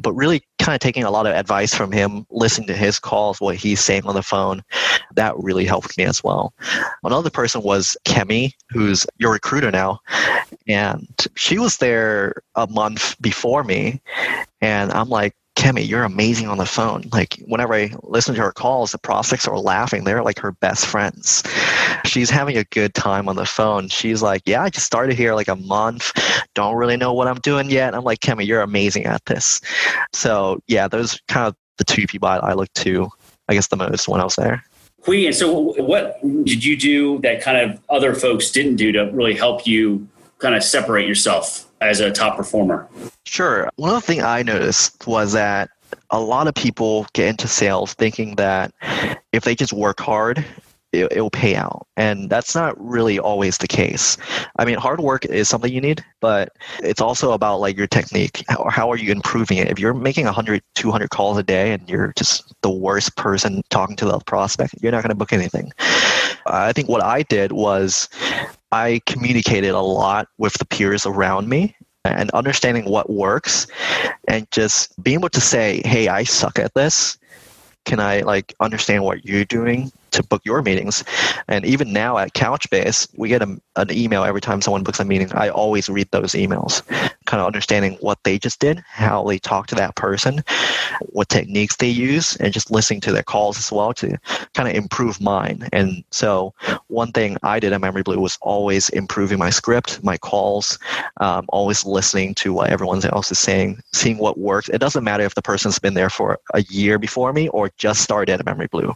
but 0.01 0.13
really 0.13 0.43
kind 0.59 0.75
of 0.75 0.79
taking 0.79 1.03
a 1.03 1.11
lot 1.11 1.25
of 1.25 1.33
advice 1.33 1.73
from 1.73 1.91
him, 1.91 2.25
listening 2.31 2.67
to 2.67 2.75
his 2.75 2.99
calls, 2.99 3.39
what 3.39 3.55
he's 3.55 3.79
saying 3.79 4.05
on 4.05 4.15
the 4.15 4.23
phone. 4.23 4.63
That 5.15 5.37
really 5.37 5.65
helped 5.65 5.97
me 5.97 6.05
as 6.05 6.23
well. 6.23 6.53
Another 7.03 7.29
person 7.29 7.61
was 7.61 7.97
Kemi, 8.05 8.53
who's 8.69 9.05
your 9.17 9.31
recruiter 9.31 9.71
now, 9.71 9.99
and 10.67 11.07
she 11.35 11.59
was 11.59 11.77
there 11.77 12.41
a 12.55 12.67
month 12.67 13.19
before 13.21 13.63
me, 13.63 14.01
and 14.61 14.91
I'm 14.91 15.09
like 15.09 15.35
Kemi, 15.55 15.87
you're 15.87 16.03
amazing 16.03 16.47
on 16.47 16.57
the 16.57 16.65
phone. 16.65 17.03
Like 17.11 17.35
whenever 17.45 17.73
I 17.73 17.91
listen 18.03 18.35
to 18.35 18.41
her 18.41 18.51
calls, 18.51 18.93
the 18.93 18.97
prospects 18.97 19.47
are 19.47 19.59
laughing. 19.59 20.03
They're 20.03 20.23
like 20.23 20.39
her 20.39 20.53
best 20.53 20.85
friends. 20.85 21.43
She's 22.05 22.29
having 22.29 22.57
a 22.57 22.63
good 22.65 22.93
time 22.93 23.27
on 23.27 23.35
the 23.35 23.45
phone. 23.45 23.89
She's 23.89 24.21
like, 24.21 24.41
yeah, 24.45 24.63
I 24.63 24.69
just 24.69 24.85
started 24.85 25.17
here 25.17 25.35
like 25.35 25.49
a 25.49 25.55
month. 25.55 26.11
Don't 26.55 26.75
really 26.75 26.97
know 26.97 27.13
what 27.13 27.27
I'm 27.27 27.39
doing 27.39 27.69
yet. 27.69 27.93
I'm 27.93 28.03
like, 28.03 28.19
Kemi, 28.19 28.45
you're 28.45 28.61
amazing 28.61 29.05
at 29.05 29.25
this. 29.25 29.61
So 30.13 30.61
yeah, 30.67 30.87
those 30.87 31.19
kind 31.27 31.47
of 31.47 31.55
the 31.77 31.83
two 31.83 32.07
people 32.07 32.29
I, 32.29 32.53
look 32.53 32.71
to, 32.75 33.09
I 33.47 33.53
guess 33.53 33.67
the 33.67 33.75
most 33.75 34.07
when 34.07 34.21
I 34.21 34.23
was 34.23 34.35
there. 34.35 34.63
Hui, 35.03 35.25
and 35.25 35.35
so 35.35 35.73
what 35.81 36.19
did 36.21 36.63
you 36.63 36.77
do 36.77 37.19
that 37.19 37.41
kind 37.41 37.57
of 37.57 37.79
other 37.89 38.13
folks 38.13 38.51
didn't 38.51 38.75
do 38.75 38.91
to 38.91 39.09
really 39.11 39.35
help 39.35 39.65
you 39.65 40.07
kind 40.37 40.55
of 40.55 40.63
separate 40.63 41.07
yourself 41.07 41.70
as 41.81 41.99
a 41.99 42.11
top 42.11 42.37
performer? 42.37 42.87
Sure. 43.25 43.69
One 43.75 43.93
of 43.93 44.01
the 44.01 44.07
things 44.07 44.23
I 44.23 44.43
noticed 44.43 45.05
was 45.07 45.33
that 45.33 45.69
a 46.09 46.21
lot 46.21 46.47
of 46.47 46.55
people 46.55 47.05
get 47.13 47.27
into 47.27 47.47
sales 47.47 47.93
thinking 47.93 48.35
that 48.35 48.73
if 49.33 49.43
they 49.43 49.55
just 49.55 49.73
work 49.73 49.99
hard, 49.99 50.45
it, 50.93 51.15
will 51.15 51.29
pay 51.29 51.55
out. 51.55 51.87
And 51.95 52.29
that's 52.29 52.53
not 52.53 52.79
really 52.79 53.17
always 53.17 53.57
the 53.57 53.67
case. 53.67 54.17
I 54.57 54.65
mean, 54.65 54.77
hard 54.77 54.99
work 54.99 55.25
is 55.25 55.47
something 55.47 55.71
you 55.71 55.81
need, 55.81 56.03
but 56.19 56.49
it's 56.83 57.01
also 57.01 57.31
about 57.31 57.59
like 57.61 57.77
your 57.77 57.87
technique. 57.87 58.43
How, 58.49 58.67
how 58.69 58.91
are 58.91 58.97
you 58.97 59.11
improving 59.11 59.57
it? 59.57 59.69
If 59.69 59.79
you're 59.79 59.93
making 59.93 60.25
100, 60.25 60.61
200 60.75 61.09
calls 61.09 61.37
a 61.37 61.43
day 61.43 61.71
and 61.71 61.89
you're 61.89 62.13
just 62.17 62.53
the 62.61 62.69
worst 62.69 63.15
person 63.15 63.61
talking 63.69 63.95
to 63.97 64.05
the 64.05 64.19
prospect, 64.19 64.75
you're 64.81 64.91
not 64.91 65.01
going 65.01 65.09
to 65.09 65.15
book 65.15 65.33
anything. 65.33 65.71
I 66.45 66.73
think 66.73 66.89
what 66.89 67.03
I 67.03 67.23
did 67.23 67.51
was 67.53 68.09
I 68.71 69.01
communicated 69.05 69.69
a 69.71 69.81
lot 69.81 70.27
with 70.37 70.53
the 70.53 70.65
peers 70.65 71.05
around 71.05 71.49
me 71.49 71.75
and 72.05 72.31
understanding 72.31 72.85
what 72.85 73.09
works 73.09 73.67
and 74.27 74.49
just 74.51 75.01
being 75.03 75.19
able 75.19 75.29
to 75.29 75.41
say, 75.41 75.81
hey, 75.85 76.07
I 76.07 76.23
suck 76.23 76.57
at 76.57 76.73
this. 76.73 77.17
Can 77.85 77.99
I 77.99 78.21
like 78.21 78.53
understand 78.59 79.03
what 79.03 79.25
you're 79.25 79.45
doing? 79.45 79.91
To 80.11 80.23
book 80.23 80.41
your 80.45 80.61
meetings. 80.61 81.03
And 81.47 81.65
even 81.65 81.93
now 81.93 82.17
at 82.17 82.33
Couchbase, 82.33 83.07
we 83.17 83.29
get 83.29 83.41
a, 83.41 83.59
an 83.75 83.91
email 83.91 84.23
every 84.23 84.41
time 84.41 84.61
someone 84.61 84.83
books 84.83 84.99
a 84.99 85.05
meeting. 85.05 85.31
I 85.33 85.49
always 85.49 85.89
read 85.89 86.09
those 86.11 86.33
emails, 86.33 86.85
kind 87.25 87.41
of 87.41 87.47
understanding 87.47 87.97
what 88.01 88.19
they 88.23 88.37
just 88.37 88.59
did, 88.59 88.83
how 88.87 89.23
they 89.23 89.39
talk 89.39 89.67
to 89.67 89.75
that 89.75 89.95
person, 89.95 90.43
what 91.09 91.29
techniques 91.29 91.77
they 91.77 91.89
use, 91.89 92.35
and 92.37 92.53
just 92.53 92.71
listening 92.71 93.01
to 93.01 93.11
their 93.11 93.23
calls 93.23 93.57
as 93.57 93.71
well 93.71 93.93
to 93.93 94.17
kind 94.53 94.69
of 94.69 94.75
improve 94.75 95.19
mine. 95.21 95.67
And 95.71 96.03
so 96.11 96.53
one 96.87 97.11
thing 97.11 97.37
I 97.43 97.59
did 97.59 97.73
at 97.73 97.81
Memory 97.81 98.03
Blue 98.03 98.19
was 98.19 98.37
always 98.41 98.89
improving 98.89 99.39
my 99.39 99.49
script, 99.49 100.03
my 100.03 100.17
calls, 100.17 100.77
um, 101.17 101.45
always 101.49 101.85
listening 101.85 102.35
to 102.35 102.53
what 102.53 102.69
everyone 102.69 103.03
else 103.05 103.31
is 103.31 103.39
saying, 103.39 103.81
seeing 103.93 104.17
what 104.17 104.37
works. 104.37 104.69
It 104.69 104.79
doesn't 104.79 105.03
matter 105.03 105.23
if 105.23 105.35
the 105.35 105.41
person's 105.41 105.79
been 105.79 105.93
there 105.93 106.09
for 106.09 106.39
a 106.53 106.61
year 106.63 106.99
before 106.99 107.33
me 107.33 107.47
or 107.49 107.71
just 107.77 108.01
started 108.01 108.39
at 108.39 108.45
Memory 108.45 108.67
Blue. 108.67 108.95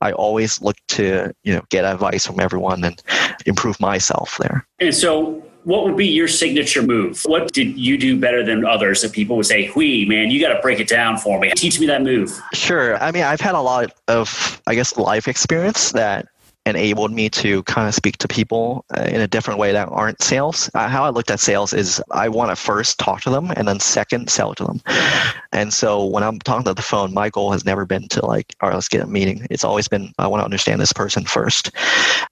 I 0.00 0.12
always 0.12 0.55
look 0.60 0.76
to 0.88 1.32
you 1.42 1.54
know 1.54 1.62
get 1.70 1.84
advice 1.84 2.26
from 2.26 2.40
everyone 2.40 2.84
and 2.84 3.02
improve 3.46 3.78
myself 3.80 4.36
there. 4.40 4.66
And 4.80 4.94
so, 4.94 5.42
what 5.64 5.84
would 5.84 5.96
be 5.96 6.06
your 6.06 6.28
signature 6.28 6.82
move? 6.82 7.22
What 7.24 7.52
did 7.52 7.76
you 7.78 7.98
do 7.98 8.18
better 8.18 8.44
than 8.44 8.64
others 8.64 9.02
that 9.02 9.12
people 9.12 9.36
would 9.36 9.46
say, 9.46 9.66
"Hui, 9.66 10.04
man, 10.06 10.30
you 10.30 10.40
got 10.40 10.52
to 10.52 10.60
break 10.60 10.80
it 10.80 10.88
down 10.88 11.18
for 11.18 11.38
me. 11.40 11.50
Teach 11.56 11.80
me 11.80 11.86
that 11.86 12.02
move." 12.02 12.38
Sure. 12.52 12.96
I 13.02 13.12
mean, 13.12 13.24
I've 13.24 13.40
had 13.40 13.54
a 13.54 13.60
lot 13.60 13.92
of, 14.08 14.60
I 14.66 14.74
guess, 14.74 14.96
life 14.96 15.28
experience 15.28 15.92
that 15.92 16.28
enabled 16.66 17.12
me 17.12 17.30
to 17.30 17.62
kind 17.62 17.88
of 17.88 17.94
speak 17.94 18.18
to 18.18 18.28
people 18.28 18.84
uh, 18.96 19.02
in 19.02 19.20
a 19.20 19.28
different 19.28 19.58
way 19.58 19.72
that 19.72 19.88
aren't 19.88 20.20
sales. 20.20 20.68
How 20.74 21.04
I 21.04 21.10
looked 21.10 21.30
at 21.30 21.40
sales 21.40 21.72
is 21.72 22.02
I 22.10 22.28
want 22.28 22.50
to 22.50 22.56
first 22.56 22.98
talk 22.98 23.22
to 23.22 23.30
them 23.30 23.52
and 23.56 23.66
then 23.68 23.80
second 23.80 24.28
sell 24.28 24.54
to 24.56 24.64
them. 24.64 24.80
And 25.52 25.72
so 25.72 26.04
when 26.04 26.22
I'm 26.22 26.38
talking 26.40 26.64
to 26.64 26.74
the 26.74 26.82
phone, 26.82 27.14
my 27.14 27.30
goal 27.30 27.52
has 27.52 27.64
never 27.64 27.86
been 27.86 28.08
to 28.08 28.26
like, 28.26 28.54
all 28.60 28.68
right, 28.68 28.74
let's 28.74 28.88
get 28.88 29.00
a 29.00 29.06
meeting. 29.06 29.46
It's 29.48 29.64
always 29.64 29.88
been 29.88 30.12
I 30.18 30.26
want 30.26 30.40
to 30.40 30.44
understand 30.44 30.80
this 30.80 30.92
person 30.92 31.24
first. 31.24 31.70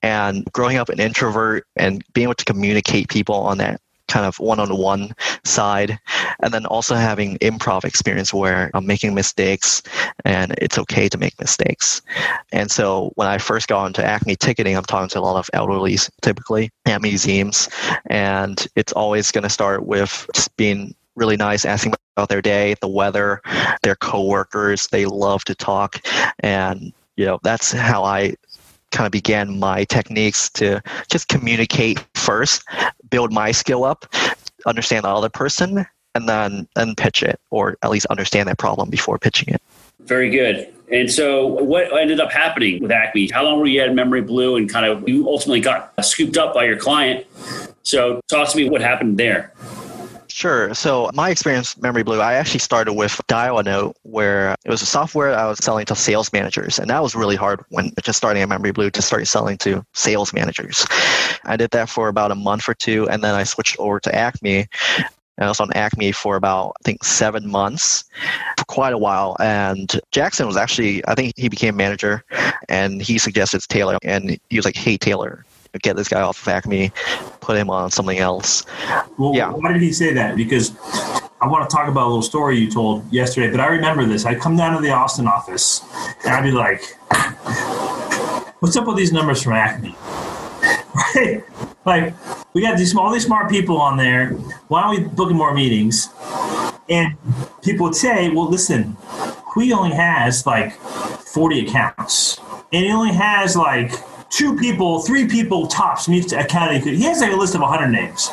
And 0.02 0.44
growing 0.52 0.76
up 0.76 0.88
an 0.88 1.00
introvert 1.00 1.66
and 1.76 2.04
being 2.12 2.24
able 2.24 2.34
to 2.34 2.44
communicate 2.44 3.08
people 3.08 3.36
on 3.36 3.58
that 3.58 3.80
kind 4.08 4.26
of 4.26 4.38
one-on-one 4.38 5.12
side 5.44 5.98
and 6.42 6.52
then 6.52 6.66
also 6.66 6.94
having 6.94 7.38
improv 7.38 7.84
experience 7.84 8.32
where 8.32 8.70
i'm 8.74 8.86
making 8.86 9.14
mistakes 9.14 9.82
and 10.24 10.54
it's 10.58 10.78
okay 10.78 11.08
to 11.08 11.18
make 11.18 11.38
mistakes. 11.40 12.02
And 12.52 12.70
so 12.70 13.12
when 13.14 13.28
i 13.28 13.38
first 13.38 13.68
got 13.68 13.86
into 13.86 14.04
acme 14.04 14.36
ticketing 14.36 14.76
i'm 14.76 14.84
talking 14.84 15.08
to 15.10 15.18
a 15.18 15.20
lot 15.20 15.36
of 15.36 15.50
elderlies 15.54 16.10
typically 16.22 16.70
at 16.86 17.02
museums 17.02 17.68
and 18.10 18.66
it's 18.76 18.92
always 18.92 19.30
going 19.30 19.44
to 19.44 19.50
start 19.50 19.86
with 19.86 20.26
just 20.34 20.54
being 20.56 20.94
really 21.16 21.36
nice 21.36 21.64
asking 21.64 21.94
about 22.16 22.28
their 22.28 22.42
day 22.42 22.74
the 22.80 22.88
weather 22.88 23.40
their 23.82 23.96
coworkers 23.96 24.88
they 24.88 25.06
love 25.06 25.44
to 25.44 25.54
talk 25.54 26.00
and 26.40 26.92
you 27.16 27.24
know 27.24 27.38
that's 27.42 27.72
how 27.72 28.04
i 28.04 28.34
kind 28.94 29.06
of 29.06 29.12
began 29.12 29.58
my 29.58 29.84
techniques 29.84 30.48
to 30.48 30.80
just 31.10 31.28
communicate 31.28 32.04
first, 32.14 32.64
build 33.14 33.32
my 33.32 33.52
skill 33.52 33.84
up, 33.84 34.12
understand 34.66 35.04
the 35.04 35.08
other 35.08 35.28
person, 35.28 35.86
and 36.16 36.28
then 36.28 36.66
and 36.74 36.96
pitch 36.96 37.22
it, 37.22 37.38
or 37.52 37.76
at 37.82 37.90
least 37.90 38.06
understand 38.06 38.48
that 38.48 38.58
problem 38.58 38.90
before 38.90 39.20
pitching 39.20 39.54
it. 39.54 39.62
Very 40.00 40.30
good. 40.30 40.74
And 40.90 41.08
so, 41.08 41.46
what 41.46 41.96
ended 41.96 42.18
up 42.18 42.32
happening 42.32 42.82
with 42.82 42.90
Acme? 42.90 43.30
How 43.30 43.44
long 43.44 43.60
were 43.60 43.66
you 43.66 43.80
at 43.82 43.94
Memory 43.94 44.22
Blue, 44.22 44.56
and 44.56 44.68
kind 44.68 44.84
of 44.84 45.08
you 45.08 45.28
ultimately 45.28 45.60
got 45.60 45.92
scooped 46.04 46.36
up 46.36 46.54
by 46.54 46.64
your 46.64 46.76
client? 46.76 47.24
So, 47.84 48.20
talk 48.28 48.48
to 48.48 48.56
me 48.56 48.68
what 48.68 48.80
happened 48.80 49.16
there. 49.16 49.52
Sure. 50.34 50.74
So 50.74 51.12
my 51.14 51.30
experience, 51.30 51.80
Memory 51.80 52.02
Blue, 52.02 52.20
I 52.20 52.34
actually 52.34 52.58
started 52.58 52.94
with 52.94 53.20
Dial 53.28 53.60
a 53.60 53.62
Note, 53.62 53.96
where 54.02 54.56
it 54.64 54.68
was 54.68 54.82
a 54.82 54.86
software 54.86 55.32
I 55.32 55.46
was 55.46 55.58
selling 55.58 55.86
to 55.86 55.94
sales 55.94 56.32
managers, 56.32 56.80
and 56.80 56.90
that 56.90 57.00
was 57.04 57.14
really 57.14 57.36
hard 57.36 57.64
when 57.68 57.92
just 58.02 58.16
starting 58.16 58.42
at 58.42 58.48
Memory 58.48 58.72
Blue 58.72 58.90
to 58.90 59.00
start 59.00 59.28
selling 59.28 59.58
to 59.58 59.86
sales 59.92 60.32
managers. 60.32 60.84
I 61.44 61.56
did 61.56 61.70
that 61.70 61.88
for 61.88 62.08
about 62.08 62.32
a 62.32 62.34
month 62.34 62.68
or 62.68 62.74
two, 62.74 63.08
and 63.10 63.22
then 63.22 63.32
I 63.36 63.44
switched 63.44 63.78
over 63.78 64.00
to 64.00 64.12
Acme. 64.12 64.66
I 65.38 65.46
was 65.46 65.60
on 65.60 65.72
Acme 65.72 66.10
for 66.10 66.34
about, 66.34 66.74
I 66.80 66.82
think, 66.82 67.04
seven 67.04 67.48
months, 67.48 68.02
for 68.58 68.64
quite 68.64 68.92
a 68.92 68.98
while. 68.98 69.36
And 69.38 70.00
Jackson 70.10 70.48
was 70.48 70.56
actually, 70.56 71.06
I 71.06 71.14
think 71.14 71.34
he 71.36 71.48
became 71.48 71.76
manager, 71.76 72.24
and 72.68 73.00
he 73.00 73.18
suggested 73.18 73.62
Taylor, 73.68 73.98
and 74.02 74.36
he 74.50 74.56
was 74.56 74.64
like, 74.64 74.76
"Hey, 74.76 74.96
Taylor, 74.96 75.44
get 75.80 75.96
this 75.96 76.08
guy 76.08 76.20
off 76.20 76.40
of 76.40 76.48
Acme, 76.48 76.92
put 77.40 77.56
him 77.56 77.70
on 77.70 77.90
something 77.90 78.18
else. 78.18 78.64
Well, 79.18 79.34
yeah. 79.34 79.50
why 79.50 79.72
did 79.72 79.82
he 79.82 79.92
say 79.92 80.12
that? 80.14 80.36
Because 80.36 80.76
I 81.40 81.46
want 81.46 81.68
to 81.68 81.76
talk 81.76 81.88
about 81.88 82.04
a 82.04 82.08
little 82.08 82.22
story 82.22 82.58
you 82.58 82.70
told 82.70 83.10
yesterday, 83.12 83.50
but 83.50 83.60
I 83.60 83.66
remember 83.66 84.06
this. 84.06 84.24
I'd 84.24 84.40
come 84.40 84.56
down 84.56 84.74
to 84.74 84.80
the 84.80 84.90
Austin 84.90 85.26
office 85.26 85.84
and 86.24 86.34
I'd 86.34 86.42
be 86.42 86.52
like, 86.52 86.82
what's 88.60 88.76
up 88.76 88.86
with 88.86 88.96
these 88.96 89.12
numbers 89.12 89.42
from 89.42 89.52
Acme? 89.54 89.94
Right? 91.16 91.44
Like, 91.84 92.14
we 92.54 92.62
got 92.62 92.78
these 92.78 92.94
all 92.96 93.12
these 93.12 93.26
smart 93.26 93.50
people 93.50 93.78
on 93.78 93.96
there. 93.96 94.30
Why 94.68 94.82
don't 94.82 94.90
we 94.90 95.08
book 95.08 95.30
more 95.32 95.52
meetings? 95.52 96.08
And 96.88 97.16
people 97.62 97.84
would 97.84 97.94
say, 97.96 98.30
well, 98.30 98.48
listen, 98.48 98.96
we 99.56 99.72
only 99.72 99.90
has 99.94 100.46
like 100.46 100.72
40 100.72 101.66
accounts. 101.66 102.38
And 102.72 102.84
he 102.84 102.92
only 102.92 103.12
has 103.12 103.56
like 103.56 103.92
two 104.34 104.56
people, 104.56 105.00
three 105.00 105.28
people 105.28 105.68
tops 105.68 106.08
meets 106.08 106.32
accounting. 106.32 106.82
He 106.82 107.04
has 107.04 107.20
like 107.20 107.32
a 107.32 107.36
list 107.36 107.54
of 107.54 107.60
100 107.60 107.88
names. 107.88 108.30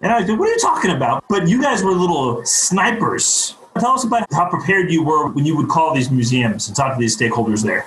And 0.00 0.12
I 0.12 0.20
was 0.20 0.28
like, 0.28 0.38
what 0.38 0.48
are 0.48 0.52
you 0.52 0.58
talking 0.60 0.92
about? 0.92 1.24
But 1.28 1.48
you 1.48 1.60
guys 1.60 1.82
were 1.82 1.90
little 1.90 2.44
snipers. 2.44 3.56
Tell 3.80 3.92
us 3.92 4.04
about 4.04 4.26
how 4.32 4.48
prepared 4.48 4.92
you 4.92 5.02
were 5.02 5.28
when 5.28 5.44
you 5.44 5.56
would 5.56 5.68
call 5.68 5.92
these 5.92 6.10
museums 6.10 6.68
and 6.68 6.76
talk 6.76 6.94
to 6.94 7.00
these 7.00 7.16
stakeholders 7.16 7.64
there. 7.64 7.84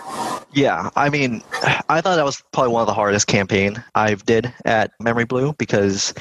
Yeah, 0.53 0.89
I 0.97 1.09
mean, 1.09 1.41
I 1.87 2.01
thought 2.01 2.17
that 2.17 2.25
was 2.25 2.43
probably 2.51 2.73
one 2.73 2.81
of 2.81 2.87
the 2.87 2.93
hardest 2.93 3.27
campaign 3.27 3.81
I've 3.95 4.25
did 4.25 4.53
at 4.65 4.91
Memory 4.99 5.25
Blue 5.25 5.53
because 5.53 6.13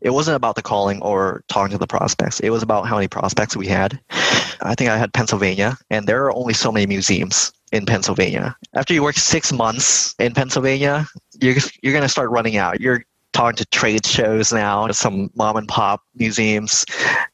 it 0.00 0.10
wasn't 0.10 0.36
about 0.36 0.54
the 0.54 0.62
calling 0.62 1.02
or 1.02 1.42
talking 1.48 1.72
to 1.72 1.78
the 1.78 1.86
prospects. 1.86 2.38
It 2.40 2.50
was 2.50 2.62
about 2.62 2.86
how 2.86 2.94
many 2.94 3.08
prospects 3.08 3.56
we 3.56 3.66
had. 3.66 4.00
I 4.62 4.74
think 4.76 4.90
I 4.90 4.96
had 4.96 5.12
Pennsylvania, 5.12 5.76
and 5.90 6.06
there 6.06 6.24
are 6.24 6.34
only 6.34 6.54
so 6.54 6.70
many 6.70 6.86
museums 6.86 7.52
in 7.74 7.84
Pennsylvania. 7.84 8.56
After 8.74 8.94
you 8.94 9.02
work 9.02 9.16
six 9.16 9.52
months 9.52 10.14
in 10.18 10.32
Pennsylvania, 10.32 11.06
you're, 11.40 11.56
you're 11.82 11.92
going 11.92 12.02
to 12.02 12.08
start 12.08 12.30
running 12.30 12.56
out. 12.56 12.80
You're 12.80 13.04
talking 13.32 13.56
to 13.56 13.66
trade 13.66 14.06
shows 14.06 14.52
now, 14.52 14.88
some 14.92 15.28
mom 15.34 15.56
and 15.56 15.66
pop 15.66 16.02
museums. 16.14 16.86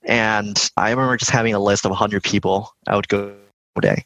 And 0.04 0.56
I 0.78 0.90
remember 0.90 1.16
just 1.18 1.30
having 1.30 1.54
a 1.54 1.60
list 1.60 1.84
of 1.84 1.90
100 1.90 2.22
people 2.22 2.74
I 2.88 2.96
would 2.96 3.08
go 3.08 3.36
day. 3.80 4.04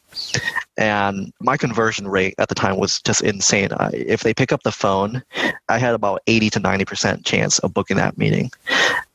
and 0.76 1.32
my 1.40 1.56
conversion 1.56 2.08
rate 2.08 2.34
at 2.38 2.48
the 2.48 2.54
time 2.54 2.76
was 2.76 3.00
just 3.02 3.22
insane. 3.22 3.70
I, 3.72 3.90
if 3.94 4.22
they 4.22 4.34
pick 4.34 4.52
up 4.52 4.62
the 4.62 4.72
phone, 4.72 5.22
I 5.68 5.78
had 5.78 5.94
about 5.94 6.20
80 6.26 6.50
to 6.50 6.60
90% 6.60 7.24
chance 7.24 7.58
of 7.60 7.72
booking 7.72 7.96
that 7.96 8.18
meeting 8.18 8.50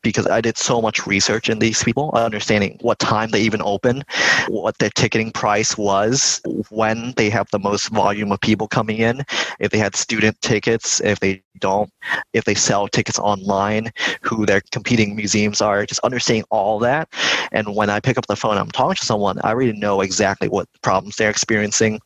because 0.01 0.27
I 0.27 0.41
did 0.41 0.57
so 0.57 0.81
much 0.81 1.05
research 1.05 1.49
in 1.49 1.59
these 1.59 1.83
people, 1.83 2.11
understanding 2.13 2.77
what 2.81 2.99
time 2.99 3.31
they 3.31 3.41
even 3.41 3.61
open, 3.63 4.03
what 4.47 4.77
their 4.77 4.89
ticketing 4.89 5.31
price 5.31 5.77
was, 5.77 6.41
when 6.69 7.13
they 7.17 7.29
have 7.29 7.49
the 7.51 7.59
most 7.59 7.89
volume 7.89 8.31
of 8.31 8.39
people 8.39 8.67
coming 8.67 8.97
in, 8.97 9.23
if 9.59 9.71
they 9.71 9.77
had 9.77 9.95
student 9.95 10.39
tickets, 10.41 11.01
if 11.01 11.19
they 11.19 11.43
don't, 11.59 11.91
if 12.33 12.45
they 12.45 12.55
sell 12.55 12.87
tickets 12.87 13.19
online, 13.19 13.91
who 14.21 14.45
their 14.45 14.61
competing 14.71 15.15
museums 15.15 15.61
are, 15.61 15.85
just 15.85 15.99
understanding 16.01 16.45
all 16.49 16.79
that. 16.79 17.09
And 17.51 17.75
when 17.75 17.89
I 17.89 17.99
pick 17.99 18.17
up 18.17 18.27
the 18.27 18.35
phone, 18.35 18.57
I'm 18.57 18.71
talking 18.71 18.95
to 18.95 19.05
someone, 19.05 19.39
I 19.43 19.49
already 19.49 19.73
know 19.73 20.01
exactly 20.01 20.49
what 20.49 20.67
problems 20.81 21.15
they're 21.15 21.29
experiencing 21.29 21.99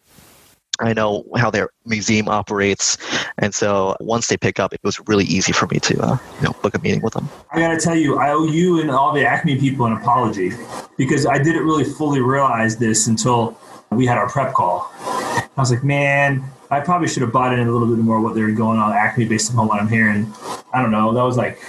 I 0.79 0.93
know 0.93 1.23
how 1.37 1.51
their 1.51 1.69
museum 1.85 2.27
operates, 2.27 2.97
and 3.37 3.53
so 3.53 3.95
once 3.99 4.27
they 4.27 4.37
pick 4.37 4.59
up, 4.59 4.73
it 4.73 4.79
was 4.83 4.99
really 5.07 5.25
easy 5.25 5.51
for 5.51 5.67
me 5.67 5.79
to 5.79 6.01
uh, 6.01 6.17
you 6.37 6.41
know 6.41 6.53
book 6.63 6.73
a 6.73 6.79
meeting 6.79 7.01
with 7.01 7.13
them. 7.13 7.29
I 7.51 7.59
got 7.59 7.69
to 7.69 7.79
tell 7.79 7.95
you, 7.95 8.17
I 8.17 8.31
owe 8.31 8.45
you 8.45 8.81
and 8.81 8.89
all 8.89 9.13
the 9.13 9.23
Acme 9.23 9.59
people 9.59 9.85
an 9.85 9.93
apology 9.93 10.51
because 10.97 11.27
I 11.27 11.37
didn't 11.37 11.63
really 11.63 11.83
fully 11.83 12.21
realize 12.21 12.77
this 12.77 13.05
until 13.05 13.55
we 13.91 14.07
had 14.07 14.17
our 14.17 14.27
prep 14.27 14.53
call. 14.53 14.91
I 14.99 15.49
was 15.55 15.69
like, 15.69 15.83
man, 15.83 16.43
I 16.73 16.79
probably 16.79 17.07
should 17.07 17.21
have 17.21 17.31
bought 17.31 17.53
in 17.53 17.67
a 17.67 17.71
little 17.71 17.87
bit 17.87 17.99
more 17.99 18.19
what 18.19 18.35
they 18.35 18.41
were 18.41 18.51
going 18.51 18.79
on 18.79 18.91
Acme 18.93 19.25
based 19.25 19.55
on 19.55 19.67
what 19.67 19.79
I'm 19.79 19.87
hearing. 19.87 20.33
I 20.73 20.81
don't 20.81 20.91
know. 20.91 21.13
That 21.13 21.23
was 21.23 21.37
like 21.37 21.59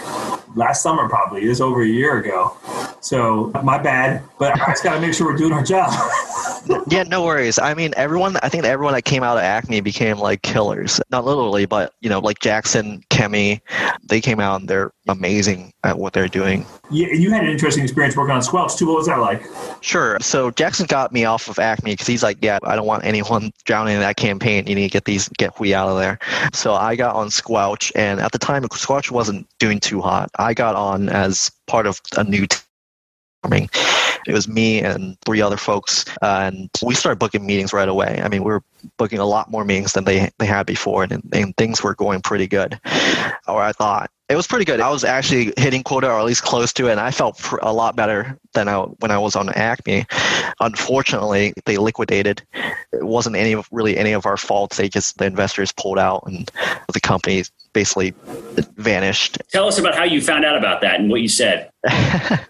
last 0.57 0.83
summer, 0.83 1.09
probably. 1.09 1.45
It 1.45 1.49
was 1.49 1.61
over 1.61 1.83
a 1.83 1.87
year 1.87 2.19
ago. 2.19 2.57
So 3.01 3.53
my 3.63 3.77
bad, 3.77 4.23
but 4.39 4.59
I 4.61 4.71
just 4.71 4.83
got 4.83 4.95
to 4.95 5.01
make 5.01 5.13
sure 5.13 5.27
we're 5.27 5.37
doing 5.37 5.53
our 5.53 5.63
job. 5.63 5.93
yeah, 6.89 7.03
no 7.03 7.23
worries. 7.23 7.59
I 7.59 7.75
mean, 7.75 7.93
everyone. 7.97 8.39
I 8.43 8.49
think 8.49 8.65
everyone 8.65 8.95
that 8.95 9.05
came 9.05 9.23
out 9.23 9.37
of 9.37 9.43
Acme 9.43 9.81
became 9.81 10.19
like 10.19 10.41
killers. 10.41 11.01
Not 11.11 11.25
literally, 11.25 11.67
but 11.67 11.93
you 12.01 12.09
know, 12.09 12.21
like 12.21 12.39
Jackson, 12.41 13.03
Kemi, 13.11 13.61
they 14.09 14.23
came 14.23 14.41
out 14.41 14.61
and 14.61 14.69
they're 14.69 14.91
amazing 15.07 15.73
at 15.85 15.99
what 15.99 16.15
they're 16.15 16.29
doing. 16.29 16.65
Yeah, 16.91 17.09
you 17.09 17.31
had 17.31 17.45
an 17.45 17.51
interesting 17.51 17.83
experience 17.83 18.17
working 18.17 18.35
on 18.35 18.43
Squelch 18.43 18.77
too. 18.77 18.87
What 18.87 18.97
was 18.97 19.07
that 19.07 19.19
like? 19.19 19.43
Sure. 19.83 20.19
So 20.21 20.51
Jackson 20.51 20.87
got 20.87 21.13
me 21.13 21.27
off 21.27 21.49
of 21.49 21.59
Acme 21.59 21.93
because 21.93 22.07
he's 22.07 22.23
like, 22.23 22.39
yeah, 22.41 22.59
I 22.63 22.75
don't 22.75 22.87
want 22.87 23.05
anyone 23.05 23.53
drowning 23.65 23.95
in 23.95 24.01
that 24.01 24.17
campaign. 24.17 24.67
You 24.67 24.75
need 24.75 24.93
get 24.95 25.05
these, 25.05 25.29
get 25.31 25.55
Hui 25.57 25.75
out 25.75 25.89
of 25.89 25.99
there. 25.99 26.19
So 26.53 26.75
I 26.75 26.95
got 26.97 27.17
on 27.17 27.29
Squelch, 27.29 27.93
and 27.95 28.21
at 28.21 28.33
the 28.33 28.39
time, 28.39 28.65
Squelch 28.73 29.11
wasn't 29.11 29.47
doing 29.59 29.81
too 29.81 30.01
hot. 30.01 30.31
I 30.39 30.55
got 30.55 30.77
on 30.77 31.09
as 31.09 31.51
part 31.67 31.87
of 31.87 32.01
a 32.17 32.25
new 32.25 32.47
team. 32.47 33.69
It 34.27 34.33
was 34.33 34.49
me 34.49 34.81
and 34.81 35.19
three 35.27 35.43
other 35.43 35.59
folks, 35.59 36.07
uh, 36.23 36.49
and 36.51 36.71
we 36.83 36.95
started 36.95 37.19
booking 37.19 37.45
meetings 37.45 37.75
right 37.75 37.89
away. 37.89 38.23
I 38.25 38.29
mean, 38.29 38.43
we 38.43 38.53
were 38.53 38.63
booking 38.97 39.19
a 39.19 39.27
lot 39.27 39.51
more 39.51 39.67
meetings 39.67 39.93
than 39.93 40.05
they 40.05 40.31
they 40.39 40.47
had 40.47 40.65
before, 40.65 41.03
and, 41.03 41.23
and 41.33 41.55
things 41.59 41.83
were 41.83 41.95
going 41.95 42.23
pretty 42.23 42.47
good, 42.47 42.81
or 43.47 43.61
I 43.61 43.73
thought 43.73 44.11
it 44.29 44.37
was 44.37 44.47
pretty 44.47 44.65
good. 44.65 44.81
I 44.81 44.91
was 44.91 45.05
actually 45.05 45.53
hitting 45.59 45.83
quota 45.83 46.11
or 46.11 46.19
at 46.19 46.25
least 46.25 46.43
close 46.43 46.73
to 46.75 46.89
it, 46.89 46.93
and 46.93 47.01
I 47.01 47.11
felt 47.11 47.39
a 47.61 47.73
lot 47.73 47.95
better 47.95 48.39
than 48.55 48.69
I, 48.69 48.79
when 48.79 49.11
I 49.11 49.19
was 49.19 49.37
on 49.37 49.51
Acme. 49.51 50.07
Unfortunately, 50.61 51.53
they 51.67 51.77
liquidated. 51.77 52.43
It 52.93 53.05
wasn't 53.05 53.37
any 53.37 53.53
of 53.53 53.69
really 53.71 53.99
any 53.99 54.13
of 54.13 54.25
our 54.25 54.39
faults. 54.39 54.79
They 54.79 54.89
just 54.89 55.19
the 55.19 55.27
investors 55.27 55.73
pulled 55.73 55.99
out, 55.99 56.25
and 56.27 56.51
the 56.93 57.01
company 57.01 57.45
basically 57.75 58.15
vanished. 58.77 59.39
Tell 59.51 59.69
us 59.69 59.79
about 59.79 59.95
how 59.95 60.05
you 60.05 60.23
found 60.23 60.45
out 60.47 60.57
about 60.57 60.81
that 60.81 61.01
and 61.01 61.11
what 61.11 61.21
you 61.21 61.29
said. 61.29 61.71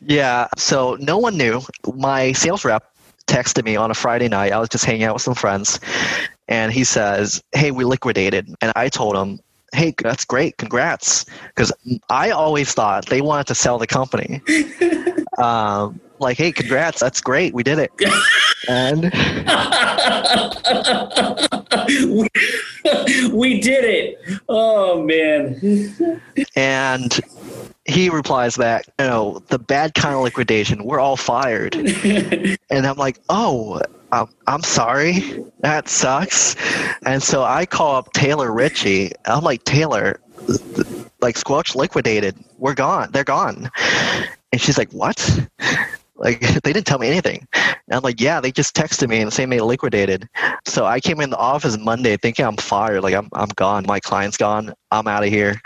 yeah, 0.00 0.48
so 0.56 0.96
no 1.00 1.16
one 1.16 1.36
knew. 1.36 1.60
My 1.94 2.32
sales 2.32 2.64
rep 2.64 2.84
texted 3.28 3.64
me 3.64 3.76
on 3.76 3.92
a 3.92 3.94
Friday 3.94 4.28
night. 4.28 4.52
I 4.52 4.58
was 4.58 4.68
just 4.68 4.84
hanging 4.84 5.04
out 5.04 5.14
with 5.14 5.22
some 5.22 5.36
friends, 5.36 5.78
and 6.48 6.72
he 6.72 6.82
says, 6.82 7.40
"Hey, 7.52 7.70
we 7.70 7.84
liquidated." 7.84 8.52
And 8.60 8.72
I 8.74 8.88
told 8.88 9.14
him, 9.14 9.38
"Hey, 9.72 9.94
that's 9.98 10.24
great. 10.24 10.58
Congrats!" 10.58 11.26
Because 11.48 11.72
I 12.08 12.30
always 12.30 12.72
thought 12.72 13.06
they 13.06 13.20
wanted 13.20 13.46
to 13.48 13.54
sell 13.54 13.78
the 13.78 13.86
company. 13.86 14.40
um, 15.38 16.00
like, 16.18 16.36
"Hey, 16.38 16.52
congrats. 16.52 17.00
That's 17.00 17.20
great. 17.20 17.54
We 17.54 17.62
did 17.62 17.78
it." 17.78 17.90
and 18.68 19.02
we, 22.06 22.28
we 23.32 23.60
did 23.60 23.84
it. 23.84 24.18
Oh 24.48 25.02
man. 25.02 25.60
and 26.56 27.20
he 27.84 28.08
replies 28.10 28.56
back, 28.56 28.86
you 28.98 29.06
know, 29.06 29.42
the 29.48 29.58
bad 29.58 29.94
kind 29.94 30.14
of 30.14 30.22
liquidation, 30.22 30.84
we're 30.84 31.00
all 31.00 31.16
fired. 31.16 31.74
and 32.70 32.86
I'm 32.86 32.96
like, 32.96 33.18
oh, 33.28 33.80
I'm, 34.12 34.28
I'm 34.46 34.62
sorry. 34.62 35.44
That 35.60 35.88
sucks. 35.88 36.54
And 37.04 37.22
so 37.22 37.42
I 37.42 37.64
call 37.66 37.96
up 37.96 38.12
Taylor 38.12 38.52
Ritchie. 38.52 39.12
I'm 39.24 39.42
like, 39.42 39.64
Taylor, 39.64 40.20
like 41.20 41.36
Squelch 41.36 41.74
liquidated. 41.74 42.36
We're 42.58 42.74
gone. 42.74 43.10
They're 43.12 43.24
gone. 43.24 43.70
And 44.52 44.60
she's 44.60 44.76
like, 44.76 44.92
what? 44.92 45.48
Like 46.16 46.40
they 46.62 46.72
didn't 46.72 46.86
tell 46.86 46.98
me 46.98 47.08
anything. 47.08 47.46
And 47.54 47.96
I'm 47.96 48.02
like, 48.02 48.20
yeah, 48.20 48.40
they 48.40 48.52
just 48.52 48.76
texted 48.76 49.08
me 49.08 49.20
and 49.20 49.32
saying 49.32 49.48
they 49.48 49.60
liquidated. 49.60 50.28
So 50.66 50.84
I 50.84 51.00
came 51.00 51.20
in 51.20 51.30
the 51.30 51.36
office 51.36 51.76
Monday 51.78 52.16
thinking 52.16 52.44
I'm 52.44 52.56
fired. 52.56 53.02
Like 53.02 53.14
I'm 53.14 53.28
I'm 53.32 53.48
gone. 53.56 53.84
My 53.86 53.98
client's 53.98 54.36
gone. 54.36 54.74
I'm 54.90 55.08
out 55.08 55.24
of 55.24 55.30
here. 55.30 55.60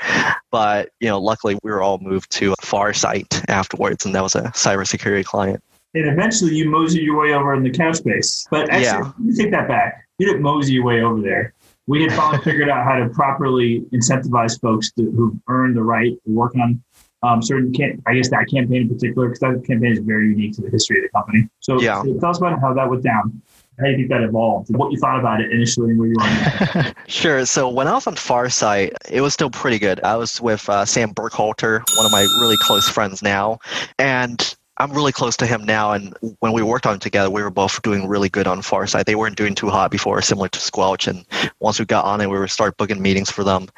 But 0.50 0.90
you 1.00 1.08
know, 1.08 1.20
luckily 1.20 1.58
we 1.62 1.70
were 1.70 1.82
all 1.82 1.98
moved 1.98 2.30
to 2.32 2.54
Farsight 2.62 3.44
afterwards, 3.48 4.06
and 4.06 4.14
that 4.14 4.22
was 4.22 4.34
a 4.34 4.44
cybersecurity 4.44 5.24
client. 5.24 5.62
And 5.94 6.08
eventually 6.08 6.54
you 6.54 6.68
mosey 6.68 7.00
your 7.00 7.18
way 7.18 7.32
over 7.32 7.54
in 7.54 7.62
the 7.62 7.70
Couchbase. 7.70 8.46
But 8.50 8.68
actually, 8.70 8.82
yeah. 8.82 9.12
you 9.22 9.34
take 9.34 9.50
that 9.52 9.68
back. 9.68 10.06
You 10.18 10.26
didn't 10.26 10.42
mosey 10.42 10.74
your 10.74 10.84
way 10.84 11.02
over 11.02 11.22
there. 11.22 11.54
We 11.86 12.02
had 12.02 12.12
finally 12.12 12.42
figured 12.42 12.68
out 12.68 12.84
how 12.84 12.96
to 12.96 13.08
properly 13.10 13.82
incentivize 13.92 14.60
folks 14.60 14.92
to, 14.92 15.10
who 15.10 15.40
earned 15.48 15.76
the 15.76 15.82
right 15.82 16.12
to 16.24 16.30
work 16.32 16.54
on 16.56 16.82
um, 17.22 17.42
certain 17.42 17.72
can 17.72 18.02
I 18.06 18.14
guess 18.14 18.28
that 18.30 18.46
campaign 18.50 18.82
in 18.82 18.88
particular, 18.88 19.28
because 19.28 19.40
that 19.40 19.64
campaign 19.66 19.92
is 19.92 19.98
very 20.00 20.28
unique 20.28 20.54
to 20.56 20.62
the 20.62 20.70
history 20.70 20.98
of 20.98 21.04
the 21.04 21.08
company. 21.08 21.48
So, 21.60 21.80
yeah. 21.80 22.02
so 22.02 22.18
tell 22.18 22.30
us 22.30 22.38
about 22.38 22.60
how 22.60 22.74
that 22.74 22.88
went 22.88 23.02
down. 23.02 23.42
How 23.78 23.86
do 23.86 23.90
you 23.90 23.96
think 23.98 24.08
that 24.08 24.22
evolved? 24.22 24.74
What 24.74 24.90
you 24.90 24.98
thought 24.98 25.18
about 25.18 25.40
it 25.40 25.50
initially 25.50 25.90
and 25.90 25.98
where 25.98 26.08
you 26.08 26.14
were? 26.16 26.94
sure. 27.08 27.44
So 27.44 27.68
when 27.68 27.86
I 27.86 27.92
was 27.92 28.06
on 28.06 28.14
Farsight, 28.14 28.92
it 29.10 29.20
was 29.20 29.34
still 29.34 29.50
pretty 29.50 29.78
good. 29.78 30.00
I 30.02 30.16
was 30.16 30.40
with 30.40 30.66
uh, 30.68 30.86
Sam 30.86 31.12
Burkhalter, 31.12 31.82
one 31.96 32.06
of 32.06 32.12
my 32.12 32.22
really 32.40 32.56
close 32.62 32.88
friends 32.88 33.22
now, 33.22 33.58
and 33.98 34.56
I'm 34.78 34.92
really 34.92 35.12
close 35.12 35.36
to 35.38 35.46
him 35.46 35.64
now, 35.64 35.92
and 35.92 36.14
when 36.40 36.52
we 36.52 36.62
worked 36.62 36.86
on 36.86 36.96
it 36.96 37.00
together, 37.00 37.30
we 37.30 37.42
were 37.42 37.50
both 37.50 37.80
doing 37.80 38.06
really 38.06 38.28
good 38.28 38.46
on 38.46 38.60
Farsight. 38.60 39.06
They 39.06 39.14
weren't 39.14 39.36
doing 39.36 39.54
too 39.54 39.70
hot 39.70 39.90
before, 39.90 40.20
similar 40.20 40.48
to 40.48 40.58
Squelch. 40.58 41.06
And 41.08 41.24
once 41.60 41.78
we 41.78 41.86
got 41.86 42.04
on 42.04 42.20
it, 42.20 42.28
we 42.28 42.36
were 42.36 42.46
start 42.46 42.76
booking 42.76 43.00
meetings 43.00 43.30
for 43.30 43.42
them. 43.42 43.68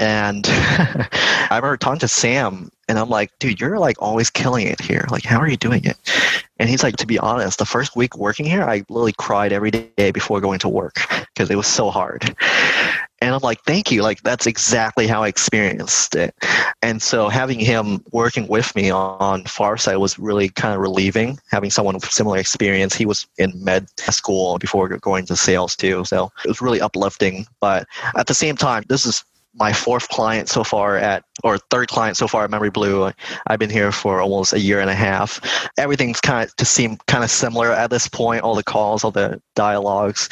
And 0.00 0.44
I 0.48 1.48
remember 1.52 1.76
talking 1.76 2.00
to 2.00 2.08
Sam, 2.08 2.70
and 2.88 2.98
I'm 2.98 3.08
like, 3.08 3.30
"Dude, 3.38 3.60
you're 3.60 3.78
like 3.78 4.02
always 4.02 4.30
killing 4.30 4.66
it 4.66 4.80
here. 4.80 5.06
Like, 5.10 5.24
how 5.24 5.38
are 5.38 5.48
you 5.48 5.56
doing 5.56 5.84
it?" 5.84 5.96
And 6.58 6.68
he's 6.68 6.82
like, 6.82 6.96
"To 6.96 7.06
be 7.06 7.20
honest, 7.20 7.60
the 7.60 7.66
first 7.66 7.94
week 7.94 8.16
working 8.16 8.46
here, 8.46 8.64
I 8.64 8.84
literally 8.88 9.14
cried 9.16 9.52
every 9.52 9.70
day 9.70 10.10
before 10.10 10.40
going 10.40 10.58
to 10.60 10.68
work 10.68 10.96
because 11.34 11.50
it 11.50 11.56
was 11.56 11.68
so 11.68 11.90
hard." 11.90 12.34
And 13.20 13.34
I'm 13.34 13.40
like, 13.40 13.62
thank 13.64 13.90
you. 13.90 14.02
Like, 14.02 14.22
that's 14.22 14.46
exactly 14.46 15.06
how 15.06 15.24
I 15.24 15.28
experienced 15.28 16.14
it. 16.14 16.34
And 16.82 17.02
so 17.02 17.28
having 17.28 17.58
him 17.58 18.04
working 18.12 18.46
with 18.46 18.74
me 18.76 18.90
on 18.90 19.42
Farsight 19.44 19.98
was 19.98 20.18
really 20.18 20.48
kind 20.50 20.74
of 20.74 20.80
relieving, 20.80 21.38
having 21.50 21.70
someone 21.70 21.94
with 21.94 22.10
similar 22.10 22.38
experience. 22.38 22.94
He 22.94 23.06
was 23.06 23.26
in 23.38 23.52
med 23.56 23.88
school 23.98 24.58
before 24.58 24.88
going 24.88 25.26
to 25.26 25.36
sales 25.36 25.74
too. 25.74 26.04
So 26.04 26.30
it 26.44 26.48
was 26.48 26.60
really 26.60 26.80
uplifting. 26.80 27.46
But 27.60 27.88
at 28.16 28.28
the 28.28 28.34
same 28.34 28.56
time, 28.56 28.84
this 28.88 29.04
is 29.04 29.24
my 29.58 29.72
fourth 29.72 30.08
client 30.08 30.48
so 30.48 30.64
far 30.64 30.96
at 30.96 31.24
or 31.44 31.58
third 31.58 31.88
client 31.88 32.16
so 32.16 32.26
far 32.26 32.44
at 32.44 32.50
Memory 32.50 32.70
Blue. 32.70 33.12
I've 33.46 33.58
been 33.58 33.70
here 33.70 33.92
for 33.92 34.20
almost 34.20 34.52
a 34.52 34.58
year 34.58 34.80
and 34.80 34.90
a 34.90 34.94
half. 34.94 35.40
Everything's 35.76 36.20
kind 36.20 36.48
of 36.48 36.56
to 36.56 36.64
seem 36.64 36.96
kind 37.06 37.22
of 37.22 37.30
similar 37.30 37.72
at 37.72 37.90
this 37.90 38.08
point. 38.08 38.42
All 38.42 38.54
the 38.54 38.64
calls, 38.64 39.04
all 39.04 39.10
the 39.10 39.40
dialogues, 39.54 40.28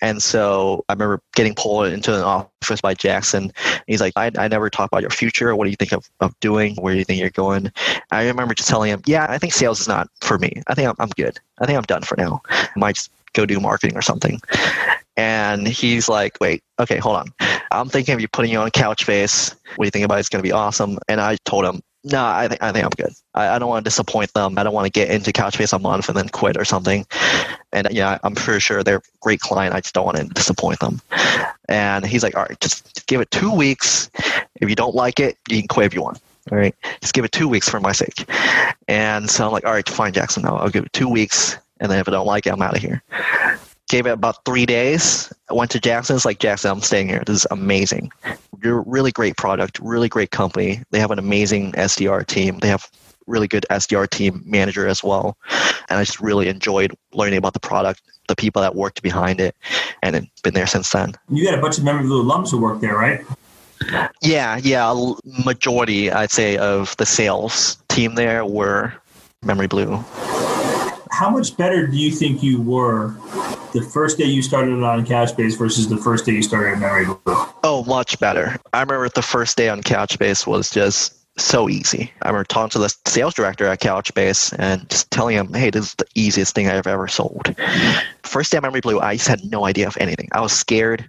and 0.00 0.22
so 0.22 0.84
I 0.88 0.92
remember 0.92 1.20
getting 1.34 1.54
pulled 1.54 1.86
into 1.86 2.14
an 2.14 2.22
office 2.22 2.80
by 2.80 2.94
Jackson. 2.94 3.52
He's 3.86 4.00
like, 4.00 4.12
I, 4.16 4.30
I 4.36 4.48
never 4.48 4.70
talk 4.70 4.90
about 4.90 5.02
your 5.02 5.10
future. 5.10 5.54
What 5.56 5.64
do 5.64 5.70
you 5.70 5.76
think 5.76 5.92
of, 5.92 6.08
of 6.20 6.38
doing? 6.40 6.76
Where 6.76 6.94
do 6.94 6.98
you 6.98 7.04
think 7.04 7.20
you're 7.20 7.30
going? 7.30 7.72
I 8.10 8.26
remember 8.26 8.54
just 8.54 8.68
telling 8.68 8.90
him, 8.90 9.02
yeah, 9.06 9.26
I 9.28 9.38
think 9.38 9.52
sales 9.52 9.80
is 9.80 9.88
not 9.88 10.08
for 10.20 10.38
me. 10.38 10.62
I 10.66 10.74
think 10.74 10.88
I'm, 10.88 10.96
I'm 10.98 11.10
good. 11.10 11.38
I 11.58 11.66
think 11.66 11.76
I'm 11.76 11.84
done 11.84 12.02
for 12.02 12.16
now. 12.16 12.42
I 12.48 12.68
might 12.76 12.96
just 12.96 13.10
go 13.32 13.44
do 13.46 13.60
marketing 13.60 13.96
or 13.96 14.02
something. 14.02 14.40
And 15.16 15.68
he's 15.68 16.08
like, 16.08 16.38
wait, 16.40 16.62
okay, 16.80 16.98
hold 16.98 17.16
on. 17.16 17.32
I'm 17.70 17.88
thinking 17.88 18.14
of 18.14 18.20
you 18.20 18.28
putting 18.28 18.50
you 18.50 18.58
on 18.58 18.70
couch 18.70 19.06
Couchbase. 19.06 19.54
What 19.76 19.84
do 19.84 19.86
you 19.86 19.90
think 19.90 20.04
about 20.04 20.16
it? 20.16 20.20
It's 20.20 20.28
going 20.28 20.42
to 20.42 20.46
be 20.46 20.52
awesome. 20.52 20.98
And 21.08 21.20
I 21.20 21.36
told 21.44 21.64
him, 21.64 21.82
no, 22.04 22.22
I 22.22 22.48
think 22.48 22.62
I 22.62 22.70
think 22.70 22.84
I'm 22.84 22.90
good. 22.90 23.12
I, 23.34 23.48
I 23.48 23.58
don't 23.58 23.68
want 23.70 23.84
to 23.84 23.88
disappoint 23.88 24.32
them. 24.34 24.58
I 24.58 24.62
don't 24.62 24.74
want 24.74 24.84
to 24.84 24.92
get 24.92 25.10
into 25.10 25.32
Couchbase 25.32 25.72
a 25.72 25.78
month 25.78 26.08
and 26.08 26.16
then 26.16 26.28
quit 26.28 26.56
or 26.56 26.64
something. 26.64 27.06
And 27.72 27.88
yeah, 27.90 28.18
I'm 28.22 28.34
pretty 28.34 28.60
sure 28.60 28.82
they're 28.82 28.98
a 28.98 29.02
great 29.20 29.40
client. 29.40 29.74
I 29.74 29.80
just 29.80 29.94
don't 29.94 30.04
want 30.04 30.18
to 30.18 30.24
disappoint 30.24 30.80
them. 30.80 31.00
And 31.68 32.04
he's 32.04 32.22
like, 32.22 32.36
all 32.36 32.42
right, 32.42 32.60
just 32.60 33.06
give 33.06 33.22
it 33.22 33.30
two 33.30 33.52
weeks. 33.52 34.10
If 34.60 34.68
you 34.68 34.74
don't 34.74 34.94
like 34.94 35.18
it, 35.18 35.38
you 35.48 35.58
can 35.60 35.68
quit 35.68 35.86
if 35.86 35.94
you 35.94 36.02
want. 36.02 36.20
All 36.52 36.58
right, 36.58 36.74
just 37.00 37.14
give 37.14 37.24
it 37.24 37.32
two 37.32 37.48
weeks 37.48 37.70
for 37.70 37.80
my 37.80 37.92
sake. 37.92 38.28
And 38.86 39.30
so 39.30 39.46
I'm 39.46 39.52
like, 39.52 39.64
all 39.64 39.72
right, 39.72 39.88
fine, 39.88 40.12
Jackson. 40.12 40.44
I'll 40.44 40.68
give 40.68 40.84
it 40.84 40.92
two 40.92 41.08
weeks, 41.08 41.56
and 41.80 41.90
then 41.90 41.98
if 41.98 42.06
I 42.06 42.10
don't 42.10 42.26
like 42.26 42.46
it, 42.46 42.52
I'm 42.52 42.60
out 42.60 42.76
of 42.76 42.82
here. 42.82 43.02
Gave 43.94 44.06
it 44.06 44.10
about 44.10 44.44
three 44.44 44.66
days. 44.66 45.32
I 45.48 45.54
went 45.54 45.70
to 45.70 45.78
Jackson's 45.78 46.24
like 46.24 46.40
Jackson, 46.40 46.72
I'm 46.72 46.80
staying 46.80 47.06
here. 47.06 47.22
This 47.24 47.36
is 47.36 47.46
amazing. 47.52 48.10
You're 48.60 48.80
a 48.80 48.84
really 48.84 49.12
great 49.12 49.36
product, 49.36 49.78
really 49.78 50.08
great 50.08 50.32
company. 50.32 50.82
They 50.90 50.98
have 50.98 51.12
an 51.12 51.20
amazing 51.20 51.70
SDR 51.74 52.26
team. 52.26 52.58
They 52.58 52.66
have 52.66 52.90
really 53.28 53.46
good 53.46 53.64
SDR 53.70 54.10
team 54.10 54.42
manager 54.44 54.88
as 54.88 55.04
well. 55.04 55.38
And 55.88 56.00
I 56.00 56.02
just 56.02 56.18
really 56.18 56.48
enjoyed 56.48 56.92
learning 57.12 57.38
about 57.38 57.52
the 57.52 57.60
product, 57.60 58.02
the 58.26 58.34
people 58.34 58.60
that 58.62 58.74
worked 58.74 59.00
behind 59.00 59.40
it, 59.40 59.54
and 60.02 60.16
it's 60.16 60.40
been 60.42 60.54
there 60.54 60.66
since 60.66 60.90
then. 60.90 61.12
You 61.28 61.44
got 61.48 61.56
a 61.56 61.62
bunch 61.62 61.78
of 61.78 61.84
Memory 61.84 62.02
Blue 62.02 62.24
alums 62.24 62.50
who 62.50 62.60
work 62.60 62.80
there, 62.80 62.96
right? 62.96 63.24
Yeah, 64.22 64.56
yeah. 64.60 65.12
Majority, 65.44 66.10
I'd 66.10 66.32
say, 66.32 66.56
of 66.56 66.96
the 66.96 67.06
sales 67.06 67.76
team 67.90 68.16
there 68.16 68.44
were 68.44 68.92
Memory 69.44 69.68
Blue. 69.68 70.04
How 71.14 71.30
much 71.30 71.56
better 71.56 71.86
do 71.86 71.96
you 71.96 72.10
think 72.10 72.42
you 72.42 72.60
were 72.60 73.14
the 73.72 73.88
first 73.92 74.18
day 74.18 74.24
you 74.24 74.42
started 74.42 74.82
on 74.82 75.06
Couchbase 75.06 75.56
versus 75.56 75.88
the 75.88 75.96
first 75.96 76.26
day 76.26 76.32
you 76.32 76.42
started 76.42 76.72
at 76.72 76.78
Memory 76.80 77.04
Blue? 77.04 77.46
Oh, 77.62 77.84
much 77.86 78.18
better. 78.18 78.56
I 78.72 78.80
remember 78.80 79.08
the 79.08 79.22
first 79.22 79.56
day 79.56 79.68
on 79.68 79.80
Couchbase 79.80 80.44
was 80.44 80.70
just 80.70 81.14
so 81.38 81.68
easy. 81.68 82.12
I 82.22 82.30
remember 82.30 82.42
talking 82.42 82.70
to 82.70 82.78
the 82.80 82.92
sales 83.06 83.34
director 83.34 83.64
at 83.66 83.80
Couchbase 83.80 84.56
and 84.58 84.90
just 84.90 85.08
telling 85.12 85.36
him, 85.36 85.54
hey, 85.54 85.70
this 85.70 85.86
is 85.86 85.94
the 85.94 86.06
easiest 86.16 86.52
thing 86.52 86.68
I've 86.68 86.88
ever 86.88 87.06
sold. 87.06 87.54
First 88.24 88.50
day 88.50 88.56
at 88.56 88.64
Memory 88.64 88.80
Blue, 88.80 88.98
I 88.98 89.14
just 89.14 89.28
had 89.28 89.44
no 89.44 89.66
idea 89.66 89.86
of 89.86 89.96
anything. 90.00 90.28
I 90.32 90.40
was 90.40 90.52
scared. 90.52 91.08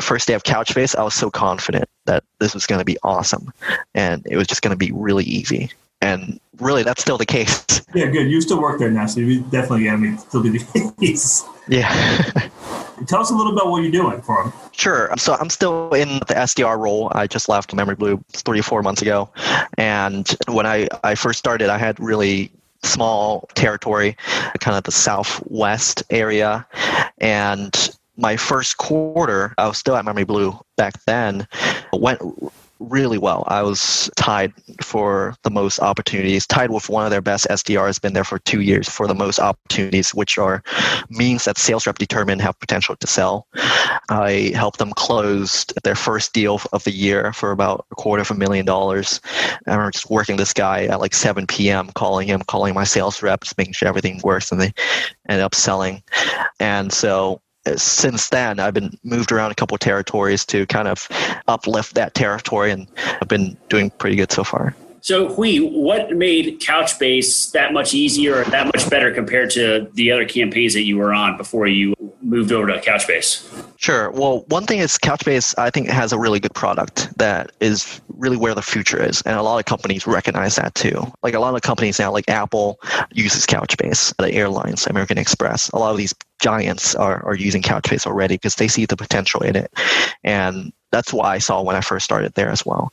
First 0.00 0.26
day 0.26 0.34
of 0.34 0.42
Couchbase, 0.42 0.96
I 0.96 1.04
was 1.04 1.14
so 1.14 1.30
confident 1.30 1.88
that 2.06 2.24
this 2.40 2.52
was 2.52 2.66
going 2.66 2.80
to 2.80 2.84
be 2.84 2.98
awesome 3.04 3.52
and 3.94 4.26
it 4.28 4.36
was 4.36 4.48
just 4.48 4.62
going 4.62 4.72
to 4.72 4.76
be 4.76 4.90
really 4.90 5.24
easy. 5.24 5.70
And 6.00 6.40
really, 6.58 6.82
that's 6.82 7.02
still 7.02 7.18
the 7.18 7.26
case. 7.26 7.64
Yeah, 7.92 8.06
good. 8.06 8.30
You 8.30 8.40
still 8.40 8.62
work 8.62 8.78
there 8.78 8.88
now, 8.88 9.06
so 9.06 9.18
you 9.18 9.40
definitely 9.40 9.86
got 9.86 9.98
mean, 9.98 10.16
still 10.16 10.44
be 10.44 10.50
the 10.50 10.94
case. 11.00 11.44
Yeah. 11.66 11.88
Tell 13.08 13.20
us 13.20 13.32
a 13.32 13.34
little 13.34 13.52
about 13.52 13.68
what 13.68 13.82
you're 13.82 13.90
doing 13.90 14.22
for 14.22 14.44
them. 14.44 14.52
Sure. 14.70 15.12
So 15.16 15.34
I'm 15.34 15.50
still 15.50 15.92
in 15.92 16.20
the 16.28 16.34
SDR 16.34 16.78
role. 16.78 17.10
I 17.16 17.26
just 17.26 17.48
left 17.48 17.74
Memory 17.74 17.96
Blue 17.96 18.22
three 18.30 18.60
or 18.60 18.62
four 18.62 18.82
months 18.82 19.02
ago. 19.02 19.28
And 19.76 20.28
when 20.46 20.66
I, 20.66 20.86
I 21.02 21.16
first 21.16 21.40
started, 21.40 21.68
I 21.68 21.78
had 21.78 21.98
really 21.98 22.52
small 22.84 23.48
territory, 23.54 24.16
kind 24.60 24.76
of 24.76 24.84
the 24.84 24.92
southwest 24.92 26.04
area. 26.10 26.64
And 27.18 27.74
my 28.16 28.36
first 28.36 28.76
quarter, 28.76 29.54
I 29.58 29.66
was 29.66 29.78
still 29.78 29.96
at 29.96 30.04
Memory 30.04 30.24
Blue 30.24 30.58
back 30.76 30.94
then, 31.06 31.48
went 31.92 32.20
really 32.80 33.18
well. 33.18 33.44
I 33.46 33.62
was 33.62 34.10
tied 34.16 34.52
for 34.82 35.36
the 35.42 35.50
most 35.50 35.78
opportunities, 35.80 36.46
tied 36.46 36.70
with 36.70 36.88
one 36.88 37.04
of 37.04 37.10
their 37.10 37.20
best 37.20 37.46
SDRs, 37.48 38.00
been 38.00 38.14
there 38.14 38.24
for 38.24 38.38
two 38.40 38.62
years 38.62 38.88
for 38.88 39.06
the 39.06 39.14
most 39.14 39.38
opportunities, 39.38 40.14
which 40.14 40.38
are 40.38 40.62
means 41.10 41.44
that 41.44 41.58
sales 41.58 41.86
rep 41.86 41.98
determined 41.98 42.40
have 42.40 42.58
potential 42.58 42.96
to 42.96 43.06
sell. 43.06 43.46
I 44.08 44.52
helped 44.54 44.78
them 44.78 44.92
close 44.92 45.66
their 45.84 45.94
first 45.94 46.32
deal 46.32 46.60
of 46.72 46.84
the 46.84 46.92
year 46.92 47.32
for 47.32 47.52
about 47.52 47.86
a 47.92 47.94
quarter 47.94 48.22
of 48.22 48.30
a 48.30 48.34
million 48.34 48.64
dollars. 48.64 49.20
I 49.66 49.72
remember 49.72 49.92
just 49.92 50.10
working 50.10 50.36
this 50.36 50.52
guy 50.52 50.86
at 50.86 51.00
like 51.00 51.14
7 51.14 51.46
p.m., 51.46 51.90
calling 51.94 52.26
him, 52.26 52.40
calling 52.48 52.74
my 52.74 52.84
sales 52.84 53.22
reps, 53.22 53.56
making 53.58 53.74
sure 53.74 53.88
everything 53.88 54.20
works, 54.24 54.50
and 54.50 54.60
they 54.60 54.72
ended 55.28 55.44
up 55.44 55.54
selling. 55.54 56.02
And 56.58 56.92
so 56.92 57.40
since 57.76 58.28
then, 58.28 58.58
I've 58.60 58.74
been 58.74 58.98
moved 59.04 59.32
around 59.32 59.50
a 59.50 59.54
couple 59.54 59.76
territories 59.78 60.44
to 60.46 60.66
kind 60.66 60.88
of 60.88 61.08
uplift 61.48 61.94
that 61.94 62.14
territory, 62.14 62.70
and 62.70 62.86
I've 63.20 63.28
been 63.28 63.56
doing 63.68 63.90
pretty 63.90 64.16
good 64.16 64.32
so 64.32 64.44
far. 64.44 64.74
So, 65.02 65.28
Hui, 65.28 65.58
what 65.58 66.12
made 66.12 66.60
Couchbase 66.60 67.52
that 67.52 67.72
much 67.72 67.94
easier 67.94 68.40
or 68.40 68.44
that 68.44 68.66
much 68.66 68.88
better 68.90 69.12
compared 69.12 69.50
to 69.50 69.90
the 69.94 70.12
other 70.12 70.26
campaigns 70.26 70.74
that 70.74 70.82
you 70.82 70.98
were 70.98 71.14
on 71.14 71.36
before 71.36 71.66
you 71.66 71.94
moved 72.22 72.52
over 72.52 72.66
to 72.66 72.80
Couchbase? 72.80 73.46
Sure. 73.76 74.10
Well, 74.10 74.44
one 74.48 74.66
thing 74.66 74.80
is 74.80 74.98
Couchbase, 74.98 75.54
I 75.56 75.70
think, 75.70 75.88
has 75.88 76.12
a 76.12 76.18
really 76.18 76.38
good 76.38 76.54
product 76.54 77.16
that 77.18 77.50
is 77.60 78.00
really 78.08 78.36
where 78.36 78.54
the 78.54 78.62
future 78.62 79.02
is. 79.02 79.22
And 79.22 79.36
a 79.36 79.42
lot 79.42 79.58
of 79.58 79.64
companies 79.64 80.06
recognize 80.06 80.56
that 80.56 80.74
too. 80.74 81.10
Like 81.22 81.34
a 81.34 81.40
lot 81.40 81.54
of 81.54 81.62
companies 81.62 81.98
now, 81.98 82.12
like 82.12 82.28
Apple 82.28 82.78
uses 83.12 83.46
Couchbase, 83.46 84.14
the 84.18 84.32
airlines, 84.32 84.86
American 84.86 85.16
Express, 85.16 85.70
a 85.70 85.78
lot 85.78 85.92
of 85.92 85.96
these 85.96 86.14
giants 86.40 86.94
are, 86.94 87.24
are 87.24 87.34
using 87.34 87.62
Couchbase 87.62 88.06
already 88.06 88.34
because 88.34 88.56
they 88.56 88.68
see 88.68 88.84
the 88.84 88.96
potential 88.96 89.40
in 89.40 89.56
it. 89.56 89.72
And 90.24 90.72
that's 90.92 91.12
what 91.12 91.26
I 91.26 91.38
saw 91.38 91.62
when 91.62 91.76
I 91.76 91.80
first 91.80 92.04
started 92.04 92.34
there 92.34 92.50
as 92.50 92.66
well. 92.66 92.92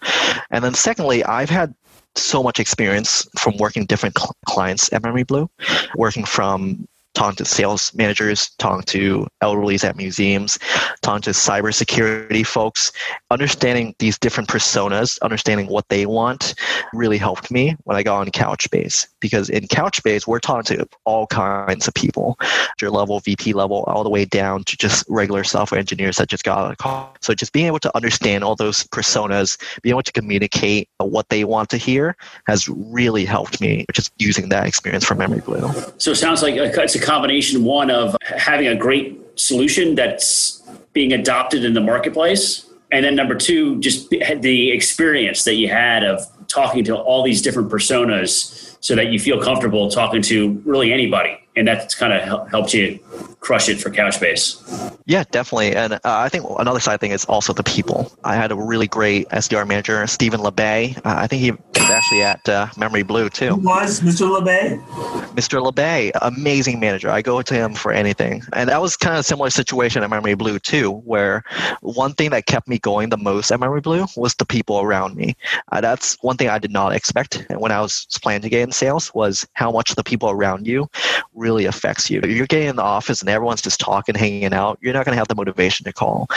And 0.51 0.63
then 0.63 0.73
secondly, 0.73 1.23
I've 1.23 1.49
had 1.49 1.73
so 2.17 2.43
much 2.43 2.59
experience 2.59 3.27
from 3.37 3.57
working 3.57 3.85
different 3.85 4.17
cl- 4.17 4.35
clients 4.45 4.91
at 4.93 5.03
Memory 5.03 5.23
Blue, 5.23 5.49
working 5.95 6.25
from 6.25 6.87
talking 7.17 7.35
to 7.35 7.45
sales 7.45 7.93
managers, 7.95 8.51
talking 8.59 8.83
to 8.83 9.27
elderlies 9.41 9.83
at 9.83 9.97
museums, 9.97 10.59
talking 11.01 11.23
to 11.23 11.31
cybersecurity 11.31 12.45
folks, 12.45 12.91
understanding 13.31 13.95
these 13.97 14.19
different 14.19 14.47
personas, 14.47 15.19
understanding 15.21 15.65
what 15.67 15.89
they 15.89 16.05
want 16.05 16.53
really 16.93 17.17
helped 17.17 17.49
me 17.49 17.75
when 17.85 17.97
I 17.97 18.03
got 18.03 18.19
on 18.19 18.27
Couchbase. 18.27 19.07
Because 19.19 19.49
in 19.49 19.63
Couchbase, 19.67 20.27
we're 20.27 20.39
talking 20.39 20.77
to 20.77 20.87
all 21.05 21.25
kinds 21.25 21.87
of 21.87 21.93
people, 21.95 22.37
your 22.79 22.91
level, 22.91 23.19
VP 23.19 23.53
level, 23.53 23.83
all 23.87 24.03
the 24.03 24.09
way 24.11 24.23
down 24.23 24.63
to 24.65 24.77
just 24.77 25.03
regular 25.09 25.43
software 25.43 25.79
engineers 25.79 26.17
that 26.17 26.29
just 26.29 26.43
got 26.43 26.71
a 26.71 26.75
call. 26.75 27.15
So 27.21 27.33
just 27.33 27.51
being 27.51 27.65
able 27.65 27.79
to 27.79 27.95
understand 27.97 28.43
all 28.43 28.55
those 28.55 28.83
personas, 28.83 29.57
being 29.81 29.93
able 29.93 30.03
to 30.03 30.11
communicate 30.11 30.87
what 30.99 31.29
they 31.29 31.43
want 31.45 31.69
to 31.71 31.77
hear 31.77 32.15
has 32.45 32.69
really 32.69 33.25
helped 33.25 33.59
me 33.59 33.85
just 33.91 34.13
using 34.19 34.49
that 34.49 34.67
experience 34.67 35.03
from 35.03 35.17
Memory 35.17 35.41
Blue. 35.41 35.71
So 35.97 36.11
it 36.11 36.15
sounds 36.15 36.43
like 36.43 36.55
uh, 36.55 36.81
it's 36.81 36.95
a 36.95 37.06
combination 37.07 37.63
one 37.63 37.89
of 37.89 38.17
having 38.21 38.67
a 38.67 38.75
great 38.75 39.17
solution 39.39 39.95
that's 39.95 40.61
being 40.91 41.13
adopted 41.13 41.63
in 41.63 41.73
the 41.73 41.79
marketplace 41.79 42.69
and 42.91 43.05
then 43.05 43.15
number 43.15 43.33
two 43.33 43.79
just 43.79 44.09
the 44.09 44.71
experience 44.71 45.45
that 45.45 45.55
you 45.55 45.69
had 45.69 46.03
of 46.03 46.21
talking 46.49 46.83
to 46.83 46.93
all 46.93 47.23
these 47.23 47.41
different 47.41 47.71
personas 47.71 48.75
so 48.81 48.93
that 48.93 49.07
you 49.07 49.19
feel 49.19 49.41
comfortable 49.41 49.89
talking 49.89 50.21
to 50.21 50.61
really 50.65 50.91
anybody 50.91 51.39
and 51.55 51.65
that's 51.65 51.95
kind 51.95 52.11
of 52.11 52.49
helped 52.49 52.73
you 52.73 52.99
crush 53.39 53.69
it 53.69 53.81
for 53.81 53.89
Couchbase. 53.89 54.86
Yeah, 55.07 55.23
definitely. 55.31 55.73
And 55.73 55.93
uh, 55.93 55.99
I 56.03 56.27
think 56.27 56.45
another 56.59 56.81
side 56.81 56.99
thing 56.99 57.11
is 57.11 57.23
also 57.25 57.53
the 57.53 57.63
people. 57.63 58.11
I 58.25 58.35
had 58.35 58.51
a 58.51 58.55
really 58.55 58.87
great 58.87 59.29
SDR 59.29 59.65
manager, 59.65 60.05
Stephen 60.05 60.41
LeBay. 60.41 60.97
Uh, 60.97 61.01
I 61.05 61.27
think 61.27 61.41
he 61.41 61.51
was 61.51 61.61
actually 61.89 62.23
at 62.23 62.49
uh, 62.49 62.67
Memory 62.75 63.03
Blue 63.03 63.29
too. 63.29 63.55
Who 63.55 63.61
was 63.61 64.01
Mr. 64.01 64.27
LeBay? 64.27 64.85
Mr. 65.33 65.65
LeBay, 65.65 66.11
amazing 66.21 66.81
manager. 66.81 67.09
I 67.09 67.21
go 67.21 67.41
to 67.41 67.53
him 67.53 67.73
for 67.73 67.93
anything. 67.93 68.43
And 68.51 68.69
that 68.69 68.81
was 68.81 68.97
kind 68.97 69.15
of 69.15 69.21
a 69.21 69.23
similar 69.23 69.49
situation 69.49 70.03
at 70.03 70.09
Memory 70.09 70.33
Blue 70.33 70.59
too, 70.59 70.91
where 71.05 71.41
one 71.79 72.11
thing 72.11 72.31
that 72.31 72.45
kept 72.45 72.67
me 72.67 72.77
going 72.77 73.07
the 73.07 73.17
most 73.17 73.49
at 73.49 73.61
Memory 73.61 73.79
Blue 73.79 74.07
was 74.17 74.35
the 74.35 74.45
people 74.45 74.81
around 74.81 75.15
me. 75.15 75.37
Uh, 75.71 75.79
that's 75.79 76.17
one 76.21 76.35
thing 76.35 76.49
I 76.49 76.59
did 76.59 76.71
not 76.71 76.91
expect 76.91 77.45
when 77.57 77.71
I 77.71 77.79
was 77.79 78.05
planning 78.21 78.41
to 78.41 78.49
get 78.49 78.59
in 78.59 78.73
sales 78.73 79.13
was 79.13 79.47
how 79.53 79.71
much 79.71 79.95
the 79.95 80.03
people 80.03 80.29
around 80.29 80.67
you 80.67 80.89
really 81.33 81.63
affects 81.63 82.09
you. 82.09 82.19
You're 82.27 82.45
getting 82.45 82.67
in 82.67 82.75
the 82.75 82.83
office 82.83 83.21
and 83.21 83.29
everyone's 83.29 83.61
just 83.61 83.79
talking, 83.79 84.13
hanging 84.13 84.53
out. 84.53 84.79
You're 84.81 84.96
not 84.97 85.05
going 85.05 85.15
to 85.15 85.19
have 85.19 85.27
the 85.27 85.35
motivation 85.35 85.83
to 85.85 85.93
call. 85.93 86.27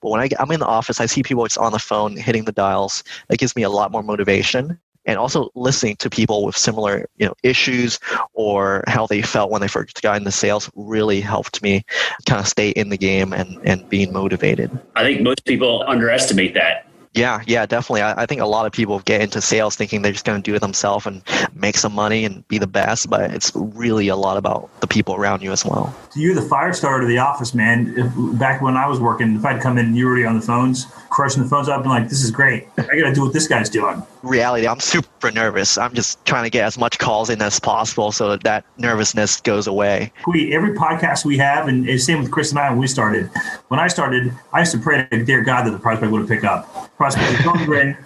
But 0.00 0.10
when 0.10 0.20
I, 0.20 0.28
I'm 0.38 0.50
in 0.50 0.60
the 0.60 0.66
office, 0.66 1.00
I 1.00 1.06
see 1.06 1.22
people 1.22 1.44
just 1.44 1.58
on 1.58 1.72
the 1.72 1.78
phone 1.78 2.16
hitting 2.16 2.44
the 2.44 2.52
dials. 2.52 3.04
That 3.28 3.38
gives 3.38 3.56
me 3.56 3.62
a 3.62 3.70
lot 3.70 3.90
more 3.90 4.02
motivation 4.02 4.78
and 5.08 5.18
also 5.18 5.50
listening 5.54 5.96
to 5.96 6.10
people 6.10 6.44
with 6.44 6.56
similar 6.56 7.08
you 7.16 7.26
know 7.26 7.34
issues 7.42 7.98
or 8.34 8.84
how 8.86 9.06
they 9.06 9.22
felt 9.22 9.50
when 9.50 9.60
they 9.60 9.68
first 9.68 10.02
got 10.02 10.16
into 10.16 10.30
sales 10.30 10.70
really 10.76 11.20
helped 11.20 11.62
me 11.62 11.82
kind 12.26 12.40
of 12.40 12.46
stay 12.46 12.70
in 12.70 12.90
the 12.90 12.98
game 12.98 13.32
and, 13.32 13.58
and 13.64 13.88
being 13.88 14.12
motivated. 14.12 14.70
I 14.94 15.02
think 15.02 15.22
most 15.22 15.44
people 15.44 15.82
underestimate 15.86 16.54
that. 16.54 16.87
Yeah, 17.18 17.42
yeah, 17.48 17.66
definitely. 17.66 18.02
I, 18.02 18.22
I, 18.22 18.26
think 18.26 18.40
a 18.40 18.46
lot 18.46 18.64
of 18.64 18.70
people 18.70 19.00
get 19.00 19.20
into 19.20 19.40
sales 19.40 19.74
thinking 19.74 20.02
they're 20.02 20.12
just 20.12 20.24
going 20.24 20.40
to 20.40 20.50
do 20.50 20.54
it 20.54 20.60
themselves 20.60 21.04
and 21.04 21.20
make 21.52 21.76
some 21.76 21.92
money 21.92 22.24
and 22.24 22.46
be 22.46 22.58
the 22.58 22.68
best, 22.68 23.10
but 23.10 23.32
it's 23.32 23.50
really 23.56 24.06
a 24.06 24.14
lot 24.14 24.36
about 24.36 24.70
the 24.80 24.86
people 24.86 25.16
around 25.16 25.42
you 25.42 25.50
as 25.50 25.64
well. 25.64 25.92
You're 26.14 26.36
the 26.36 26.42
fire 26.42 26.72
starter 26.72 27.02
of 27.02 27.08
the 27.08 27.18
office, 27.18 27.54
man. 27.54 27.92
If, 27.96 28.38
back 28.38 28.62
when 28.62 28.76
I 28.76 28.86
was 28.86 29.00
working, 29.00 29.34
if 29.34 29.44
I'd 29.44 29.60
come 29.60 29.78
in 29.78 29.86
and 29.86 29.96
you 29.96 30.04
were 30.04 30.12
already 30.12 30.26
on 30.26 30.36
the 30.36 30.46
phones, 30.46 30.86
crushing 31.18 31.42
the 31.42 31.48
phones 31.48 31.68
up, 31.68 31.80
and 31.80 31.90
like, 31.90 32.08
this 32.08 32.22
is 32.22 32.30
great. 32.30 32.68
I 32.78 32.82
got 32.82 33.08
to 33.08 33.12
do 33.12 33.22
what 33.22 33.32
this 33.32 33.48
guy's 33.48 33.68
doing. 33.68 34.00
Reality, 34.22 34.68
I'm 34.68 34.78
super 34.78 35.32
nervous. 35.32 35.76
I'm 35.76 35.92
just 35.92 36.24
trying 36.24 36.44
to 36.44 36.50
get 36.50 36.62
as 36.62 36.78
much 36.78 37.00
calls 37.00 37.28
in 37.28 37.42
as 37.42 37.58
possible 37.58 38.12
so 38.12 38.28
that 38.28 38.44
that 38.44 38.64
nervousness 38.76 39.40
goes 39.40 39.66
away. 39.66 40.12
We 40.28 40.54
every 40.54 40.74
podcast 40.74 41.24
we 41.24 41.36
have, 41.38 41.66
and 41.66 41.88
it's 41.88 42.04
same 42.04 42.22
with 42.22 42.30
Chris 42.30 42.50
and 42.50 42.60
I 42.60 42.70
when 42.70 42.78
we 42.78 42.86
started. 42.86 43.26
When 43.66 43.80
I 43.80 43.88
started, 43.88 44.32
I 44.52 44.60
used 44.60 44.70
to 44.70 44.78
pray 44.78 45.08
to 45.10 45.24
dear 45.24 45.42
God 45.42 45.66
that 45.66 45.72
the 45.72 45.80
prospect 45.80 46.12
would 46.12 46.28
pick 46.28 46.44
up. 46.44 46.96
Prospect 46.96 47.44
would 47.44 47.66
ring, 47.66 47.96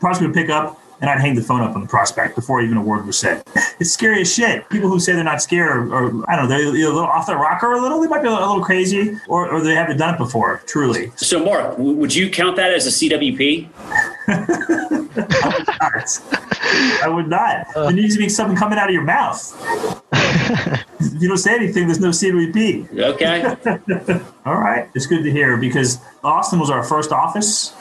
prospect 0.00 0.22
would 0.22 0.34
pick 0.34 0.48
up, 0.48 0.80
and 1.00 1.10
I'd 1.10 1.20
hang 1.20 1.34
the 1.34 1.42
phone 1.42 1.60
up 1.60 1.74
on 1.74 1.82
the 1.82 1.86
prospect 1.86 2.34
before 2.34 2.62
even 2.62 2.76
a 2.76 2.82
word 2.82 3.06
was 3.06 3.18
said. 3.18 3.42
It's 3.78 3.92
scary 3.92 4.22
as 4.22 4.32
shit. 4.32 4.68
People 4.70 4.88
who 4.88 4.98
say 4.98 5.12
they're 5.12 5.24
not 5.24 5.42
scared, 5.42 5.88
or, 5.88 5.92
or 5.92 6.30
I 6.30 6.36
don't 6.36 6.48
know, 6.48 6.72
they're 6.72 6.86
a 6.86 6.92
little 6.92 7.00
off 7.00 7.26
their 7.26 7.36
rocker 7.36 7.72
a 7.72 7.80
little. 7.80 8.00
They 8.00 8.08
might 8.08 8.22
be 8.22 8.28
a 8.28 8.32
little 8.32 8.62
crazy, 8.62 9.16
or, 9.28 9.48
or 9.48 9.62
they 9.62 9.74
haven't 9.74 9.98
done 9.98 10.14
it 10.14 10.18
before. 10.18 10.62
Truly. 10.66 11.12
So, 11.16 11.44
Mark, 11.44 11.76
would 11.78 12.14
you 12.14 12.30
count 12.30 12.56
that 12.56 12.72
as 12.72 12.86
a 12.86 12.90
CWP? 12.90 13.68
I 15.16 15.52
would 15.58 15.66
not. 15.66 17.02
I 17.02 17.08
would 17.08 17.28
not. 17.28 17.66
Uh. 17.76 17.84
There 17.84 17.92
needs 17.92 18.14
to 18.14 18.20
be 18.20 18.28
something 18.28 18.56
coming 18.56 18.78
out 18.78 18.88
of 18.88 18.94
your 18.94 19.04
mouth. 19.04 19.54
if 20.12 21.12
you 21.20 21.28
don't 21.28 21.38
say 21.38 21.54
anything, 21.54 21.86
there's 21.86 22.00
no 22.00 22.10
CWP. 22.10 22.98
Okay. 22.98 24.20
All 24.46 24.56
right, 24.56 24.88
it's 24.94 25.06
good 25.06 25.22
to 25.24 25.30
hear 25.30 25.56
because 25.56 25.98
Austin 26.24 26.58
was 26.58 26.70
our 26.70 26.82
first 26.82 27.12
office 27.12 27.74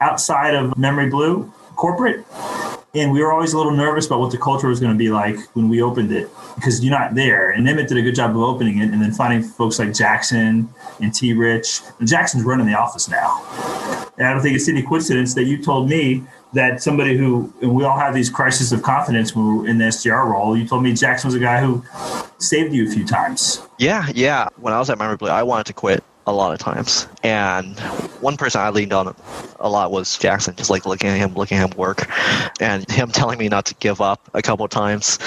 outside 0.00 0.54
of 0.54 0.76
Memory 0.78 1.10
Blue 1.10 1.52
corporate, 1.80 2.26
and 2.94 3.10
we 3.10 3.22
were 3.22 3.32
always 3.32 3.54
a 3.54 3.56
little 3.56 3.72
nervous 3.72 4.06
about 4.06 4.20
what 4.20 4.30
the 4.30 4.36
culture 4.36 4.68
was 4.68 4.80
going 4.80 4.92
to 4.92 4.98
be 4.98 5.10
like 5.10 5.38
when 5.54 5.68
we 5.70 5.80
opened 5.80 6.12
it 6.12 6.28
because 6.56 6.84
you're 6.84 6.96
not 6.96 7.14
there. 7.14 7.50
And 7.50 7.66
Emmett 7.66 7.88
did 7.88 7.96
a 7.96 8.02
good 8.02 8.14
job 8.14 8.32
of 8.32 8.36
opening 8.36 8.78
it, 8.78 8.90
and 8.90 9.00
then 9.00 9.12
finding 9.12 9.42
folks 9.42 9.78
like 9.78 9.94
Jackson 9.94 10.68
and 11.00 11.14
T. 11.14 11.32
Rich. 11.32 11.80
And 11.98 12.06
Jackson's 12.06 12.44
running 12.44 12.66
the 12.66 12.74
office 12.74 13.08
now. 13.08 13.42
And 14.18 14.26
I 14.26 14.34
don't 14.34 14.42
think 14.42 14.56
it's 14.56 14.68
any 14.68 14.82
coincidence 14.82 15.32
that 15.34 15.44
you 15.44 15.62
told 15.62 15.88
me 15.88 16.22
that 16.52 16.82
somebody 16.82 17.16
who, 17.16 17.50
and 17.62 17.74
we 17.74 17.84
all 17.84 17.98
have 17.98 18.12
these 18.12 18.28
crises 18.28 18.72
of 18.72 18.82
confidence 18.82 19.34
when 19.34 19.46
we're 19.46 19.68
in 19.68 19.78
the 19.78 19.86
SDR 19.86 20.26
role. 20.26 20.54
You 20.54 20.66
told 20.66 20.82
me 20.82 20.92
Jackson 20.92 21.28
was 21.28 21.34
a 21.34 21.38
guy 21.38 21.60
who 21.62 21.82
saved 22.38 22.74
you 22.74 22.86
a 22.86 22.90
few 22.90 23.06
times. 23.06 23.66
Yeah, 23.78 24.08
yeah. 24.14 24.48
When 24.56 24.74
I 24.74 24.78
was 24.78 24.90
at 24.90 24.98
Memory 24.98 25.16
Blue, 25.16 25.30
I 25.30 25.42
wanted 25.42 25.66
to 25.66 25.72
quit 25.72 26.04
a 26.30 26.32
lot 26.32 26.52
of 26.52 26.58
times. 26.58 27.06
And 27.22 27.78
one 28.20 28.36
person 28.36 28.60
I 28.60 28.70
leaned 28.70 28.92
on 28.92 29.14
a 29.58 29.68
lot 29.68 29.90
was 29.90 30.16
Jackson, 30.18 30.54
just 30.56 30.70
like 30.70 30.86
looking 30.86 31.10
at 31.10 31.18
him, 31.18 31.34
looking 31.34 31.58
at 31.58 31.70
him 31.70 31.76
work. 31.76 32.08
And 32.60 32.90
him 32.90 33.10
telling 33.10 33.38
me 33.38 33.48
not 33.48 33.66
to 33.66 33.74
give 33.76 34.00
up 34.00 34.30
a 34.34 34.42
couple 34.42 34.64
of 34.64 34.70
times 34.70 35.18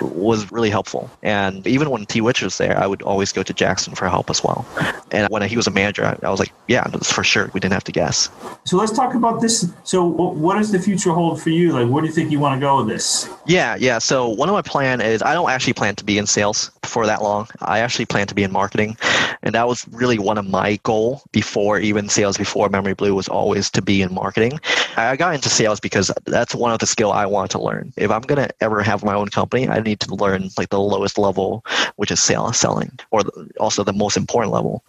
was 0.00 0.50
really 0.50 0.70
helpful. 0.70 1.10
And 1.22 1.66
even 1.66 1.90
when 1.90 2.06
T. 2.06 2.20
Rich 2.20 2.42
was 2.42 2.58
there, 2.58 2.78
I 2.78 2.86
would 2.86 3.02
always 3.02 3.32
go 3.32 3.42
to 3.42 3.52
Jackson 3.52 3.94
for 3.94 4.08
help 4.08 4.30
as 4.30 4.42
well. 4.42 4.66
And 5.10 5.28
when 5.30 5.42
he 5.42 5.56
was 5.56 5.66
a 5.66 5.70
manager, 5.70 6.04
I, 6.04 6.18
I 6.26 6.30
was 6.30 6.40
like, 6.40 6.52
yeah, 6.68 6.84
for 6.88 7.22
sure. 7.22 7.50
We 7.52 7.60
didn't 7.60 7.74
have 7.74 7.84
to 7.84 7.92
guess. 7.92 8.28
So 8.64 8.76
let's 8.76 8.92
talk 8.92 9.14
about 9.14 9.40
this. 9.40 9.70
So, 9.84 10.04
what 10.04 10.56
does 10.56 10.72
the 10.72 10.80
future 10.80 11.12
hold 11.12 11.40
for 11.40 11.50
you? 11.50 11.72
Like, 11.72 11.88
where 11.88 12.02
do 12.02 12.08
you 12.08 12.14
think 12.14 12.30
you 12.30 12.40
want 12.40 12.58
to 12.58 12.60
go 12.60 12.78
with 12.78 12.88
this? 12.88 13.28
Yeah, 13.46 13.76
yeah. 13.76 13.98
So, 13.98 14.28
one 14.28 14.48
of 14.48 14.52
my 14.52 14.62
plan 14.62 15.00
is 15.00 15.22
I 15.22 15.34
don't 15.34 15.50
actually 15.50 15.74
plan 15.74 15.94
to 15.96 16.04
be 16.04 16.18
in 16.18 16.26
sales 16.26 16.70
for 16.82 17.06
that 17.06 17.22
long. 17.22 17.48
I 17.60 17.80
actually 17.80 18.06
plan 18.06 18.26
to 18.26 18.34
be 18.34 18.42
in 18.42 18.52
marketing. 18.52 18.96
And 19.42 19.54
that 19.54 19.68
was 19.68 19.86
really 19.92 20.18
one 20.18 20.38
of 20.38 20.45
my 20.50 20.76
goal 20.82 21.22
before 21.32 21.78
even 21.78 22.08
sales, 22.08 22.36
before 22.36 22.68
Memory 22.68 22.94
Blue 22.94 23.14
was 23.14 23.28
always 23.28 23.70
to 23.70 23.82
be 23.82 24.02
in 24.02 24.12
marketing. 24.12 24.58
I 24.96 25.16
got 25.16 25.34
into 25.34 25.48
sales 25.48 25.80
because 25.80 26.10
that's 26.24 26.54
one 26.54 26.72
of 26.72 26.78
the 26.78 26.86
skill 26.86 27.12
I 27.12 27.26
want 27.26 27.50
to 27.52 27.60
learn. 27.60 27.92
If 27.96 28.10
I'm 28.10 28.22
going 28.22 28.46
to 28.46 28.54
ever 28.60 28.82
have 28.82 29.04
my 29.04 29.14
own 29.14 29.28
company, 29.28 29.68
I 29.68 29.80
need 29.80 30.00
to 30.00 30.14
learn 30.14 30.50
like 30.56 30.70
the 30.70 30.80
lowest 30.80 31.18
level, 31.18 31.64
which 31.96 32.10
is 32.10 32.22
sales, 32.22 32.58
selling, 32.58 32.98
or 33.10 33.22
also 33.58 33.84
the 33.84 33.92
most 33.92 34.16
important 34.16 34.52
level. 34.52 34.84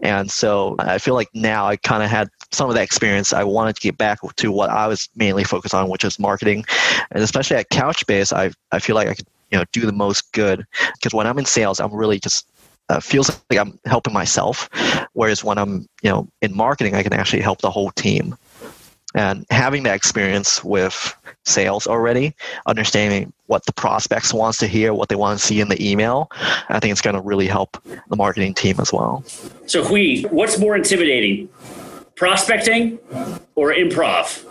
And 0.00 0.30
so 0.30 0.76
I 0.78 0.98
feel 0.98 1.14
like 1.14 1.28
now 1.34 1.66
I 1.66 1.76
kind 1.76 2.02
of 2.02 2.10
had 2.10 2.28
some 2.50 2.68
of 2.68 2.74
that 2.74 2.82
experience. 2.82 3.32
I 3.32 3.44
wanted 3.44 3.76
to 3.76 3.82
get 3.82 3.98
back 3.98 4.20
to 4.36 4.52
what 4.52 4.70
I 4.70 4.86
was 4.86 5.08
mainly 5.16 5.44
focused 5.44 5.74
on, 5.74 5.88
which 5.88 6.04
is 6.04 6.18
marketing. 6.18 6.64
And 7.10 7.22
especially 7.22 7.56
at 7.56 7.70
Couchbase, 7.70 8.32
I, 8.32 8.52
I 8.72 8.78
feel 8.78 8.96
like 8.96 9.08
I 9.08 9.14
could 9.14 9.26
you 9.52 9.58
know 9.58 9.64
do 9.72 9.82
the 9.82 9.92
most 9.92 10.32
good 10.32 10.66
because 10.94 11.12
when 11.12 11.26
i'm 11.26 11.38
in 11.38 11.44
sales 11.44 11.78
i'm 11.78 11.92
really 11.92 12.18
just 12.18 12.46
uh, 12.92 13.00
feels 13.00 13.30
like 13.50 13.58
I'm 13.58 13.78
helping 13.86 14.12
myself. 14.12 14.68
Whereas 15.14 15.42
when 15.42 15.58
I'm, 15.58 15.88
you 16.02 16.10
know, 16.10 16.28
in 16.42 16.54
marketing, 16.54 16.94
I 16.94 17.02
can 17.02 17.12
actually 17.12 17.42
help 17.42 17.60
the 17.60 17.70
whole 17.70 17.90
team. 17.92 18.36
And 19.14 19.44
having 19.50 19.82
that 19.82 19.94
experience 19.94 20.64
with 20.64 21.14
sales 21.44 21.86
already, 21.86 22.34
understanding 22.66 23.32
what 23.46 23.66
the 23.66 23.72
prospects 23.72 24.32
wants 24.32 24.58
to 24.58 24.66
hear, 24.66 24.94
what 24.94 25.08
they 25.08 25.16
want 25.16 25.38
to 25.38 25.44
see 25.44 25.60
in 25.60 25.68
the 25.68 25.90
email, 25.90 26.30
I 26.68 26.80
think 26.80 26.92
it's 26.92 27.02
going 27.02 27.16
to 27.16 27.20
really 27.20 27.46
help 27.46 27.76
the 28.08 28.16
marketing 28.16 28.54
team 28.54 28.76
as 28.78 28.92
well. 28.92 29.22
So, 29.66 29.84
Hui, 29.84 30.22
what's 30.30 30.58
more 30.58 30.76
intimidating, 30.76 31.50
prospecting 32.22 33.00
or 33.56 33.74
improv? 33.74 34.44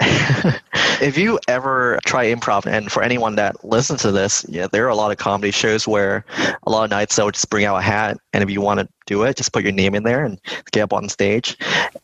if 1.02 1.18
you 1.18 1.36
ever 1.48 1.98
try 2.06 2.26
improv, 2.26 2.64
and 2.64 2.92
for 2.92 3.02
anyone 3.02 3.34
that 3.34 3.64
listens 3.64 4.02
to 4.02 4.12
this, 4.12 4.46
yeah, 4.48 4.68
there 4.70 4.84
are 4.86 4.88
a 4.88 4.94
lot 4.94 5.10
of 5.10 5.16
comedy 5.16 5.50
shows 5.50 5.88
where 5.88 6.24
a 6.62 6.70
lot 6.70 6.84
of 6.84 6.90
nights 6.90 7.16
they'll 7.16 7.32
just 7.32 7.50
bring 7.50 7.64
out 7.64 7.74
a 7.74 7.82
hat, 7.82 8.18
and 8.32 8.44
if 8.44 8.50
you 8.50 8.60
want 8.60 8.78
to 8.78 8.88
do 9.06 9.24
it, 9.24 9.36
just 9.36 9.52
put 9.52 9.64
your 9.64 9.72
name 9.72 9.96
in 9.96 10.04
there 10.04 10.24
and 10.24 10.40
get 10.70 10.82
up 10.82 10.92
on 10.92 11.08
stage, 11.08 11.58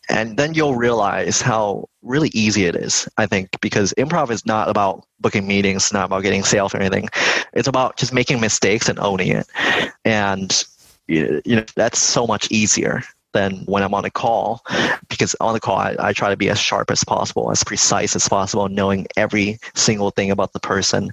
and 0.09 0.37
then 0.37 0.53
you'll 0.53 0.75
realize 0.75 1.41
how 1.41 1.89
really 2.03 2.33
easy 2.35 2.65
it 2.65 2.75
is. 2.75 3.09
I 3.17 3.27
think 3.27 3.51
because 3.61 3.95
improv 3.97 4.33
is 4.33 4.45
not 4.45 4.69
about 4.69 5.07
booking 5.21 5.47
meetings, 5.47 5.93
not 5.93 6.07
about 6.07 6.25
getting 6.25 6.43
sales 6.43 6.75
or 6.75 6.79
anything. 6.79 7.09
It's 7.53 7.69
about 7.69 7.99
just 7.99 8.13
making 8.13 8.41
mistakes 8.41 8.89
and 8.89 8.99
owning 8.99 9.29
it, 9.29 9.47
and 10.05 10.65
you 11.07 11.41
know 11.47 11.65
that's 11.77 12.01
so 12.01 12.27
much 12.27 12.51
easier 12.51 13.05
than 13.35 13.65
when 13.67 13.83
I'm 13.83 13.93
on 13.93 14.05
a 14.05 14.11
call 14.11 14.65
because 15.11 15.37
on 15.41 15.53
the 15.53 15.61
call 15.61 15.77
I, 15.77 15.97
I, 15.99 16.13
try 16.13 16.31
to 16.31 16.37
be 16.37 16.49
as 16.49 16.59
sharp 16.59 16.91
as 16.91 17.05
possible, 17.05 17.51
as 17.51 17.63
precise 17.63 18.17
as 18.17 18.29
possible, 18.29 18.69
knowing 18.69 19.07
every 19.17 19.59
single 19.75 20.11
thing 20.11 20.31
about 20.31 20.53
the 20.53 20.61
person. 20.61 21.11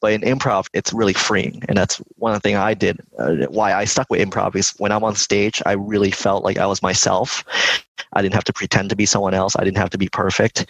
But 0.00 0.12
in 0.12 0.20
improv, 0.20 0.66
it's 0.72 0.92
really 0.92 1.14
freeing, 1.14 1.62
and 1.68 1.76
that's 1.76 1.96
one 2.16 2.32
of 2.32 2.40
the 2.40 2.48
things 2.48 2.58
I 2.58 2.74
did. 2.74 3.00
Uh, 3.18 3.46
why 3.48 3.72
I 3.72 3.84
stuck 3.84 4.08
with 4.10 4.20
improv 4.20 4.54
is 4.54 4.74
when 4.78 4.92
I'm 4.92 5.02
on 5.02 5.16
stage, 5.16 5.60
I 5.66 5.72
really 5.72 6.10
felt 6.10 6.44
like 6.44 6.58
I 6.58 6.66
was 6.66 6.82
myself. 6.82 7.44
I 8.14 8.20
didn't 8.20 8.34
have 8.34 8.44
to 8.44 8.52
pretend 8.52 8.90
to 8.90 8.96
be 8.96 9.06
someone 9.06 9.32
else. 9.32 9.56
I 9.58 9.64
didn't 9.64 9.78
have 9.78 9.90
to 9.90 9.98
be 9.98 10.08
perfect, 10.08 10.66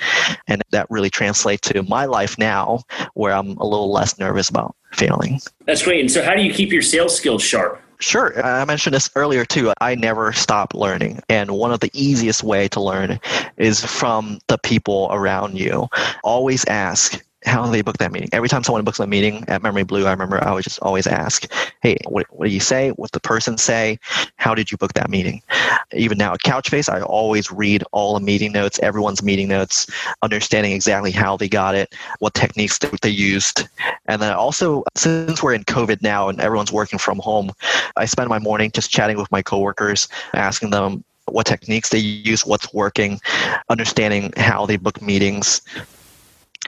and 0.46 0.62
that 0.70 0.86
really 0.88 1.10
translates 1.10 1.68
to 1.68 1.82
my 1.82 2.04
life 2.04 2.38
now, 2.38 2.84
where 3.14 3.32
I'm 3.32 3.56
a 3.58 3.66
little 3.66 3.92
less 3.92 4.18
nervous 4.18 4.48
about 4.48 4.76
failing. 4.92 5.40
That's 5.66 5.82
great. 5.82 6.00
And 6.00 6.10
so, 6.10 6.22
how 6.22 6.34
do 6.34 6.42
you 6.42 6.52
keep 6.52 6.70
your 6.70 6.82
sales 6.82 7.16
skills 7.16 7.42
sharp? 7.42 7.82
Sure. 8.02 8.44
I 8.44 8.64
mentioned 8.64 8.94
this 8.94 9.08
earlier 9.14 9.44
too. 9.44 9.72
I 9.80 9.94
never 9.94 10.32
stop 10.32 10.74
learning. 10.74 11.20
And 11.28 11.52
one 11.52 11.70
of 11.72 11.78
the 11.78 11.90
easiest 11.94 12.42
way 12.42 12.66
to 12.68 12.80
learn 12.80 13.20
is 13.58 13.84
from 13.84 14.40
the 14.48 14.58
people 14.58 15.06
around 15.12 15.56
you. 15.56 15.88
Always 16.24 16.64
ask, 16.64 17.24
how 17.44 17.66
they 17.66 17.82
book 17.82 17.98
that 17.98 18.12
meeting? 18.12 18.28
Every 18.32 18.48
time 18.48 18.62
someone 18.62 18.84
books 18.84 19.00
a 19.00 19.06
meeting 19.06 19.44
at 19.48 19.62
Memory 19.62 19.82
Blue, 19.82 20.06
I 20.06 20.10
remember 20.10 20.42
I 20.42 20.52
would 20.52 20.64
just 20.64 20.78
always 20.80 21.06
ask, 21.06 21.50
hey, 21.82 21.96
what, 22.06 22.26
what 22.30 22.46
do 22.46 22.52
you 22.52 22.60
say? 22.60 22.90
What 22.90 23.12
the 23.12 23.20
person 23.20 23.58
say? 23.58 23.98
How 24.36 24.54
did 24.54 24.70
you 24.70 24.78
book 24.78 24.92
that 24.94 25.10
meeting? 25.10 25.42
Even 25.92 26.18
now 26.18 26.34
at 26.34 26.40
Couchbase, 26.40 26.88
I 26.88 27.02
always 27.02 27.50
read 27.50 27.82
all 27.92 28.14
the 28.14 28.24
meeting 28.24 28.52
notes, 28.52 28.78
everyone's 28.80 29.22
meeting 29.22 29.48
notes, 29.48 29.86
understanding 30.22 30.72
exactly 30.72 31.10
how 31.10 31.36
they 31.36 31.48
got 31.48 31.74
it, 31.74 31.94
what 32.20 32.34
techniques 32.34 32.78
they, 32.78 32.90
they 33.02 33.10
used. 33.10 33.68
And 34.06 34.22
then 34.22 34.32
also, 34.32 34.84
since 34.96 35.42
we're 35.42 35.54
in 35.54 35.64
COVID 35.64 36.02
now 36.02 36.28
and 36.28 36.40
everyone's 36.40 36.72
working 36.72 36.98
from 36.98 37.18
home, 37.18 37.50
I 37.96 38.04
spend 38.04 38.28
my 38.28 38.38
morning 38.38 38.70
just 38.70 38.90
chatting 38.90 39.16
with 39.16 39.30
my 39.32 39.42
coworkers, 39.42 40.08
asking 40.34 40.70
them 40.70 41.04
what 41.26 41.46
techniques 41.46 41.88
they 41.88 41.98
use, 41.98 42.44
what's 42.44 42.72
working, 42.74 43.20
understanding 43.68 44.32
how 44.36 44.66
they 44.66 44.76
book 44.76 45.00
meetings 45.00 45.62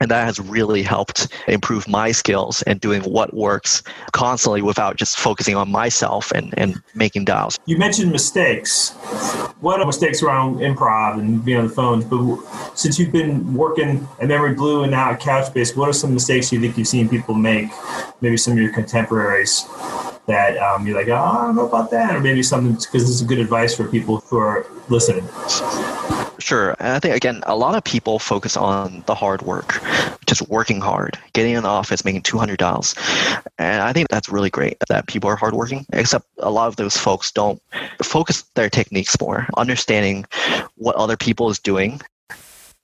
and 0.01 0.11
that 0.11 0.25
has 0.25 0.41
really 0.41 0.83
helped 0.83 1.29
improve 1.47 1.87
my 1.89 2.13
skills 2.13 2.63
and 2.63 2.81
doing 2.81 3.03
what 3.03 3.33
works 3.35 3.83
constantly 4.13 4.63
without 4.63 4.97
just 4.97 5.19
focusing 5.19 5.55
on 5.55 5.71
myself 5.71 6.33
and, 6.33 6.53
and 6.57 6.83
making 6.95 7.25
dials. 7.25 7.59
You 7.67 7.79
mentioned 7.79 8.11
mistakes. 8.11 8.91
What 9.61 9.81
are 9.81 9.87
mistakes 9.87 10.23
around 10.23 10.57
improv 10.57 11.19
and 11.19 11.45
being 11.45 11.59
on 11.59 11.69
the 11.69 11.73
phones? 11.73 12.05
But 12.05 12.39
since 12.75 12.99
you've 12.99 13.13
been 13.13 13.55
working 13.55 14.07
at 14.21 14.29
Memory 14.29 14.55
Blue 14.55 14.83
and 14.83 14.91
now 14.91 15.13
at 15.13 15.21
Couchbase, 15.21 15.77
what 15.77 15.89
are 15.89 15.93
some 15.93 16.13
mistakes 16.13 16.53
you 16.53 16.61
think 16.61 16.77
you've 16.77 16.89
seen 16.89 17.09
people 17.09 17.35
make? 17.35 17.69
Maybe 18.21 18.37
some 18.37 18.55
of 18.55 18.59
your 18.59 18.73
contemporaries 18.73 19.65
that 20.27 20.57
um, 20.59 20.87
you're 20.87 20.97
like, 20.97 21.09
oh, 21.09 21.15
I 21.15 21.47
don't 21.47 21.57
know 21.57 21.67
about 21.67 21.91
that, 21.91 22.15
or 22.15 22.21
maybe 22.21 22.43
something 22.43 22.73
because 22.73 23.07
this 23.07 23.11
is 23.11 23.23
good 23.23 23.39
advice 23.39 23.75
for 23.77 23.87
people 23.89 24.19
who 24.29 24.39
are 24.39 24.67
listening. 24.89 25.29
Sure. 26.39 26.75
And 26.79 26.89
I 26.89 26.99
think, 26.99 27.15
again, 27.15 27.43
a 27.47 27.57
lot 27.57 27.75
of 27.75 27.85
people 27.85 28.19
focus 28.19 28.57
on 28.57 29.03
the 29.07 29.15
hard 29.15 29.43
work, 29.43 29.81
just 30.27 30.49
working 30.49 30.81
hard, 30.81 31.19
getting 31.33 31.55
in 31.55 31.63
the 31.63 31.69
office, 31.69 32.05
making 32.05 32.23
$200. 32.23 33.39
And 33.59 33.83
I 33.83 33.93
think 33.93 34.09
that's 34.09 34.29
really 34.29 34.51
great 34.51 34.77
that 34.89 35.07
people 35.07 35.31
are 35.31 35.37
hardworking, 35.37 35.87
except 35.93 36.27
a 36.39 36.51
lot 36.51 36.69
of 36.69 36.77
those 36.77 36.97
folks 36.97 37.31
don't 37.31 37.63
focus 38.03 38.43
their 38.55 38.69
techniques 38.69 39.19
more, 39.21 39.47
understanding 39.57 40.27
what 40.77 40.97
other 40.97 41.17
people 41.17 41.51
is 41.51 41.59
doing 41.59 42.01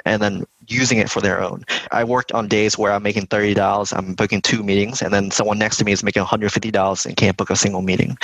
and 0.05 0.23
then 0.23 0.45
using 0.67 0.99
it 0.99 1.11
for 1.11 1.21
their 1.21 1.43
own. 1.43 1.65
I 1.91 2.05
worked 2.05 2.33
on 2.33 2.49
days 2.49 2.79
where 2.79 2.93
I'm 2.93 3.03
making 3.03 3.27
$30, 3.27 3.97
I'm 3.97 4.15
booking 4.15 4.41
two 4.41 4.63
meetings, 4.63 5.03
and 5.03 5.13
then 5.13 5.31
someone 5.31 5.59
next 5.59 5.79
to 5.79 5.85
me 5.85 5.93
is 5.93 6.03
making 6.03 6.23
$150 6.23 7.07
and 7.07 7.17
can't 7.17 7.37
book 7.37 7.51
a 7.51 7.57
single 7.57 7.83
meeting. 7.83 8.17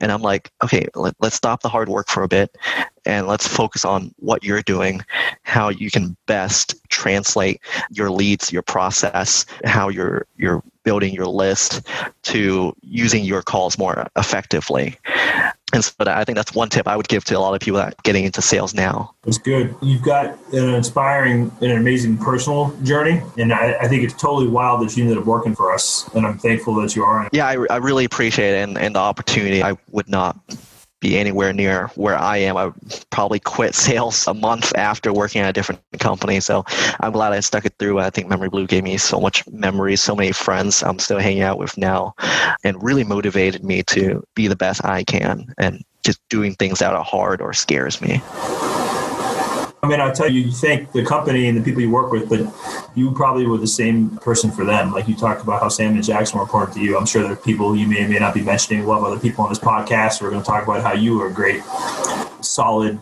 And 0.00 0.12
I'm 0.12 0.22
like, 0.22 0.50
okay, 0.62 0.86
let, 0.94 1.14
us 1.20 1.34
stop 1.34 1.62
the 1.62 1.68
hard 1.68 1.88
work 1.88 2.08
for 2.08 2.22
a 2.22 2.28
bit 2.28 2.56
and 3.04 3.26
let's 3.26 3.48
focus 3.48 3.84
on 3.84 4.14
what 4.18 4.44
you're 4.44 4.62
doing, 4.62 5.02
how 5.42 5.70
you 5.70 5.90
can 5.90 6.16
best 6.26 6.76
translate 6.88 7.60
your 7.90 8.10
leads, 8.10 8.52
your 8.52 8.62
process, 8.62 9.44
how 9.64 9.88
you're 9.88 10.26
you're 10.36 10.62
building 10.84 11.12
your 11.12 11.26
list 11.26 11.86
to 12.22 12.74
using 12.82 13.24
your 13.24 13.42
calls 13.42 13.76
more 13.78 14.06
effectively. 14.16 14.96
And 15.72 15.84
so 15.84 15.92
I 16.00 16.24
think 16.24 16.36
that's 16.36 16.54
one 16.54 16.68
tip 16.68 16.88
I 16.88 16.96
would 16.96 17.08
give 17.08 17.24
to 17.26 17.36
a 17.36 17.40
lot 17.40 17.54
of 17.54 17.60
people 17.60 17.78
that 17.78 17.92
are 17.92 17.96
getting 18.02 18.24
into 18.24 18.40
sales 18.40 18.74
now. 18.74 19.14
That's 19.24 19.38
good. 19.38 19.74
You've 19.82 20.02
got 20.02 20.38
an 20.52 20.74
inspiring 20.74 21.52
and 21.60 21.72
an 21.72 21.78
amazing 21.78 22.16
personal 22.18 22.74
journey. 22.82 23.20
And 23.36 23.52
I, 23.52 23.74
I, 23.74 23.88
think 23.88 24.02
it's 24.02 24.14
totally 24.14 24.48
wild 24.48 24.80
that 24.82 24.96
you 24.96 25.04
ended 25.04 25.18
up 25.18 25.26
working 25.26 25.54
for 25.54 25.72
us. 25.72 26.08
And 26.14 26.26
I'm 26.26 26.38
thankful 26.38 26.74
that 26.76 26.96
you 26.96 27.04
are. 27.04 27.28
Yeah, 27.32 27.46
I, 27.46 27.66
I 27.70 27.76
really 27.76 28.06
appreciate 28.06 28.54
it 28.54 28.68
and, 28.68 28.78
and 28.78 28.94
the 28.94 29.00
opportunity. 29.00 29.62
I 29.62 29.76
would 29.90 30.08
not 30.08 30.38
be 31.00 31.18
anywhere 31.18 31.52
near 31.52 31.88
where 31.94 32.16
I 32.16 32.38
am. 32.38 32.56
I 32.56 32.72
probably 33.10 33.40
quit 33.40 33.74
sales 33.88 34.26
a 34.26 34.34
month 34.34 34.72
after 34.76 35.12
working 35.12 35.42
at 35.42 35.50
a 35.50 35.52
different 35.52 35.80
company. 35.98 36.40
So 36.40 36.64
I'm 37.00 37.12
glad 37.12 37.32
I 37.32 37.40
stuck 37.40 37.64
it 37.64 37.74
through. 37.78 37.98
I 38.00 38.10
think 38.10 38.28
Memory 38.28 38.48
Blue 38.48 38.66
gave 38.66 38.84
me 38.84 38.96
so 38.98 39.20
much 39.20 39.46
memories, 39.48 40.00
so 40.00 40.14
many 40.14 40.32
friends 40.32 40.82
I'm 40.82 40.98
still 40.98 41.18
hanging 41.18 41.42
out 41.42 41.58
with 41.58 41.76
now, 41.78 42.14
and 42.64 42.82
really 42.82 43.04
motivated 43.04 43.64
me 43.64 43.82
to 43.84 44.22
be 44.34 44.48
the 44.48 44.56
best 44.56 44.84
I 44.84 45.04
can. 45.04 45.54
And 45.58 45.84
just 46.02 46.20
doing 46.30 46.54
things 46.54 46.78
that 46.78 46.94
are 46.94 47.04
hard 47.04 47.40
or 47.40 47.52
scares 47.52 48.00
me. 48.00 48.22
I 49.82 49.86
mean, 49.86 50.00
I'll 50.00 50.12
tell 50.12 50.30
you, 50.30 50.40
you 50.40 50.50
thank 50.52 50.90
the 50.92 51.04
company 51.04 51.46
and 51.46 51.56
the 51.56 51.62
people 51.62 51.80
you 51.80 51.90
work 51.90 52.10
with, 52.10 52.28
but 52.28 52.40
you 52.96 53.12
probably 53.12 53.46
were 53.46 53.58
the 53.58 53.66
same 53.66 54.10
person 54.18 54.50
for 54.50 54.64
them. 54.64 54.92
Like 54.92 55.06
you 55.06 55.14
talked 55.14 55.42
about 55.42 55.62
how 55.62 55.68
Sam 55.68 55.94
and 55.94 56.02
Jackson 56.02 56.38
were 56.38 56.42
important 56.42 56.76
to 56.76 56.82
you. 56.82 56.98
I'm 56.98 57.06
sure 57.06 57.22
there 57.22 57.32
are 57.32 57.36
people 57.36 57.76
you 57.76 57.86
may 57.86 58.04
or 58.04 58.08
may 58.08 58.18
not 58.18 58.34
be 58.34 58.42
mentioning. 58.42 58.84
We'll 58.84 58.96
have 58.96 59.04
other 59.04 59.20
people 59.20 59.44
on 59.44 59.50
this 59.50 59.60
podcast. 59.60 60.20
We're 60.20 60.30
going 60.30 60.42
to 60.42 60.46
talk 60.46 60.64
about 60.64 60.82
how 60.82 60.94
you 60.94 61.18
were 61.18 61.28
a 61.28 61.32
great, 61.32 61.62
solid 62.40 63.00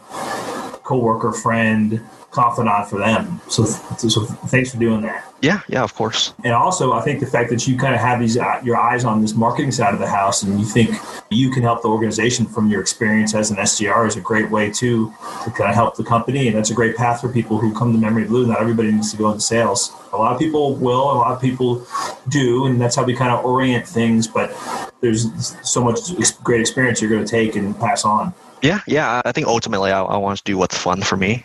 coworker, 0.82 1.32
friend, 1.32 2.02
confidant 2.36 2.88
for 2.88 2.98
them. 2.98 3.40
So, 3.48 3.64
so 3.64 4.24
thanks 4.52 4.70
for 4.70 4.78
doing 4.78 5.00
that. 5.02 5.24
Yeah, 5.42 5.60
yeah, 5.68 5.82
of 5.82 5.94
course. 5.94 6.32
And 6.44 6.52
also, 6.52 6.92
I 6.92 7.02
think 7.02 7.20
the 7.20 7.26
fact 7.26 7.50
that 7.50 7.66
you 7.66 7.76
kind 7.76 7.94
of 7.94 8.00
have 8.00 8.20
these 8.20 8.36
uh, 8.36 8.60
your 8.62 8.76
eyes 8.76 9.04
on 9.04 9.20
this 9.20 9.34
marketing 9.34 9.72
side 9.72 9.92
of 9.92 10.00
the 10.00 10.08
house, 10.08 10.42
and 10.42 10.58
you 10.58 10.66
think 10.66 10.90
you 11.30 11.50
can 11.50 11.62
help 11.62 11.82
the 11.82 11.88
organization 11.88 12.46
from 12.46 12.70
your 12.70 12.80
experience 12.80 13.34
as 13.34 13.50
an 13.50 13.56
SDR 13.56 14.06
is 14.06 14.16
a 14.16 14.20
great 14.20 14.50
way 14.50 14.70
to 14.70 15.12
to 15.44 15.50
kind 15.50 15.68
of 15.70 15.74
help 15.74 15.96
the 15.96 16.04
company, 16.04 16.48
and 16.48 16.56
that's 16.56 16.70
a 16.70 16.74
great 16.74 16.96
path 16.96 17.20
for 17.20 17.28
people 17.28 17.58
who 17.58 17.74
come 17.74 17.92
to 17.92 17.98
Memory 17.98 18.24
Blue. 18.24 18.46
Not 18.46 18.60
everybody 18.60 18.92
needs 18.92 19.10
to 19.12 19.16
go 19.16 19.30
into 19.30 19.40
sales. 19.40 19.92
A 20.12 20.16
lot 20.16 20.32
of 20.32 20.38
people 20.38 20.74
will, 20.76 21.12
a 21.12 21.16
lot 21.24 21.32
of 21.32 21.40
people 21.40 21.86
do, 22.28 22.66
and 22.66 22.80
that's 22.80 22.96
how 22.96 23.04
we 23.04 23.14
kind 23.14 23.32
of 23.32 23.44
orient 23.44 23.86
things. 23.86 24.26
But 24.26 24.56
there's 25.00 25.54
so 25.62 25.84
much 25.84 25.98
great 26.42 26.60
experience 26.60 27.00
you're 27.00 27.10
going 27.10 27.24
to 27.24 27.30
take 27.30 27.56
and 27.56 27.78
pass 27.78 28.04
on. 28.04 28.32
Yeah, 28.62 28.80
yeah. 28.86 29.22
I 29.24 29.32
think 29.32 29.46
ultimately 29.46 29.92
I, 29.92 30.02
I 30.02 30.16
want 30.16 30.38
to 30.38 30.44
do 30.44 30.56
what's 30.56 30.76
fun 30.76 31.02
for 31.02 31.16
me, 31.16 31.44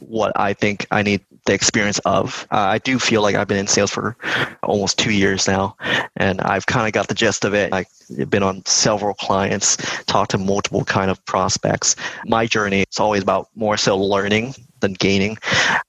what 0.00 0.32
I 0.36 0.52
think 0.52 0.86
I 0.90 1.02
need 1.02 1.20
the 1.46 1.52
experience 1.52 1.98
of. 2.00 2.46
Uh, 2.50 2.56
I 2.56 2.78
do 2.78 2.98
feel 2.98 3.22
like 3.22 3.34
I've 3.34 3.48
been 3.48 3.58
in 3.58 3.66
sales 3.66 3.90
for 3.90 4.16
almost 4.62 4.98
two 4.98 5.12
years 5.12 5.46
now, 5.46 5.76
and 6.16 6.40
I've 6.40 6.66
kind 6.66 6.86
of 6.86 6.92
got 6.92 7.08
the 7.08 7.14
gist 7.14 7.44
of 7.44 7.54
it. 7.54 7.72
I've 7.72 7.86
been 8.30 8.42
on 8.42 8.64
several 8.64 9.14
clients, 9.14 9.76
talked 10.04 10.30
to 10.32 10.38
multiple 10.38 10.84
kind 10.84 11.10
of 11.10 11.24
prospects. 11.26 11.96
My 12.26 12.46
journey 12.46 12.84
is 12.90 12.98
always 12.98 13.22
about 13.22 13.48
more 13.54 13.76
so 13.76 13.98
learning 13.98 14.54
than 14.80 14.94
gaining. 14.94 15.38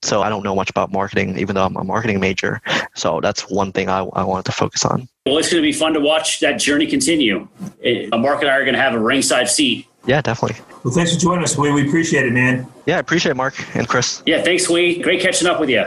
So 0.02 0.22
I 0.22 0.30
don't 0.30 0.44
know 0.44 0.56
much 0.56 0.70
about 0.70 0.92
marketing, 0.92 1.38
even 1.38 1.56
though 1.56 1.66
I'm 1.66 1.76
a 1.76 1.84
marketing 1.84 2.20
major. 2.20 2.62
So 2.96 3.20
that's 3.22 3.50
one 3.50 3.72
thing 3.72 3.90
I, 3.90 4.00
I 4.00 4.24
wanted 4.24 4.46
to 4.46 4.52
focus 4.52 4.86
on. 4.86 5.08
Well, 5.26 5.38
it's 5.38 5.52
going 5.52 5.62
to 5.62 5.68
be 5.68 5.74
fun 5.74 5.94
to 5.94 6.00
watch 6.00 6.40
that 6.40 6.60
journey 6.60 6.88
continue. 6.88 7.48
A 7.84 8.18
Mark 8.18 8.42
and 8.42 8.50
I 8.50 8.56
are 8.56 8.64
going 8.64 8.76
to 8.76 8.82
have 8.82 8.94
a 8.94 9.00
ringside 9.00 9.50
seat 9.50 9.88
yeah, 10.06 10.22
definitely. 10.22 10.64
Well, 10.84 10.94
thanks 10.94 11.14
for 11.14 11.20
joining 11.20 11.44
us, 11.44 11.58
We 11.58 11.72
We 11.72 11.88
appreciate 11.88 12.26
it, 12.26 12.34
man. 12.34 12.68
Yeah, 12.86 12.98
I 12.98 13.00
appreciate 13.00 13.32
it, 13.32 13.36
Mark 13.36 13.56
and 13.76 13.88
Chris. 13.88 14.22
Yeah, 14.26 14.42
thanks, 14.42 14.66
Hui. 14.66 15.02
Great 15.02 15.22
catching 15.22 15.48
up 15.48 15.60
with 15.60 15.70
you. 15.70 15.84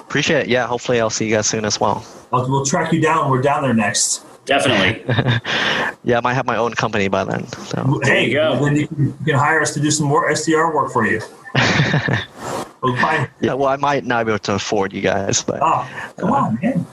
Appreciate 0.00 0.42
it. 0.42 0.48
Yeah, 0.48 0.66
hopefully 0.66 1.00
I'll 1.00 1.10
see 1.10 1.26
you 1.26 1.34
guys 1.34 1.46
soon 1.46 1.64
as 1.64 1.80
well. 1.80 2.04
I'll, 2.32 2.48
we'll 2.48 2.64
track 2.64 2.92
you 2.92 3.00
down. 3.00 3.30
We're 3.30 3.42
down 3.42 3.62
there 3.62 3.74
next. 3.74 4.24
Definitely. 4.44 5.04
yeah, 6.04 6.16
I 6.16 6.20
might 6.22 6.34
have 6.34 6.46
my 6.46 6.56
own 6.56 6.72
company 6.72 7.08
by 7.08 7.24
then. 7.24 7.46
So. 7.48 8.00
Hey, 8.02 8.08
there 8.08 8.20
you 8.22 8.32
go. 8.34 8.64
Then 8.64 8.76
you 8.76 8.88
can, 8.88 9.06
you 9.06 9.24
can 9.24 9.34
hire 9.34 9.60
us 9.60 9.74
to 9.74 9.80
do 9.80 9.90
some 9.90 10.06
more 10.06 10.30
SDR 10.30 10.74
work 10.74 10.90
for 10.90 11.06
you. 11.06 11.20
we'll 12.82 12.94
yeah, 13.40 13.52
well, 13.52 13.66
I 13.68 13.76
might 13.76 14.04
not 14.04 14.24
be 14.24 14.32
able 14.32 14.38
to 14.40 14.54
afford 14.54 14.92
you 14.92 15.02
guys, 15.02 15.42
but. 15.42 15.58
Oh, 15.60 15.88
come 16.16 16.32
uh, 16.32 16.36
on, 16.36 16.58
man. 16.62 16.86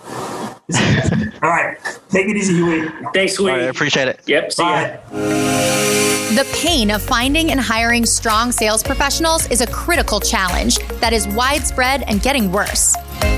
All 1.44 1.50
right. 1.50 1.78
Take 2.10 2.28
it 2.28 2.38
easy, 2.38 2.56
Huey. 2.56 2.90
Thanks, 3.14 3.38
Huey. 3.38 3.52
I 3.52 3.58
appreciate 3.64 4.08
it. 4.08 4.20
Yep. 4.26 4.52
See 4.52 4.64
Bye. 4.64 5.00
ya. 5.12 5.18
The 6.36 6.46
pain 6.54 6.90
of 6.92 7.02
finding 7.02 7.52
and 7.52 7.60
hiring 7.60 8.06
strong 8.06 8.52
sales 8.52 8.82
professionals 8.82 9.50
is 9.52 9.62
a 9.62 9.68
critical 9.68 10.20
challenge 10.20 10.80
that 11.00 11.14
is 11.14 11.28
widespread 11.30 12.04
and 12.08 12.22
getting 12.22 12.52
worse. 12.52 12.96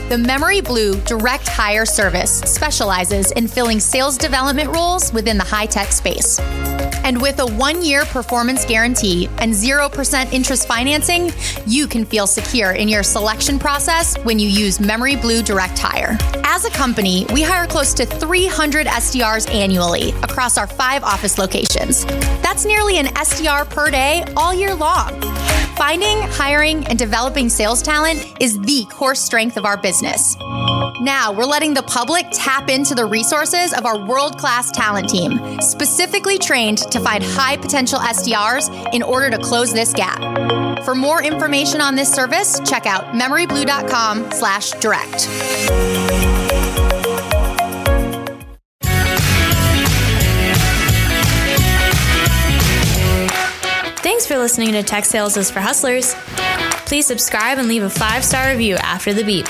The 0.10 0.18
Memory 0.18 0.62
Blue 0.62 0.96
Direct 1.02 1.48
Hire 1.48 1.86
Service 1.86 2.40
specializes 2.40 3.34
in 3.34 3.48
filling 3.48 3.82
sales 3.82 4.18
development 4.18 4.74
roles 4.74 5.12
within 5.12 5.38
the 5.38 5.44
high 5.44 5.66
tech 5.66 5.92
space. 5.92 6.40
And 7.08 7.22
with 7.22 7.40
a 7.40 7.46
one 7.46 7.86
year 7.86 8.04
performance 8.04 8.66
guarantee 8.66 9.30
and 9.38 9.54
0% 9.54 10.34
interest 10.34 10.68
financing, 10.68 11.32
you 11.66 11.88
can 11.88 12.04
feel 12.04 12.28
secure 12.28 12.74
in 12.74 12.90
your 12.90 13.02
selection 13.02 13.58
process 13.58 14.18
when 14.26 14.40
you 14.40 14.50
use 14.50 14.82
Memory 14.82 15.16
Blue 15.16 15.42
Direct 15.42 15.80
Hire. 15.80 16.18
As 16.44 16.66
a 16.66 16.70
company, 16.70 17.26
we 17.34 17.42
hire 17.42 17.66
close 17.66 17.94
to 17.94 18.06
300 18.06 18.88
SDRs 18.88 19.50
annually 19.50 20.10
across 20.22 20.58
our 20.58 20.68
five 20.68 21.02
office 21.06 21.38
locations. 21.38 22.04
That's 22.44 22.66
nearly 22.66 22.98
an 22.98 23.06
SDR 23.06 23.70
per 23.70 23.90
day 23.90 24.26
all 24.36 24.54
year 24.54 24.76
long. 24.76 25.18
Finding, 25.78 26.18
hiring, 26.24 26.88
and 26.88 26.98
developing 26.98 27.48
sales 27.50 27.84
talent 27.84 28.34
is 28.42 28.60
the 28.62 28.84
core 28.90 29.14
strength 29.14 29.58
of 29.58 29.64
our 29.64 29.78
business. 29.78 30.36
Now, 31.00 31.32
we're 31.32 31.46
letting 31.46 31.76
the 31.76 31.84
public 31.84 32.26
tap 32.32 32.72
into 32.72 32.96
the 32.96 33.06
resources 33.06 33.72
of 33.74 33.86
our 33.86 34.00
world 34.00 34.40
class 34.40 34.72
talent 34.72 35.08
team, 35.08 35.62
specifically 35.62 36.40
trained 36.40 36.80
to 36.98 37.04
find 37.04 37.24
high 37.24 37.58
potential 37.58 38.00
SDRs 38.00 38.94
in 38.94 39.04
order 39.04 39.30
to 39.30 39.38
close 39.38 39.72
this 39.72 39.94
gap. 39.94 40.84
For 40.84 40.96
more 40.96 41.24
information 41.24 41.82
on 41.82 41.96
this 41.96 42.12
service, 42.12 42.60
check 42.62 42.86
out 42.86 43.14
memoryblue.com 43.14 44.32
slash 44.32 44.72
direct. 44.72 45.28
Thanks 54.02 54.26
for 54.26 54.38
listening 54.38 54.72
to 54.72 54.84
Tech 54.84 55.06
Sales 55.06 55.38
is 55.38 55.52
for 55.52 55.60
Hustlers. 55.60 56.16
Please 56.86 57.06
subscribe 57.06 57.58
and 57.58 57.68
leave 57.68 57.84
a 57.84 57.90
five 57.90 58.24
star 58.24 58.50
review 58.52 58.76
after 58.76 59.14
the 59.14 59.24
beep. 59.24 59.46